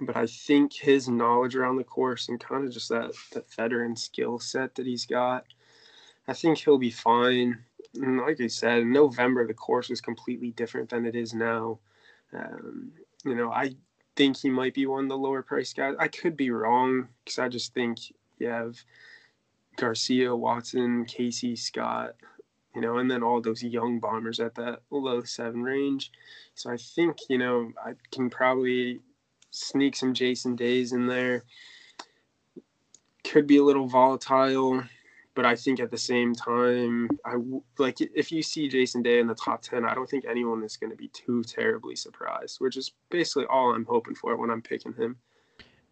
but 0.00 0.16
I 0.16 0.26
think 0.26 0.72
his 0.72 1.08
knowledge 1.08 1.56
around 1.56 1.76
the 1.76 1.84
course 1.84 2.28
and 2.28 2.38
kind 2.38 2.64
of 2.64 2.72
just 2.72 2.88
that, 2.90 3.12
that 3.32 3.52
veteran 3.52 3.96
skill 3.96 4.38
set 4.38 4.74
that 4.76 4.86
he's 4.86 5.06
got, 5.06 5.44
I 6.28 6.32
think 6.32 6.58
he'll 6.58 6.78
be 6.78 6.90
fine 6.90 7.58
like 7.96 8.40
I 8.40 8.46
said, 8.46 8.80
in 8.80 8.92
November 8.92 9.46
the 9.46 9.54
course 9.54 9.88
was 9.88 10.00
completely 10.00 10.50
different 10.50 10.90
than 10.90 11.06
it 11.06 11.14
is 11.14 11.34
now. 11.34 11.78
Um, 12.32 12.92
you 13.24 13.34
know, 13.34 13.52
I 13.52 13.74
think 14.16 14.38
he 14.38 14.50
might 14.50 14.74
be 14.74 14.86
one 14.86 15.04
of 15.04 15.10
the 15.10 15.18
lower 15.18 15.42
price 15.42 15.72
guys. 15.72 15.94
I 15.98 16.08
could 16.08 16.36
be 16.36 16.50
wrong 16.50 17.08
because 17.24 17.38
I 17.38 17.48
just 17.48 17.74
think 17.74 17.98
you 18.38 18.48
have 18.48 18.76
Garcia, 19.76 20.34
Watson, 20.34 21.04
Casey, 21.04 21.56
Scott, 21.56 22.14
you 22.74 22.80
know, 22.80 22.98
and 22.98 23.10
then 23.10 23.22
all 23.22 23.40
those 23.40 23.62
young 23.62 24.00
bombers 24.00 24.40
at 24.40 24.54
that 24.56 24.80
low 24.90 25.22
seven 25.22 25.62
range. 25.62 26.10
So 26.54 26.70
I 26.70 26.76
think, 26.76 27.16
you 27.28 27.38
know, 27.38 27.72
I 27.84 27.92
can 28.12 28.30
probably 28.30 29.00
sneak 29.50 29.96
some 29.96 30.14
Jason 30.14 30.56
Days 30.56 30.92
in 30.92 31.06
there. 31.06 31.44
Could 33.24 33.46
be 33.46 33.56
a 33.56 33.64
little 33.64 33.86
volatile 33.86 34.84
but 35.34 35.44
I 35.44 35.56
think 35.56 35.80
at 35.80 35.90
the 35.90 35.98
same 35.98 36.34
time, 36.34 37.08
I 37.24 37.34
like 37.78 38.00
if 38.00 38.30
you 38.30 38.42
see 38.42 38.68
Jason 38.68 39.02
Day 39.02 39.18
in 39.18 39.26
the 39.26 39.34
top 39.34 39.62
ten, 39.62 39.84
I 39.84 39.94
don't 39.94 40.08
think 40.08 40.24
anyone 40.28 40.62
is 40.62 40.76
going 40.76 40.90
to 40.90 40.96
be 40.96 41.08
too 41.08 41.42
terribly 41.42 41.96
surprised, 41.96 42.60
which 42.60 42.76
is 42.76 42.92
basically 43.10 43.46
all 43.46 43.74
I'm 43.74 43.84
hoping 43.84 44.14
for 44.14 44.36
when 44.36 44.50
I'm 44.50 44.62
picking 44.62 44.94
him. 44.94 45.16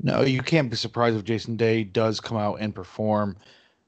No, 0.01 0.23
you 0.23 0.43
can't 0.43 0.71
be 0.71 0.77
surprised 0.77 1.17
if 1.17 1.25
Jason 1.25 1.57
Day 1.57 1.85
does 1.85 2.21
come 2.21 2.37
out 2.37 2.61
and 2.61 2.75
perform. 2.75 3.37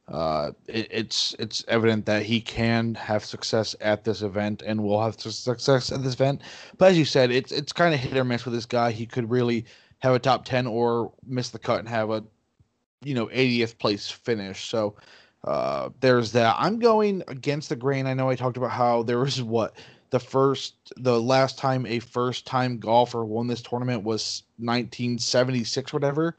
Uh, 0.06 0.52
it, 0.66 0.86
it's 0.90 1.34
it's 1.38 1.64
evident 1.68 2.04
that 2.06 2.22
he 2.22 2.40
can 2.40 2.94
have 2.94 3.24
success 3.24 3.74
at 3.80 4.04
this 4.04 4.20
event 4.20 4.62
and 4.66 4.82
will 4.82 5.02
have 5.02 5.18
success 5.18 5.90
at 5.90 6.02
this 6.02 6.14
event. 6.14 6.42
But 6.76 6.90
as 6.90 6.98
you 6.98 7.04
said, 7.04 7.30
it's 7.30 7.52
it's 7.52 7.72
kind 7.72 7.94
of 7.94 8.00
hit 8.00 8.16
or 8.16 8.24
miss 8.24 8.44
with 8.44 8.54
this 8.54 8.66
guy. 8.66 8.90
He 8.90 9.06
could 9.06 9.30
really 9.30 9.64
have 10.00 10.14
a 10.14 10.18
top 10.18 10.44
ten 10.44 10.66
or 10.66 11.12
miss 11.26 11.48
the 11.50 11.58
cut 11.58 11.78
and 11.78 11.88
have 11.88 12.10
a 12.10 12.22
you 13.02 13.14
know 13.14 13.26
80th 13.26 13.78
place 13.78 14.10
finish. 14.10 14.68
So 14.68 14.94
uh, 15.44 15.90
there's 16.00 16.32
that. 16.32 16.56
I'm 16.58 16.78
going 16.78 17.22
against 17.28 17.68
the 17.70 17.76
grain. 17.76 18.06
I 18.06 18.14
know 18.14 18.28
I 18.28 18.34
talked 18.34 18.56
about 18.56 18.70
how 18.70 19.02
there 19.02 19.18
was 19.18 19.42
what 19.42 19.74
the 20.10 20.20
first, 20.20 20.74
the 20.96 21.20
last 21.20 21.58
time 21.58 21.86
a 21.86 21.98
first 21.98 22.46
time 22.46 22.78
golfer 22.78 23.24
won 23.24 23.46
this 23.46 23.62
tournament 23.62 24.04
was 24.04 24.44
1976, 24.58 25.92
whatever. 25.92 26.36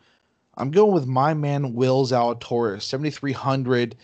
I'm 0.58 0.72
going 0.72 0.94
with 0.94 1.08
my 1.08 1.34
man 1.34 1.74
Will 1.74 2.06
Zalatoris, 2.06 2.84
7,300. 2.84 3.96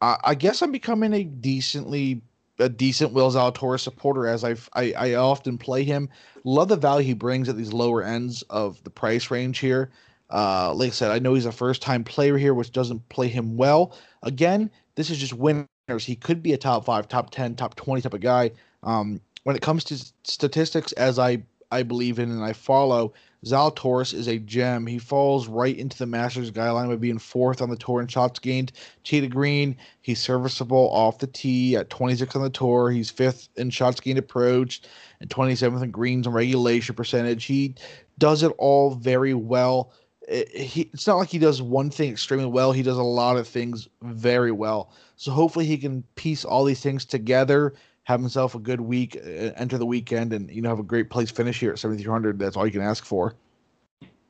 I, 0.00 0.16
I 0.24 0.34
guess 0.34 0.62
I'm 0.62 0.72
becoming 0.72 1.12
a 1.12 1.24
decently 1.24 2.22
a 2.58 2.68
decent 2.68 3.12
Will 3.12 3.30
Zalatoris 3.30 3.80
supporter 3.80 4.28
as 4.28 4.44
I've, 4.44 4.68
I 4.74 4.92
I 4.92 5.14
often 5.14 5.58
play 5.58 5.82
him. 5.82 6.08
Love 6.44 6.68
the 6.68 6.76
value 6.76 7.06
he 7.06 7.14
brings 7.14 7.48
at 7.48 7.56
these 7.56 7.72
lower 7.72 8.02
ends 8.02 8.42
of 8.42 8.82
the 8.84 8.90
price 8.90 9.30
range 9.30 9.58
here. 9.58 9.90
Uh, 10.30 10.72
like 10.74 10.88
I 10.88 10.90
said, 10.90 11.10
I 11.10 11.18
know 11.18 11.34
he's 11.34 11.46
a 11.46 11.52
first 11.52 11.82
time 11.82 12.04
player 12.04 12.38
here, 12.38 12.54
which 12.54 12.72
doesn't 12.72 13.08
play 13.08 13.28
him 13.28 13.56
well. 13.56 13.96
Again, 14.22 14.70
this 14.94 15.10
is 15.10 15.18
just 15.18 15.32
winners. 15.32 15.68
He 15.98 16.16
could 16.16 16.42
be 16.42 16.52
a 16.52 16.58
top 16.58 16.84
five, 16.84 17.08
top 17.08 17.30
10, 17.30 17.56
top 17.56 17.74
20 17.74 18.02
type 18.02 18.14
of 18.14 18.20
guy. 18.20 18.50
Um, 18.82 19.20
when 19.44 19.56
it 19.56 19.62
comes 19.62 19.84
to 19.84 20.04
statistics, 20.24 20.92
as 20.92 21.18
I, 21.18 21.42
I 21.70 21.82
believe 21.82 22.18
in 22.18 22.30
and 22.30 22.42
I 22.42 22.52
follow, 22.52 23.12
Zalatoris 23.44 24.14
is 24.14 24.26
a 24.26 24.38
gem. 24.38 24.86
He 24.86 24.98
falls 24.98 25.48
right 25.48 25.76
into 25.76 25.98
the 25.98 26.06
Masters 26.06 26.50
guideline 26.50 26.88
by 26.88 26.96
being 26.96 27.18
fourth 27.18 27.60
on 27.60 27.70
the 27.70 27.76
tour 27.76 28.00
in 28.00 28.06
shots 28.06 28.38
gained. 28.38 28.72
To 29.04 29.28
green, 29.28 29.76
he's 30.00 30.20
serviceable 30.20 30.90
off 30.92 31.18
the 31.18 31.26
tee 31.26 31.76
at 31.76 31.90
26 31.90 32.34
on 32.36 32.42
the 32.42 32.50
tour. 32.50 32.90
He's 32.90 33.10
fifth 33.10 33.48
in 33.56 33.70
shots 33.70 34.00
gained 34.00 34.18
approach 34.18 34.82
and 35.20 35.28
27th 35.30 35.82
in 35.82 35.90
greens 35.90 36.26
and 36.26 36.34
regulation 36.34 36.94
percentage. 36.94 37.44
He 37.44 37.74
does 38.18 38.42
it 38.42 38.52
all 38.58 38.94
very 38.94 39.34
well 39.34 39.92
it, 40.28 40.48
he, 40.56 40.82
it's 40.92 41.06
not 41.06 41.16
like 41.16 41.28
he 41.28 41.38
does 41.38 41.60
one 41.60 41.90
thing 41.90 42.10
extremely 42.10 42.46
well. 42.46 42.72
He 42.72 42.82
does 42.82 42.96
a 42.96 43.02
lot 43.02 43.36
of 43.36 43.46
things 43.46 43.88
very 44.02 44.52
well. 44.52 44.90
So 45.16 45.30
hopefully 45.30 45.66
he 45.66 45.78
can 45.78 46.02
piece 46.14 46.44
all 46.44 46.64
these 46.64 46.80
things 46.80 47.04
together, 47.04 47.74
have 48.04 48.20
himself 48.20 48.54
a 48.54 48.58
good 48.58 48.80
week, 48.80 49.16
uh, 49.16 49.52
enter 49.56 49.78
the 49.78 49.86
weekend, 49.86 50.32
and 50.32 50.50
you 50.50 50.62
know 50.62 50.68
have 50.68 50.78
a 50.78 50.84
great 50.84 51.10
place 51.10 51.30
finish 51.30 51.60
here 51.60 51.72
at 51.72 51.78
7300. 51.78 52.38
That's 52.38 52.56
all 52.56 52.66
you 52.66 52.72
can 52.72 52.82
ask 52.82 53.04
for. 53.04 53.34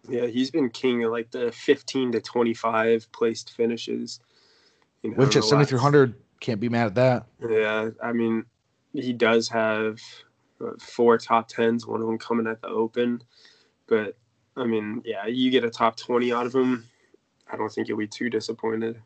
Yeah, 0.08 0.26
he's 0.26 0.50
been 0.50 0.70
king 0.70 1.04
of 1.04 1.12
like 1.12 1.30
the 1.30 1.50
15 1.52 2.12
to 2.12 2.20
25 2.20 3.10
placed 3.12 3.52
finishes. 3.52 4.20
You 5.02 5.10
know, 5.10 5.16
Which 5.16 5.37
at 5.37 5.44
7300 5.44 6.14
can't 6.40 6.60
be 6.60 6.68
mad 6.68 6.87
at 6.87 6.94
that. 6.94 7.26
Yeah, 7.48 7.90
I 8.02 8.12
mean, 8.12 8.44
he 8.92 9.12
does 9.12 9.48
have 9.48 10.00
uh, 10.60 10.72
four 10.80 11.18
top 11.18 11.48
tens, 11.48 11.87
one 11.87 12.00
of 12.00 12.06
them 12.06 12.18
coming 12.18 12.46
at 12.46 12.60
the 12.60 12.68
Open. 12.68 13.22
But 13.87 14.16
I 14.56 14.64
mean, 14.64 15.02
yeah, 15.04 15.26
you 15.26 15.50
get 15.50 15.64
a 15.64 15.70
top 15.70 15.96
twenty 15.96 16.32
out 16.32 16.46
of 16.46 16.54
him. 16.54 16.84
I 17.50 17.56
don't 17.56 17.70
think 17.70 17.88
you'll 17.88 17.98
be 17.98 18.06
too 18.06 18.30
disappointed. 18.30 19.00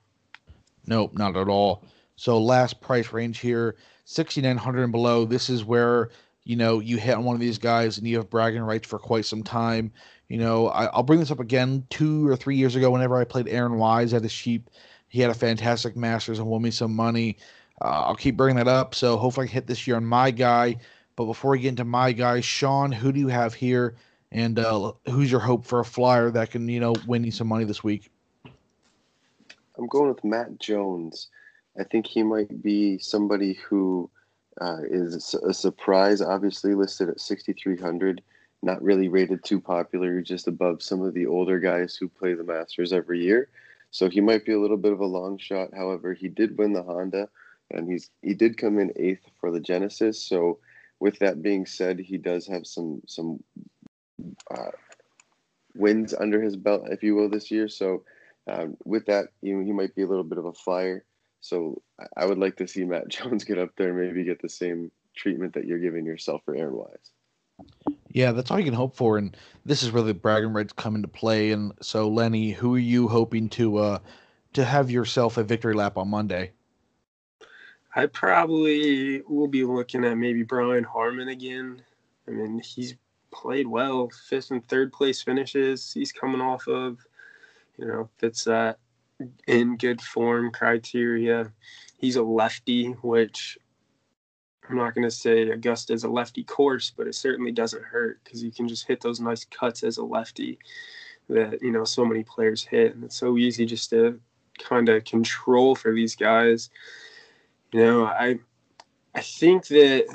Nope, 0.87 1.12
not 1.14 1.37
at 1.37 1.48
all. 1.48 1.85
So 2.16 2.38
last 2.38 2.81
price 2.81 3.12
range 3.12 3.38
here, 3.38 3.76
sixty 4.09 4.40
nine 4.40 4.57
hundred 4.57 4.85
and 4.85 4.92
below. 4.92 5.27
This 5.27 5.51
is 5.51 5.64
where 5.64 6.09
you 6.44 6.57
know 6.57 6.81
you 6.81 6.97
hit 6.97 7.14
on 7.14 7.25
one 7.25 7.37
of 7.37 7.40
these 7.40 7.59
guys 7.59 7.99
and 7.99 8.09
you 8.09 8.16
have 8.16 8.31
bragging 8.31 8.62
rights 8.62 8.88
for 8.88 8.99
quite 8.99 9.27
some 9.27 9.42
time. 9.42 9.92
You 10.29 10.38
know, 10.38 10.68
I, 10.68 10.94
will 10.97 11.03
bring 11.03 11.21
this 11.21 11.31
up 11.31 11.40
again 11.40 11.87
two 11.90 12.27
or 12.27 12.37
three 12.37 12.57
years 12.57 12.75
ago 12.75 12.90
whenever 12.90 13.18
I 13.18 13.25
played 13.25 13.49
Aaron 13.49 13.77
Wise 13.77 14.14
at 14.14 14.23
the 14.23 14.29
sheep. 14.29 14.71
He 15.09 15.21
had 15.21 15.31
a 15.31 15.35
fantastic 15.35 15.97
Masters 15.97 16.38
and 16.38 16.49
won 16.49 16.62
me 16.62 16.71
some 16.71 16.94
money. 16.94 17.37
Uh, 17.83 18.05
I'll 18.07 18.16
keep 18.16 18.37
bringing 18.37 18.57
that 18.57 18.68
up. 18.68 18.94
So 18.94 19.16
hopefully 19.16 19.47
I 19.47 19.51
hit 19.51 19.66
this 19.66 19.87
year 19.87 19.97
on 19.97 20.05
my 20.05 20.31
guy. 20.31 20.77
But 21.16 21.27
before 21.27 21.53
we 21.53 21.61
get 21.61 21.68
into 21.68 21.85
my 21.85 22.12
guy, 22.12 22.40
Sean, 22.40 22.92
who 22.92 23.11
do 23.11 23.21
you 23.21 23.29
have 23.29 23.55
here? 23.55 23.97
And 24.33 24.59
uh, 24.59 24.92
who's 25.07 25.31
your 25.31 25.40
hope 25.40 25.64
for 25.64 25.81
a 25.81 25.85
flyer 25.85 26.31
that 26.31 26.51
can, 26.51 26.68
you 26.68 26.81
know, 26.81 26.94
win 27.07 27.25
you 27.25 27.31
some 27.31 27.49
money 27.49 27.64
this 27.64 27.83
week? 27.83 28.11
I'm 29.79 29.87
going 29.87 30.09
with 30.09 30.23
Matt 30.25 30.59
Jones. 30.59 31.29
I 31.78 31.84
think 31.84 32.06
he 32.06 32.22
might 32.22 32.62
be 32.62 32.98
somebody 32.98 33.54
who 33.54 34.10
uh, 34.60 34.80
is 34.88 35.34
a 35.34 35.54
surprise, 35.54 36.20
obviously 36.20 36.74
listed 36.74 37.08
at 37.08 37.20
6,300. 37.20 38.22
Not 38.62 38.82
really 38.82 39.08
rated 39.08 39.44
too 39.44 39.60
popular, 39.60 40.20
just 40.20 40.48
above 40.48 40.82
some 40.82 41.00
of 41.02 41.14
the 41.14 41.26
older 41.26 41.60
guys 41.60 41.94
who 41.94 42.08
play 42.08 42.34
the 42.34 42.42
Masters 42.42 42.92
every 42.92 43.22
year. 43.22 43.48
So 43.90 44.08
he 44.08 44.20
might 44.20 44.44
be 44.44 44.52
a 44.52 44.60
little 44.60 44.76
bit 44.76 44.92
of 44.92 45.00
a 45.00 45.06
long 45.06 45.38
shot. 45.38 45.68
However, 45.72 46.12
he 46.12 46.28
did 46.28 46.58
win 46.58 46.72
the 46.72 46.82
Honda, 46.82 47.28
and 47.70 47.88
he's 47.88 48.10
he 48.22 48.34
did 48.34 48.58
come 48.58 48.78
in 48.78 48.92
eighth 48.96 49.24
for 49.40 49.50
the 49.50 49.60
Genesis. 49.60 50.20
So, 50.20 50.58
with 51.00 51.18
that 51.20 51.40
being 51.40 51.64
said, 51.64 52.00
he 52.00 52.18
does 52.18 52.46
have 52.48 52.66
some 52.66 53.00
some 53.06 53.42
uh, 54.50 54.72
wins 55.74 56.12
under 56.12 56.42
his 56.42 56.56
belt, 56.56 56.88
if 56.90 57.02
you 57.02 57.14
will, 57.14 57.30
this 57.30 57.50
year. 57.50 57.68
So, 57.68 58.02
um, 58.48 58.76
with 58.84 59.06
that, 59.06 59.28
you 59.40 59.56
know, 59.56 59.64
he 59.64 59.72
might 59.72 59.94
be 59.94 60.02
a 60.02 60.06
little 60.06 60.24
bit 60.24 60.38
of 60.38 60.46
a 60.46 60.52
flyer. 60.52 61.04
So, 61.40 61.83
I 62.16 62.27
would 62.27 62.38
like 62.38 62.57
to 62.57 62.66
see 62.66 62.85
Matt 62.85 63.09
Jones 63.09 63.44
get 63.44 63.59
up 63.59 63.70
there, 63.77 63.90
and 63.90 63.98
maybe 63.98 64.24
get 64.24 64.42
the 64.42 64.48
same 64.48 64.90
treatment 65.14 65.55
that 65.55 65.66
you're 65.66 65.79
giving 65.79 66.07
yourself 66.07 66.42
for 66.44 66.55
Aaron 66.55 66.77
Wise. 66.77 67.11
Yeah, 68.11 68.33
that's 68.33 68.51
all 68.51 68.59
you 68.59 68.64
can 68.64 68.74
hope 68.74 68.96
for, 68.96 69.18
and 69.18 69.37
this 69.64 69.83
is 69.83 69.92
where 69.92 70.03
the 70.03 70.14
bragging 70.14 70.53
rights 70.53 70.72
come 70.72 70.94
into 70.94 71.09
play. 71.09 71.51
And 71.51 71.72
so, 71.81 72.09
Lenny, 72.09 72.53
who 72.53 72.74
are 72.74 72.81
you 72.81 73.09
hoping 73.09 73.48
to 73.51 73.79
uh, 73.79 73.98
to 74.55 74.64
have 74.64 74.90
yourself 74.90 75.37
a 75.37 75.44
victory 75.44 75.74
lap 75.74 75.96
on 75.96 76.09
Monday? 76.09 76.53
I 77.94 78.07
probably 78.07 79.22
will 79.22 79.48
be 79.48 79.64
looking 79.64 80.05
at 80.05 80.16
maybe 80.16 80.42
Brian 80.42 80.85
Harman 80.85 81.29
again. 81.29 81.83
I 82.27 82.31
mean, 82.31 82.61
he's 82.61 82.94
played 83.31 83.66
well, 83.66 84.11
fifth 84.29 84.51
and 84.51 84.66
third 84.68 84.92
place 84.92 85.22
finishes. 85.22 85.92
He's 85.92 86.12
coming 86.12 86.40
off 86.40 86.66
of, 86.68 86.98
you 87.77 87.87
know, 87.87 88.09
fits 88.18 88.44
that 88.44 88.79
in 89.46 89.76
good 89.76 90.00
form 90.00 90.50
criteria. 90.50 91.52
He's 91.98 92.16
a 92.16 92.22
lefty, 92.22 92.90
which 93.02 93.59
I'm 94.68 94.76
not 94.76 94.94
going 94.94 95.07
to 95.07 95.11
say 95.11 95.48
Augusta 95.48 95.92
is 95.92 96.04
a 96.04 96.09
lefty 96.09 96.44
course, 96.44 96.92
but 96.96 97.07
it 97.07 97.14
certainly 97.14 97.52
doesn't 97.52 97.85
hurt 97.85 98.20
because 98.22 98.42
you 98.42 98.50
can 98.50 98.68
just 98.68 98.87
hit 98.87 99.00
those 99.00 99.20
nice 99.20 99.44
cuts 99.44 99.83
as 99.83 99.96
a 99.96 100.04
lefty 100.04 100.59
that, 101.28 101.62
you 101.62 101.72
know, 101.72 101.85
so 101.85 102.04
many 102.04 102.22
players 102.22 102.64
hit. 102.64 102.94
And 102.94 103.04
it's 103.04 103.16
so 103.16 103.38
easy 103.38 103.66
just 103.66 103.90
to 103.90 104.20
kind 104.59 104.88
of 104.88 105.04
control 105.04 105.74
for 105.74 105.94
these 105.94 106.16
guys. 106.16 106.70
You 107.72 107.81
know, 107.81 108.04
I 108.04 108.38
I 109.14 109.20
think 109.20 109.66
that 109.68 110.07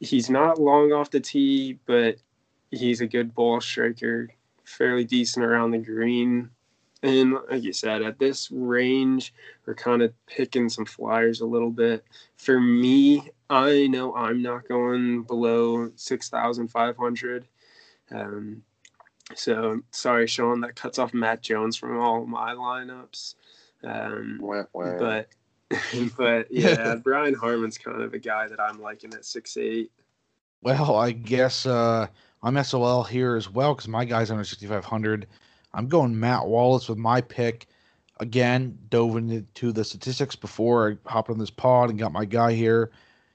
he's 0.00 0.30
not 0.30 0.60
long 0.60 0.92
off 0.92 1.10
the 1.10 1.20
tee, 1.20 1.78
but 1.86 2.16
he's 2.70 3.00
a 3.00 3.06
good 3.06 3.34
ball 3.34 3.60
striker, 3.60 4.28
fairly 4.64 5.04
decent 5.04 5.44
around 5.44 5.72
the 5.72 5.78
green. 5.78 6.50
And 7.02 7.36
like 7.50 7.64
you 7.64 7.72
said, 7.72 8.02
at 8.02 8.18
this 8.18 8.50
range, 8.52 9.34
we're 9.66 9.74
kind 9.74 10.02
of 10.02 10.12
picking 10.26 10.68
some 10.68 10.84
flyers 10.84 11.40
a 11.40 11.46
little 11.46 11.70
bit. 11.70 12.04
For 12.36 12.60
me, 12.60 13.30
I 13.50 13.88
know 13.88 14.14
I'm 14.14 14.40
not 14.40 14.68
going 14.68 15.24
below 15.24 15.90
6,500. 15.96 17.48
Um, 18.12 18.62
so 19.34 19.80
sorry, 19.90 20.26
Sean, 20.26 20.60
that 20.60 20.76
cuts 20.76 20.98
off 20.98 21.12
Matt 21.12 21.42
Jones 21.42 21.76
from 21.76 21.98
all 21.98 22.24
my 22.24 22.54
lineups. 22.54 23.34
Um, 23.82 24.38
wah, 24.40 24.64
wah. 24.72 24.98
But 24.98 25.28
but 26.16 26.46
yeah, 26.50 26.94
Brian 26.96 27.34
Harman's 27.34 27.78
kind 27.78 28.02
of 28.02 28.14
a 28.14 28.18
guy 28.18 28.46
that 28.46 28.60
I'm 28.60 28.80
liking 28.80 29.12
at 29.14 29.24
six 29.24 29.56
eight. 29.56 29.90
Well, 30.62 30.96
I 30.96 31.10
guess 31.10 31.66
uh, 31.66 32.06
I'm 32.42 32.62
SOL 32.62 33.02
here 33.02 33.36
as 33.36 33.50
well 33.50 33.74
because 33.74 33.88
my 33.88 34.04
guy's 34.04 34.30
under 34.30 34.44
6,500. 34.44 35.26
I'm 35.74 35.88
going 35.88 36.18
Matt 36.18 36.46
Wallace 36.46 36.88
with 36.88 36.98
my 36.98 37.20
pick. 37.20 37.66
Again, 38.20 38.78
dove 38.88 39.16
into 39.16 39.72
the 39.72 39.84
statistics 39.84 40.36
before 40.36 40.92
I 40.92 41.10
hopped 41.10 41.30
on 41.30 41.38
this 41.38 41.50
pod 41.50 41.90
and 41.90 41.98
got 41.98 42.12
my 42.12 42.24
guy 42.24 42.52
here. 42.52 42.90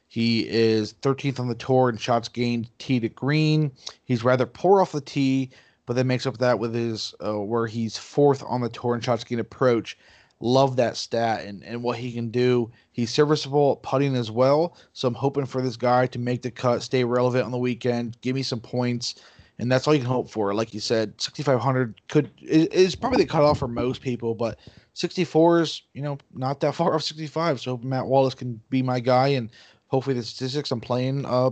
He 0.08 0.48
is 0.48 0.94
13th 1.02 1.40
on 1.40 1.50
the 1.50 1.56
tour 1.56 1.90
in 1.90 1.98
shots 1.98 2.30
gained 2.30 2.70
tee 2.80 3.00
to 3.00 3.10
green. 3.10 3.72
He's 4.06 4.24
rather 4.24 4.46
poor 4.46 4.82
off 4.82 4.94
the 4.94 5.02
tee, 5.02 5.50
but 5.86 5.96
then 5.96 6.08
makes 6.08 6.26
up 6.26 6.38
that 6.38 6.60
with 6.60 6.74
his 6.74 7.14
uh, 7.26 7.40
where 7.40 7.68
he's 7.68 7.98
fourth 7.98 8.44
on 8.48 8.62
the 8.62 8.70
tour 8.70 8.96
in 8.96 9.02
shots 9.02 9.24
gained 9.24 9.42
approach. 9.42 9.98
Love 10.40 10.76
that 10.76 10.96
stat 10.96 11.44
and, 11.44 11.64
and 11.64 11.82
what 11.82 11.98
he 11.98 12.14
can 12.14 12.30
do. 12.30 12.72
He's 12.92 13.10
serviceable 13.10 13.74
at 13.74 13.84
putting 13.84 14.16
as 14.16 14.30
well. 14.30 14.78
So 14.94 15.08
I'm 15.08 15.16
hoping 15.16 15.48
for 15.48 15.62
this 15.62 15.76
guy 15.76 16.06
to 16.08 16.20
make 16.20 16.44
the 16.44 16.52
cut, 16.52 16.84
stay 16.84 17.04
relevant 17.04 17.46
on 17.46 17.52
the 17.52 17.58
weekend, 17.58 18.22
give 18.22 18.36
me 18.36 18.44
some 18.44 18.62
points 18.62 19.16
and 19.60 19.72
that's 19.72 19.88
all 19.88 19.94
you 19.94 20.02
can 20.02 20.10
hope 20.10 20.30
for. 20.30 20.54
Like 20.54 20.74
you 20.74 20.80
said, 20.80 21.20
6,500 21.20 22.02
could 22.08 22.30
is, 22.42 22.68
is 22.68 22.96
probably 22.96 23.24
the 23.24 23.30
cutoff 23.30 23.60
for 23.60 23.68
most 23.68 24.02
people, 24.02 24.36
but 24.36 24.60
64 24.94 25.62
is 25.62 25.82
you 25.94 26.02
know 26.02 26.18
not 26.34 26.60
that 26.62 26.76
far 26.76 26.94
off 26.94 27.04
65. 27.04 27.60
So 27.60 27.78
Matt 27.84 28.06
Wallace 28.06 28.36
can 28.36 28.60
be 28.70 28.82
my 28.82 29.00
guy, 29.00 29.30
and 29.30 29.50
hopefully 29.88 30.16
the 30.16 30.24
statistics 30.24 30.72
I'm 30.72 30.82
playing 30.82 31.26
uh 31.26 31.52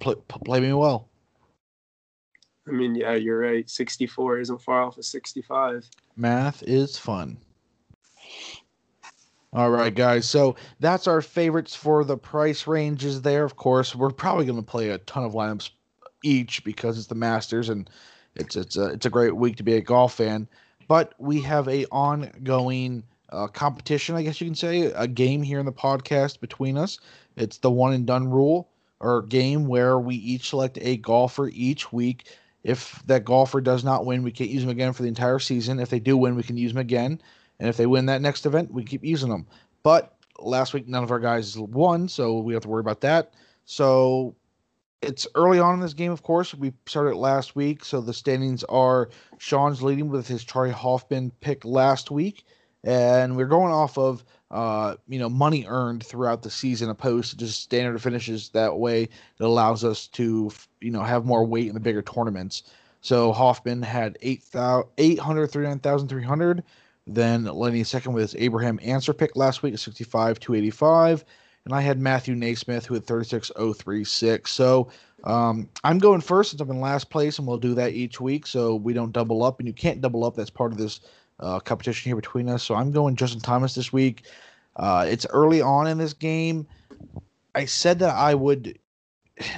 play, 0.00 0.14
play 0.28 0.60
me 0.60 0.72
well. 0.72 1.08
I 2.68 2.72
mean, 2.72 2.96
yeah, 2.96 3.14
you're 3.14 3.38
right. 3.38 3.68
64 3.68 4.40
isn't 4.40 4.60
far 4.60 4.82
off 4.82 4.98
of 4.98 5.04
65. 5.04 5.88
Math 6.16 6.64
is 6.64 6.98
fun. 6.98 7.38
All 9.52 9.70
right, 9.70 9.94
guys. 9.94 10.28
So 10.28 10.56
that's 10.80 11.06
our 11.06 11.22
favorites 11.22 11.74
for 11.74 12.04
the 12.04 12.16
price 12.16 12.66
ranges 12.66 13.22
there. 13.22 13.44
Of 13.44 13.56
course, 13.56 13.94
we're 13.94 14.10
probably 14.10 14.46
going 14.46 14.58
to 14.58 14.68
play 14.68 14.90
a 14.90 14.98
ton 14.98 15.24
of 15.24 15.32
lineups 15.32 15.70
each 16.26 16.64
because 16.64 16.98
it's 16.98 17.06
the 17.06 17.14
Masters 17.14 17.68
and 17.68 17.88
it's 18.34 18.56
it's 18.56 18.76
a 18.76 18.86
it's 18.86 19.06
a 19.06 19.10
great 19.10 19.36
week 19.36 19.56
to 19.56 19.62
be 19.62 19.74
a 19.74 19.80
golf 19.80 20.14
fan. 20.14 20.48
But 20.88 21.14
we 21.18 21.40
have 21.42 21.68
a 21.68 21.86
ongoing 21.86 23.02
uh, 23.30 23.48
competition, 23.48 24.14
I 24.14 24.22
guess 24.22 24.40
you 24.40 24.46
can 24.46 24.54
say, 24.54 24.82
a 24.82 25.06
game 25.06 25.42
here 25.42 25.58
in 25.58 25.66
the 25.66 25.72
podcast 25.72 26.40
between 26.40 26.76
us. 26.76 26.98
It's 27.36 27.58
the 27.58 27.70
one 27.70 27.92
and 27.92 28.06
done 28.06 28.28
rule 28.30 28.68
or 29.00 29.22
game 29.22 29.66
where 29.66 29.98
we 29.98 30.14
each 30.16 30.50
select 30.50 30.78
a 30.80 30.96
golfer 30.98 31.48
each 31.52 31.92
week. 31.92 32.28
If 32.62 33.02
that 33.06 33.24
golfer 33.24 33.60
does 33.60 33.84
not 33.84 34.06
win, 34.06 34.22
we 34.22 34.32
can't 34.32 34.50
use 34.50 34.62
them 34.62 34.70
again 34.70 34.92
for 34.92 35.02
the 35.02 35.08
entire 35.08 35.38
season. 35.38 35.80
If 35.80 35.90
they 35.90 36.00
do 36.00 36.16
win, 36.16 36.36
we 36.36 36.42
can 36.42 36.56
use 36.56 36.72
them 36.72 36.80
again. 36.80 37.20
And 37.58 37.68
if 37.68 37.76
they 37.76 37.86
win 37.86 38.06
that 38.06 38.22
next 38.22 38.46
event, 38.46 38.72
we 38.72 38.84
keep 38.84 39.04
using 39.04 39.28
them. 39.28 39.46
But 39.82 40.16
last 40.38 40.74
week, 40.74 40.88
none 40.88 41.02
of 41.02 41.10
our 41.10 41.20
guys 41.20 41.58
won, 41.58 42.08
so 42.08 42.38
we 42.38 42.54
have 42.54 42.62
to 42.62 42.68
worry 42.68 42.80
about 42.80 43.00
that. 43.02 43.32
So 43.64 44.34
it's 45.06 45.26
early 45.34 45.58
on 45.58 45.74
in 45.74 45.80
this 45.80 45.94
game, 45.94 46.12
of 46.12 46.22
course. 46.22 46.54
We 46.54 46.72
started 46.86 47.16
last 47.16 47.56
week, 47.56 47.84
so 47.84 48.00
the 48.00 48.12
standings 48.12 48.62
are 48.64 49.08
Sean's 49.38 49.82
leading 49.82 50.08
with 50.08 50.28
his 50.28 50.44
Charley 50.44 50.72
Hoffman 50.72 51.32
pick 51.40 51.64
last 51.64 52.10
week, 52.10 52.44
and 52.84 53.34
we're 53.36 53.46
going 53.46 53.72
off 53.72 53.96
of 53.96 54.24
uh, 54.50 54.96
you 55.08 55.18
know 55.18 55.28
money 55.28 55.66
earned 55.68 56.04
throughout 56.04 56.42
the 56.42 56.50
season, 56.50 56.90
opposed 56.90 57.30
to 57.30 57.36
just 57.36 57.62
standard 57.62 58.02
finishes. 58.02 58.48
That 58.50 58.78
way, 58.78 59.04
it 59.04 59.10
allows 59.40 59.84
us 59.84 60.06
to 60.08 60.50
you 60.80 60.90
know 60.90 61.02
have 61.02 61.24
more 61.24 61.44
weight 61.44 61.68
in 61.68 61.74
the 61.74 61.80
bigger 61.80 62.02
tournaments. 62.02 62.64
So 63.00 63.32
Hoffman 63.32 63.82
had 63.82 64.18
839,300. 64.22 66.64
Then 67.08 67.44
Lenny 67.44 67.84
second 67.84 68.14
with 68.14 68.22
his 68.22 68.34
Abraham 68.36 68.80
Ancer 68.82 69.12
pick 69.12 69.36
last 69.36 69.62
week 69.62 69.74
at 69.74 69.80
65 69.80 70.40
285 70.40 71.24
and 71.66 71.74
I 71.74 71.80
had 71.80 72.00
Matthew 72.00 72.34
NeSmith 72.36 72.86
who 72.86 72.94
had 72.94 73.04
36036. 73.04 74.50
So 74.50 74.88
um, 75.24 75.68
I'm 75.82 75.98
going 75.98 76.20
first 76.20 76.50
since 76.50 76.60
I'm 76.60 76.70
in 76.70 76.80
last 76.80 77.10
place, 77.10 77.38
and 77.38 77.46
we'll 77.46 77.58
do 77.58 77.74
that 77.74 77.92
each 77.92 78.20
week 78.20 78.46
so 78.46 78.76
we 78.76 78.92
don't 78.92 79.12
double 79.12 79.42
up. 79.42 79.58
And 79.58 79.66
you 79.66 79.74
can't 79.74 80.00
double 80.00 80.24
up. 80.24 80.36
That's 80.36 80.48
part 80.48 80.70
of 80.70 80.78
this 80.78 81.00
uh, 81.40 81.58
competition 81.58 82.08
here 82.08 82.16
between 82.16 82.48
us. 82.48 82.62
So 82.62 82.76
I'm 82.76 82.92
going 82.92 83.16
Justin 83.16 83.40
Thomas 83.40 83.74
this 83.74 83.92
week. 83.92 84.22
Uh, 84.76 85.06
it's 85.08 85.26
early 85.30 85.60
on 85.60 85.88
in 85.88 85.98
this 85.98 86.12
game. 86.12 86.68
I 87.56 87.64
said 87.64 87.98
that 87.98 88.14
I 88.14 88.34
would 88.34 88.78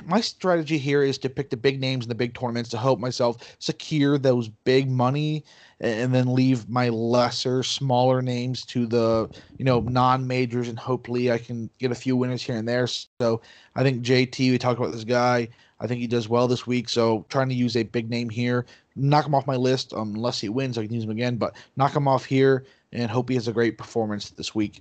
my 0.06 0.20
strategy 0.20 0.78
here 0.78 1.02
is 1.02 1.18
to 1.18 1.28
pick 1.28 1.50
the 1.50 1.56
big 1.56 1.80
names 1.80 2.04
in 2.04 2.08
the 2.08 2.14
big 2.14 2.34
tournaments 2.34 2.70
to 2.70 2.78
help 2.78 2.98
myself 2.98 3.56
secure 3.58 4.18
those 4.18 4.48
big 4.48 4.90
money 4.90 5.44
and 5.80 6.12
then 6.12 6.32
leave 6.32 6.68
my 6.68 6.88
lesser 6.88 7.62
smaller 7.62 8.20
names 8.20 8.64
to 8.64 8.86
the 8.86 9.28
you 9.56 9.64
know 9.64 9.80
non-majors 9.80 10.68
and 10.68 10.78
hopefully 10.78 11.30
i 11.30 11.38
can 11.38 11.70
get 11.78 11.92
a 11.92 11.94
few 11.94 12.16
winners 12.16 12.42
here 12.42 12.56
and 12.56 12.66
there. 12.66 12.86
So 12.86 13.40
i 13.76 13.82
think 13.82 14.02
jt 14.02 14.38
we 14.38 14.58
talked 14.58 14.78
about 14.78 14.92
this 14.92 15.04
guy. 15.04 15.48
I 15.80 15.86
think 15.86 16.00
he 16.00 16.08
does 16.08 16.28
well 16.28 16.48
this 16.48 16.66
week 16.66 16.88
so 16.88 17.24
trying 17.28 17.48
to 17.50 17.54
use 17.54 17.76
a 17.76 17.84
big 17.84 18.10
name 18.10 18.28
here 18.28 18.66
knock 18.96 19.26
him 19.26 19.34
off 19.34 19.46
my 19.46 19.54
list 19.54 19.92
um, 19.92 20.14
unless 20.16 20.40
he 20.40 20.48
wins 20.48 20.76
i 20.76 20.84
can 20.84 20.92
use 20.92 21.04
him 21.04 21.10
again 21.10 21.36
but 21.36 21.54
knock 21.76 21.94
him 21.94 22.08
off 22.08 22.24
here 22.24 22.64
and 22.92 23.10
hope 23.10 23.28
he 23.28 23.36
has 23.36 23.46
a 23.46 23.52
great 23.52 23.78
performance 23.78 24.30
this 24.30 24.56
week 24.56 24.80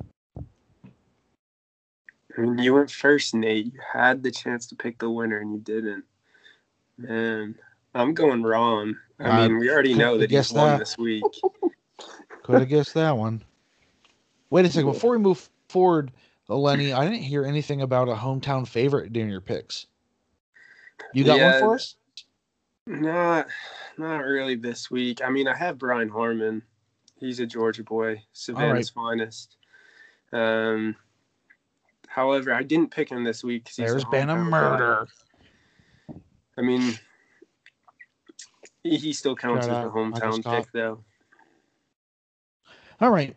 I 2.38 2.42
mean, 2.42 2.58
you 2.60 2.76
went 2.76 2.92
first, 2.92 3.34
Nate. 3.34 3.66
You 3.66 3.80
had 3.94 4.22
the 4.22 4.32
chance 4.32 4.68
to 4.68 4.76
pick 4.76 5.00
the 5.00 5.10
winner 5.10 5.40
and 5.40 5.54
you 5.54 5.60
didn't. 5.60 6.04
Man, 6.98 7.56
I'm 7.96 8.14
going 8.14 8.44
wrong. 8.44 8.96
I 9.20 9.30
I 9.30 9.48
mean, 9.48 9.58
we 9.58 9.72
already 9.72 9.96
know 9.96 10.18
that 10.18 10.30
he's 10.30 10.52
won 10.52 10.72
that. 10.72 10.80
this 10.80 10.98
week. 10.98 11.24
Could 12.44 12.60
have 12.60 12.70
guessed 12.70 12.94
that 12.94 13.18
one. 13.18 13.44
Wait 14.50 14.66
a 14.66 14.70
second. 14.70 14.92
Before 14.92 15.12
we 15.12 15.18
move 15.18 15.50
forward, 15.68 16.12
Lenny, 16.48 16.94
I 16.94 17.04
didn't 17.04 17.24
hear 17.24 17.44
anything 17.44 17.82
about 17.82 18.08
a 18.08 18.14
hometown 18.14 18.68
favorite 18.68 19.12
during 19.12 19.30
your 19.30 19.42
picks. 19.42 19.88
You 21.14 21.24
got 21.24 21.38
Yeah, 21.38 21.52
one 21.52 21.60
for 21.60 21.76
us? 21.76 21.96
Not, 22.86 23.48
not 23.98 24.20
really 24.20 24.56
this 24.56 24.90
week. 24.90 25.22
I 25.22 25.30
mean, 25.30 25.48
I 25.48 25.56
have 25.58 25.78
Brian 25.78 26.08
Harman. 26.08 26.62
He's 27.20 27.40
a 27.40 27.46
Georgia 27.46 27.84
boy, 27.84 28.24
Savannah's 28.32 28.92
finest. 28.92 29.58
Um, 30.32 30.96
however, 32.18 32.52
I 32.52 32.64
didn't 32.64 32.90
pick 32.90 33.10
him 33.10 33.24
this 33.24 33.44
week. 33.44 33.68
he's 33.68 33.76
There's 33.76 34.04
the 34.04 34.10
been 34.10 34.30
a 34.32 34.34
hometown 34.34 34.44
guy. 34.44 34.50
murder. 34.50 35.08
I 36.58 36.62
mean, 36.64 37.00
he, 38.84 39.14
still 39.14 39.36
counts 39.36 39.68
as 39.68 39.78
a 39.78 39.90
hometown 39.90 40.44
pick, 40.44 40.72
though. 40.74 41.04
All 43.00 43.12
right. 43.12 43.36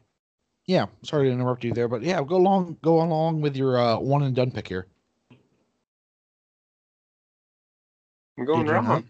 Yeah. 0.67 0.87
Sorry 1.03 1.29
to 1.29 1.33
interrupt 1.33 1.63
you 1.63 1.75
there, 1.75 1.89
but 1.89 2.03
yeah, 2.03 2.23
go 2.23 2.37
along. 2.37 2.79
Go 2.83 3.03
along 3.03 3.43
with 3.43 3.55
your 3.55 3.79
uh, 3.79 3.99
one 3.99 4.23
and 4.23 4.35
done 4.35 4.51
pick 4.51 4.69
here. 4.69 4.87
I'm 8.39 8.47
going 8.47 8.65
Did 8.65 8.69
you 8.69 8.81
not? 8.81 9.03
Rahm. 9.03 9.05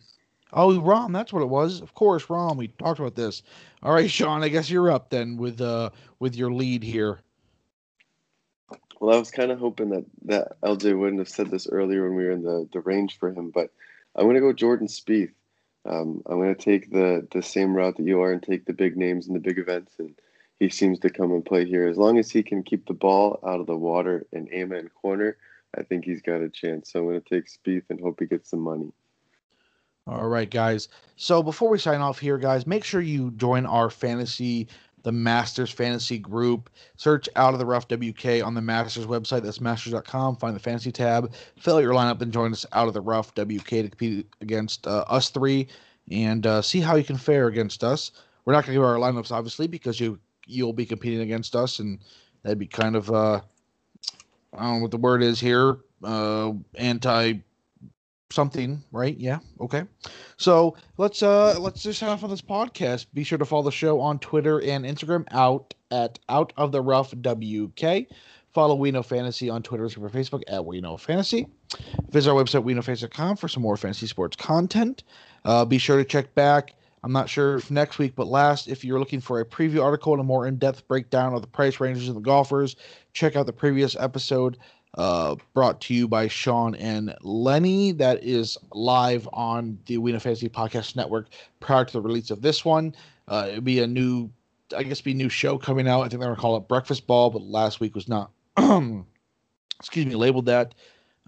Oh, 0.52 0.80
Rahm, 0.80 1.12
that's 1.12 1.32
what 1.32 1.42
it 1.42 1.48
was. 1.48 1.80
Of 1.80 1.94
course, 1.94 2.26
Rahm. 2.26 2.56
We 2.56 2.66
talked 2.66 2.98
about 2.98 3.14
this. 3.14 3.44
All 3.84 3.92
right, 3.92 4.10
Sean. 4.10 4.42
I 4.42 4.48
guess 4.48 4.68
you're 4.68 4.90
up 4.90 5.10
then 5.10 5.36
with 5.36 5.60
uh 5.60 5.90
with 6.18 6.34
your 6.34 6.52
lead 6.52 6.82
here. 6.82 7.20
Well, 9.00 9.16
I 9.16 9.18
was 9.18 9.30
kind 9.30 9.50
of 9.50 9.58
hoping 9.58 9.90
that, 9.90 10.04
that 10.26 10.60
LJ 10.60 10.98
wouldn't 10.98 11.20
have 11.20 11.28
said 11.28 11.50
this 11.50 11.66
earlier 11.66 12.04
when 12.04 12.16
we 12.16 12.24
were 12.24 12.30
in 12.32 12.42
the, 12.42 12.68
the 12.72 12.80
range 12.80 13.18
for 13.18 13.30
him, 13.30 13.50
but 13.50 13.70
I'm 14.14 14.24
going 14.24 14.34
to 14.34 14.40
go 14.40 14.52
Jordan 14.52 14.88
Spieth. 14.88 15.32
Um, 15.88 16.22
I'm 16.26 16.36
going 16.36 16.54
to 16.54 16.62
take 16.62 16.90
the, 16.90 17.26
the 17.32 17.42
same 17.42 17.74
route 17.74 17.96
that 17.96 18.06
you 18.06 18.20
are 18.20 18.32
and 18.32 18.42
take 18.42 18.66
the 18.66 18.74
big 18.74 18.98
names 18.98 19.26
and 19.26 19.34
the 19.34 19.40
big 19.40 19.58
events, 19.58 19.94
and 19.98 20.14
he 20.58 20.68
seems 20.68 20.98
to 20.98 21.08
come 21.08 21.32
and 21.32 21.44
play 21.44 21.64
here. 21.64 21.88
As 21.88 21.96
long 21.96 22.18
as 22.18 22.30
he 22.30 22.42
can 22.42 22.62
keep 22.62 22.86
the 22.86 22.92
ball 22.92 23.40
out 23.46 23.60
of 23.60 23.66
the 23.66 23.76
water 23.76 24.26
and 24.34 24.48
aim 24.52 24.72
it 24.72 24.80
in 24.80 24.88
corner, 24.90 25.38
I 25.74 25.82
think 25.82 26.04
he's 26.04 26.20
got 26.20 26.42
a 26.42 26.50
chance. 26.50 26.92
So 26.92 27.00
I'm 27.00 27.06
going 27.06 27.22
to 27.22 27.28
take 27.28 27.46
Spieth 27.46 27.84
and 27.88 27.98
hope 27.98 28.20
he 28.20 28.26
gets 28.26 28.50
some 28.50 28.60
money. 28.60 28.92
All 30.06 30.28
right, 30.28 30.50
guys. 30.50 30.88
So 31.16 31.42
before 31.42 31.68
we 31.68 31.78
sign 31.78 32.00
off 32.00 32.18
here, 32.18 32.36
guys, 32.36 32.66
make 32.66 32.84
sure 32.84 33.00
you 33.00 33.30
join 33.32 33.64
our 33.64 33.90
fantasy, 33.90 34.68
the 35.02 35.12
Masters 35.12 35.70
Fantasy 35.70 36.18
Group. 36.18 36.70
Search 36.96 37.28
Out 37.36 37.52
of 37.52 37.58
the 37.58 37.66
Rough 37.66 37.86
WK 37.88 38.44
on 38.44 38.54
the 38.54 38.60
Masters 38.60 39.06
website. 39.06 39.42
That's 39.42 39.60
masters.com. 39.60 40.36
Find 40.36 40.54
the 40.54 40.60
fantasy 40.60 40.92
tab. 40.92 41.32
Fill 41.58 41.76
out 41.76 41.82
your 41.82 41.94
lineup 41.94 42.20
and 42.20 42.32
join 42.32 42.52
us 42.52 42.66
Out 42.72 42.88
of 42.88 42.94
the 42.94 43.00
Rough 43.00 43.34
WK 43.34 43.68
to 43.68 43.88
compete 43.88 44.26
against 44.40 44.86
uh, 44.86 45.04
us 45.08 45.30
three 45.30 45.68
and 46.10 46.46
uh, 46.46 46.62
see 46.62 46.80
how 46.80 46.96
you 46.96 47.04
can 47.04 47.16
fare 47.16 47.46
against 47.46 47.84
us. 47.84 48.10
We're 48.44 48.52
not 48.52 48.64
going 48.64 48.74
to 48.74 48.80
give 48.80 48.82
our 48.82 48.96
lineups, 48.96 49.30
obviously, 49.30 49.66
because 49.66 50.00
you 50.00 50.18
you'll 50.46 50.72
be 50.72 50.86
competing 50.86 51.20
against 51.20 51.54
us, 51.54 51.78
and 51.78 52.00
that'd 52.42 52.58
be 52.58 52.66
kind 52.66 52.96
of 52.96 53.10
uh, 53.10 53.40
I 54.56 54.62
don't 54.62 54.76
know 54.76 54.82
what 54.82 54.90
the 54.90 54.96
word 54.96 55.22
is 55.22 55.38
here. 55.38 55.78
Uh, 56.02 56.52
anti 56.76 57.34
something, 58.32 58.82
right? 58.92 59.16
Yeah. 59.16 59.38
Okay. 59.60 59.84
So 60.36 60.76
let's 60.96 61.22
uh 61.22 61.58
let's 61.58 61.82
just 61.82 62.00
have 62.00 62.22
on 62.24 62.30
this 62.30 62.42
podcast. 62.42 63.06
Be 63.14 63.24
sure 63.24 63.38
to 63.38 63.44
follow 63.44 63.62
the 63.62 63.72
show 63.72 64.00
on 64.00 64.18
Twitter 64.18 64.60
and 64.62 64.84
Instagram 64.84 65.26
out 65.30 65.74
at 65.90 66.18
out 66.28 66.52
of 66.56 66.72
the 66.72 66.80
rough 66.80 67.12
WK. 67.12 68.06
Follow 68.52 68.74
We 68.74 68.90
Know 68.90 69.02
Fantasy 69.02 69.48
on 69.48 69.62
Twitter 69.62 69.84
and 69.84 69.94
Facebook 69.94 70.42
at 70.48 70.64
We 70.64 70.80
Know 70.80 70.96
Fantasy. 70.96 71.46
Visit 72.10 72.30
our 72.30 72.42
website 72.42 72.64
WeKnowFantasy.com 72.64 73.36
for 73.36 73.46
some 73.46 73.62
more 73.62 73.76
fantasy 73.76 74.08
sports 74.08 74.36
content. 74.36 75.04
Uh, 75.44 75.64
be 75.64 75.78
sure 75.78 75.96
to 75.98 76.04
check 76.04 76.34
back. 76.34 76.74
I'm 77.02 77.12
not 77.12 77.30
sure 77.30 77.56
if 77.56 77.70
next 77.70 77.98
week, 77.98 78.14
but 78.14 78.26
last, 78.26 78.68
if 78.68 78.84
you're 78.84 78.98
looking 78.98 79.20
for 79.20 79.40
a 79.40 79.44
preview 79.44 79.82
article 79.82 80.12
and 80.12 80.20
a 80.20 80.24
more 80.24 80.46
in-depth 80.46 80.86
breakdown 80.86 81.32
of 81.32 81.40
the 81.40 81.48
price 81.48 81.80
ranges 81.80 82.08
of 82.08 82.14
the 82.14 82.20
golfers, 82.20 82.76
check 83.14 83.36
out 83.36 83.46
the 83.46 83.52
previous 83.52 83.96
episode 83.96 84.58
uh, 84.94 85.36
brought 85.54 85.80
to 85.82 85.94
you 85.94 86.08
by 86.08 86.28
Sean 86.28 86.74
and 86.74 87.14
Lenny. 87.22 87.92
That 87.92 88.22
is 88.24 88.58
live 88.72 89.28
on 89.32 89.78
the 89.86 89.98
We 89.98 90.12
Fantasy 90.18 90.48
Podcast 90.48 90.96
Network 90.96 91.28
prior 91.60 91.84
to 91.84 91.92
the 91.92 92.00
release 92.00 92.30
of 92.30 92.42
this 92.42 92.64
one. 92.64 92.94
Uh, 93.28 93.46
it'd 93.48 93.64
be 93.64 93.80
a 93.80 93.86
new, 93.86 94.30
I 94.76 94.82
guess, 94.82 95.00
be 95.00 95.12
a 95.12 95.14
new 95.14 95.28
show 95.28 95.58
coming 95.58 95.86
out. 95.86 96.00
I 96.00 96.08
think 96.08 96.20
they're 96.20 96.28
gonna 96.28 96.40
call 96.40 96.56
it 96.56 96.68
Breakfast 96.68 97.06
Ball, 97.06 97.30
but 97.30 97.42
last 97.42 97.80
week 97.80 97.94
was 97.94 98.08
not, 98.08 98.30
excuse 99.78 100.06
me, 100.06 100.14
labeled 100.14 100.46
that 100.46 100.74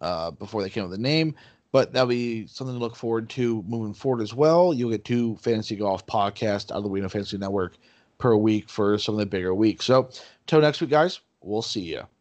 uh, 0.01 0.33
before 0.33 0.63
they 0.63 0.71
came 0.71 0.85
up 0.85 0.91
with 0.91 0.99
the 0.99 1.03
name. 1.03 1.35
But 1.71 1.93
that'll 1.93 2.09
be 2.09 2.47
something 2.49 2.77
to 2.77 2.81
look 2.81 2.97
forward 2.97 3.31
to 3.31 3.63
moving 3.67 3.95
forward 3.95 4.21
as 4.21 4.35
well. 4.35 4.75
You'll 4.75 4.91
get 4.91 5.07
two 5.07 5.37
fantasy 5.37 5.75
golf 5.77 6.05
podcasts 6.07 6.71
out 6.71 6.79
of 6.79 6.83
the 6.83 6.91
We 6.91 7.01
Fantasy 7.01 7.39
Network 7.39 7.79
per 8.19 8.37
week 8.37 8.69
for 8.69 8.99
some 8.99 9.15
of 9.15 9.21
the 9.21 9.27
bigger 9.27 9.55
weeks. 9.55 9.87
So, 9.87 10.11
till 10.47 10.61
next 10.61 10.81
week, 10.83 10.91
guys, 10.91 11.21
we'll 11.41 11.63
see 11.63 11.81
you. 11.81 12.03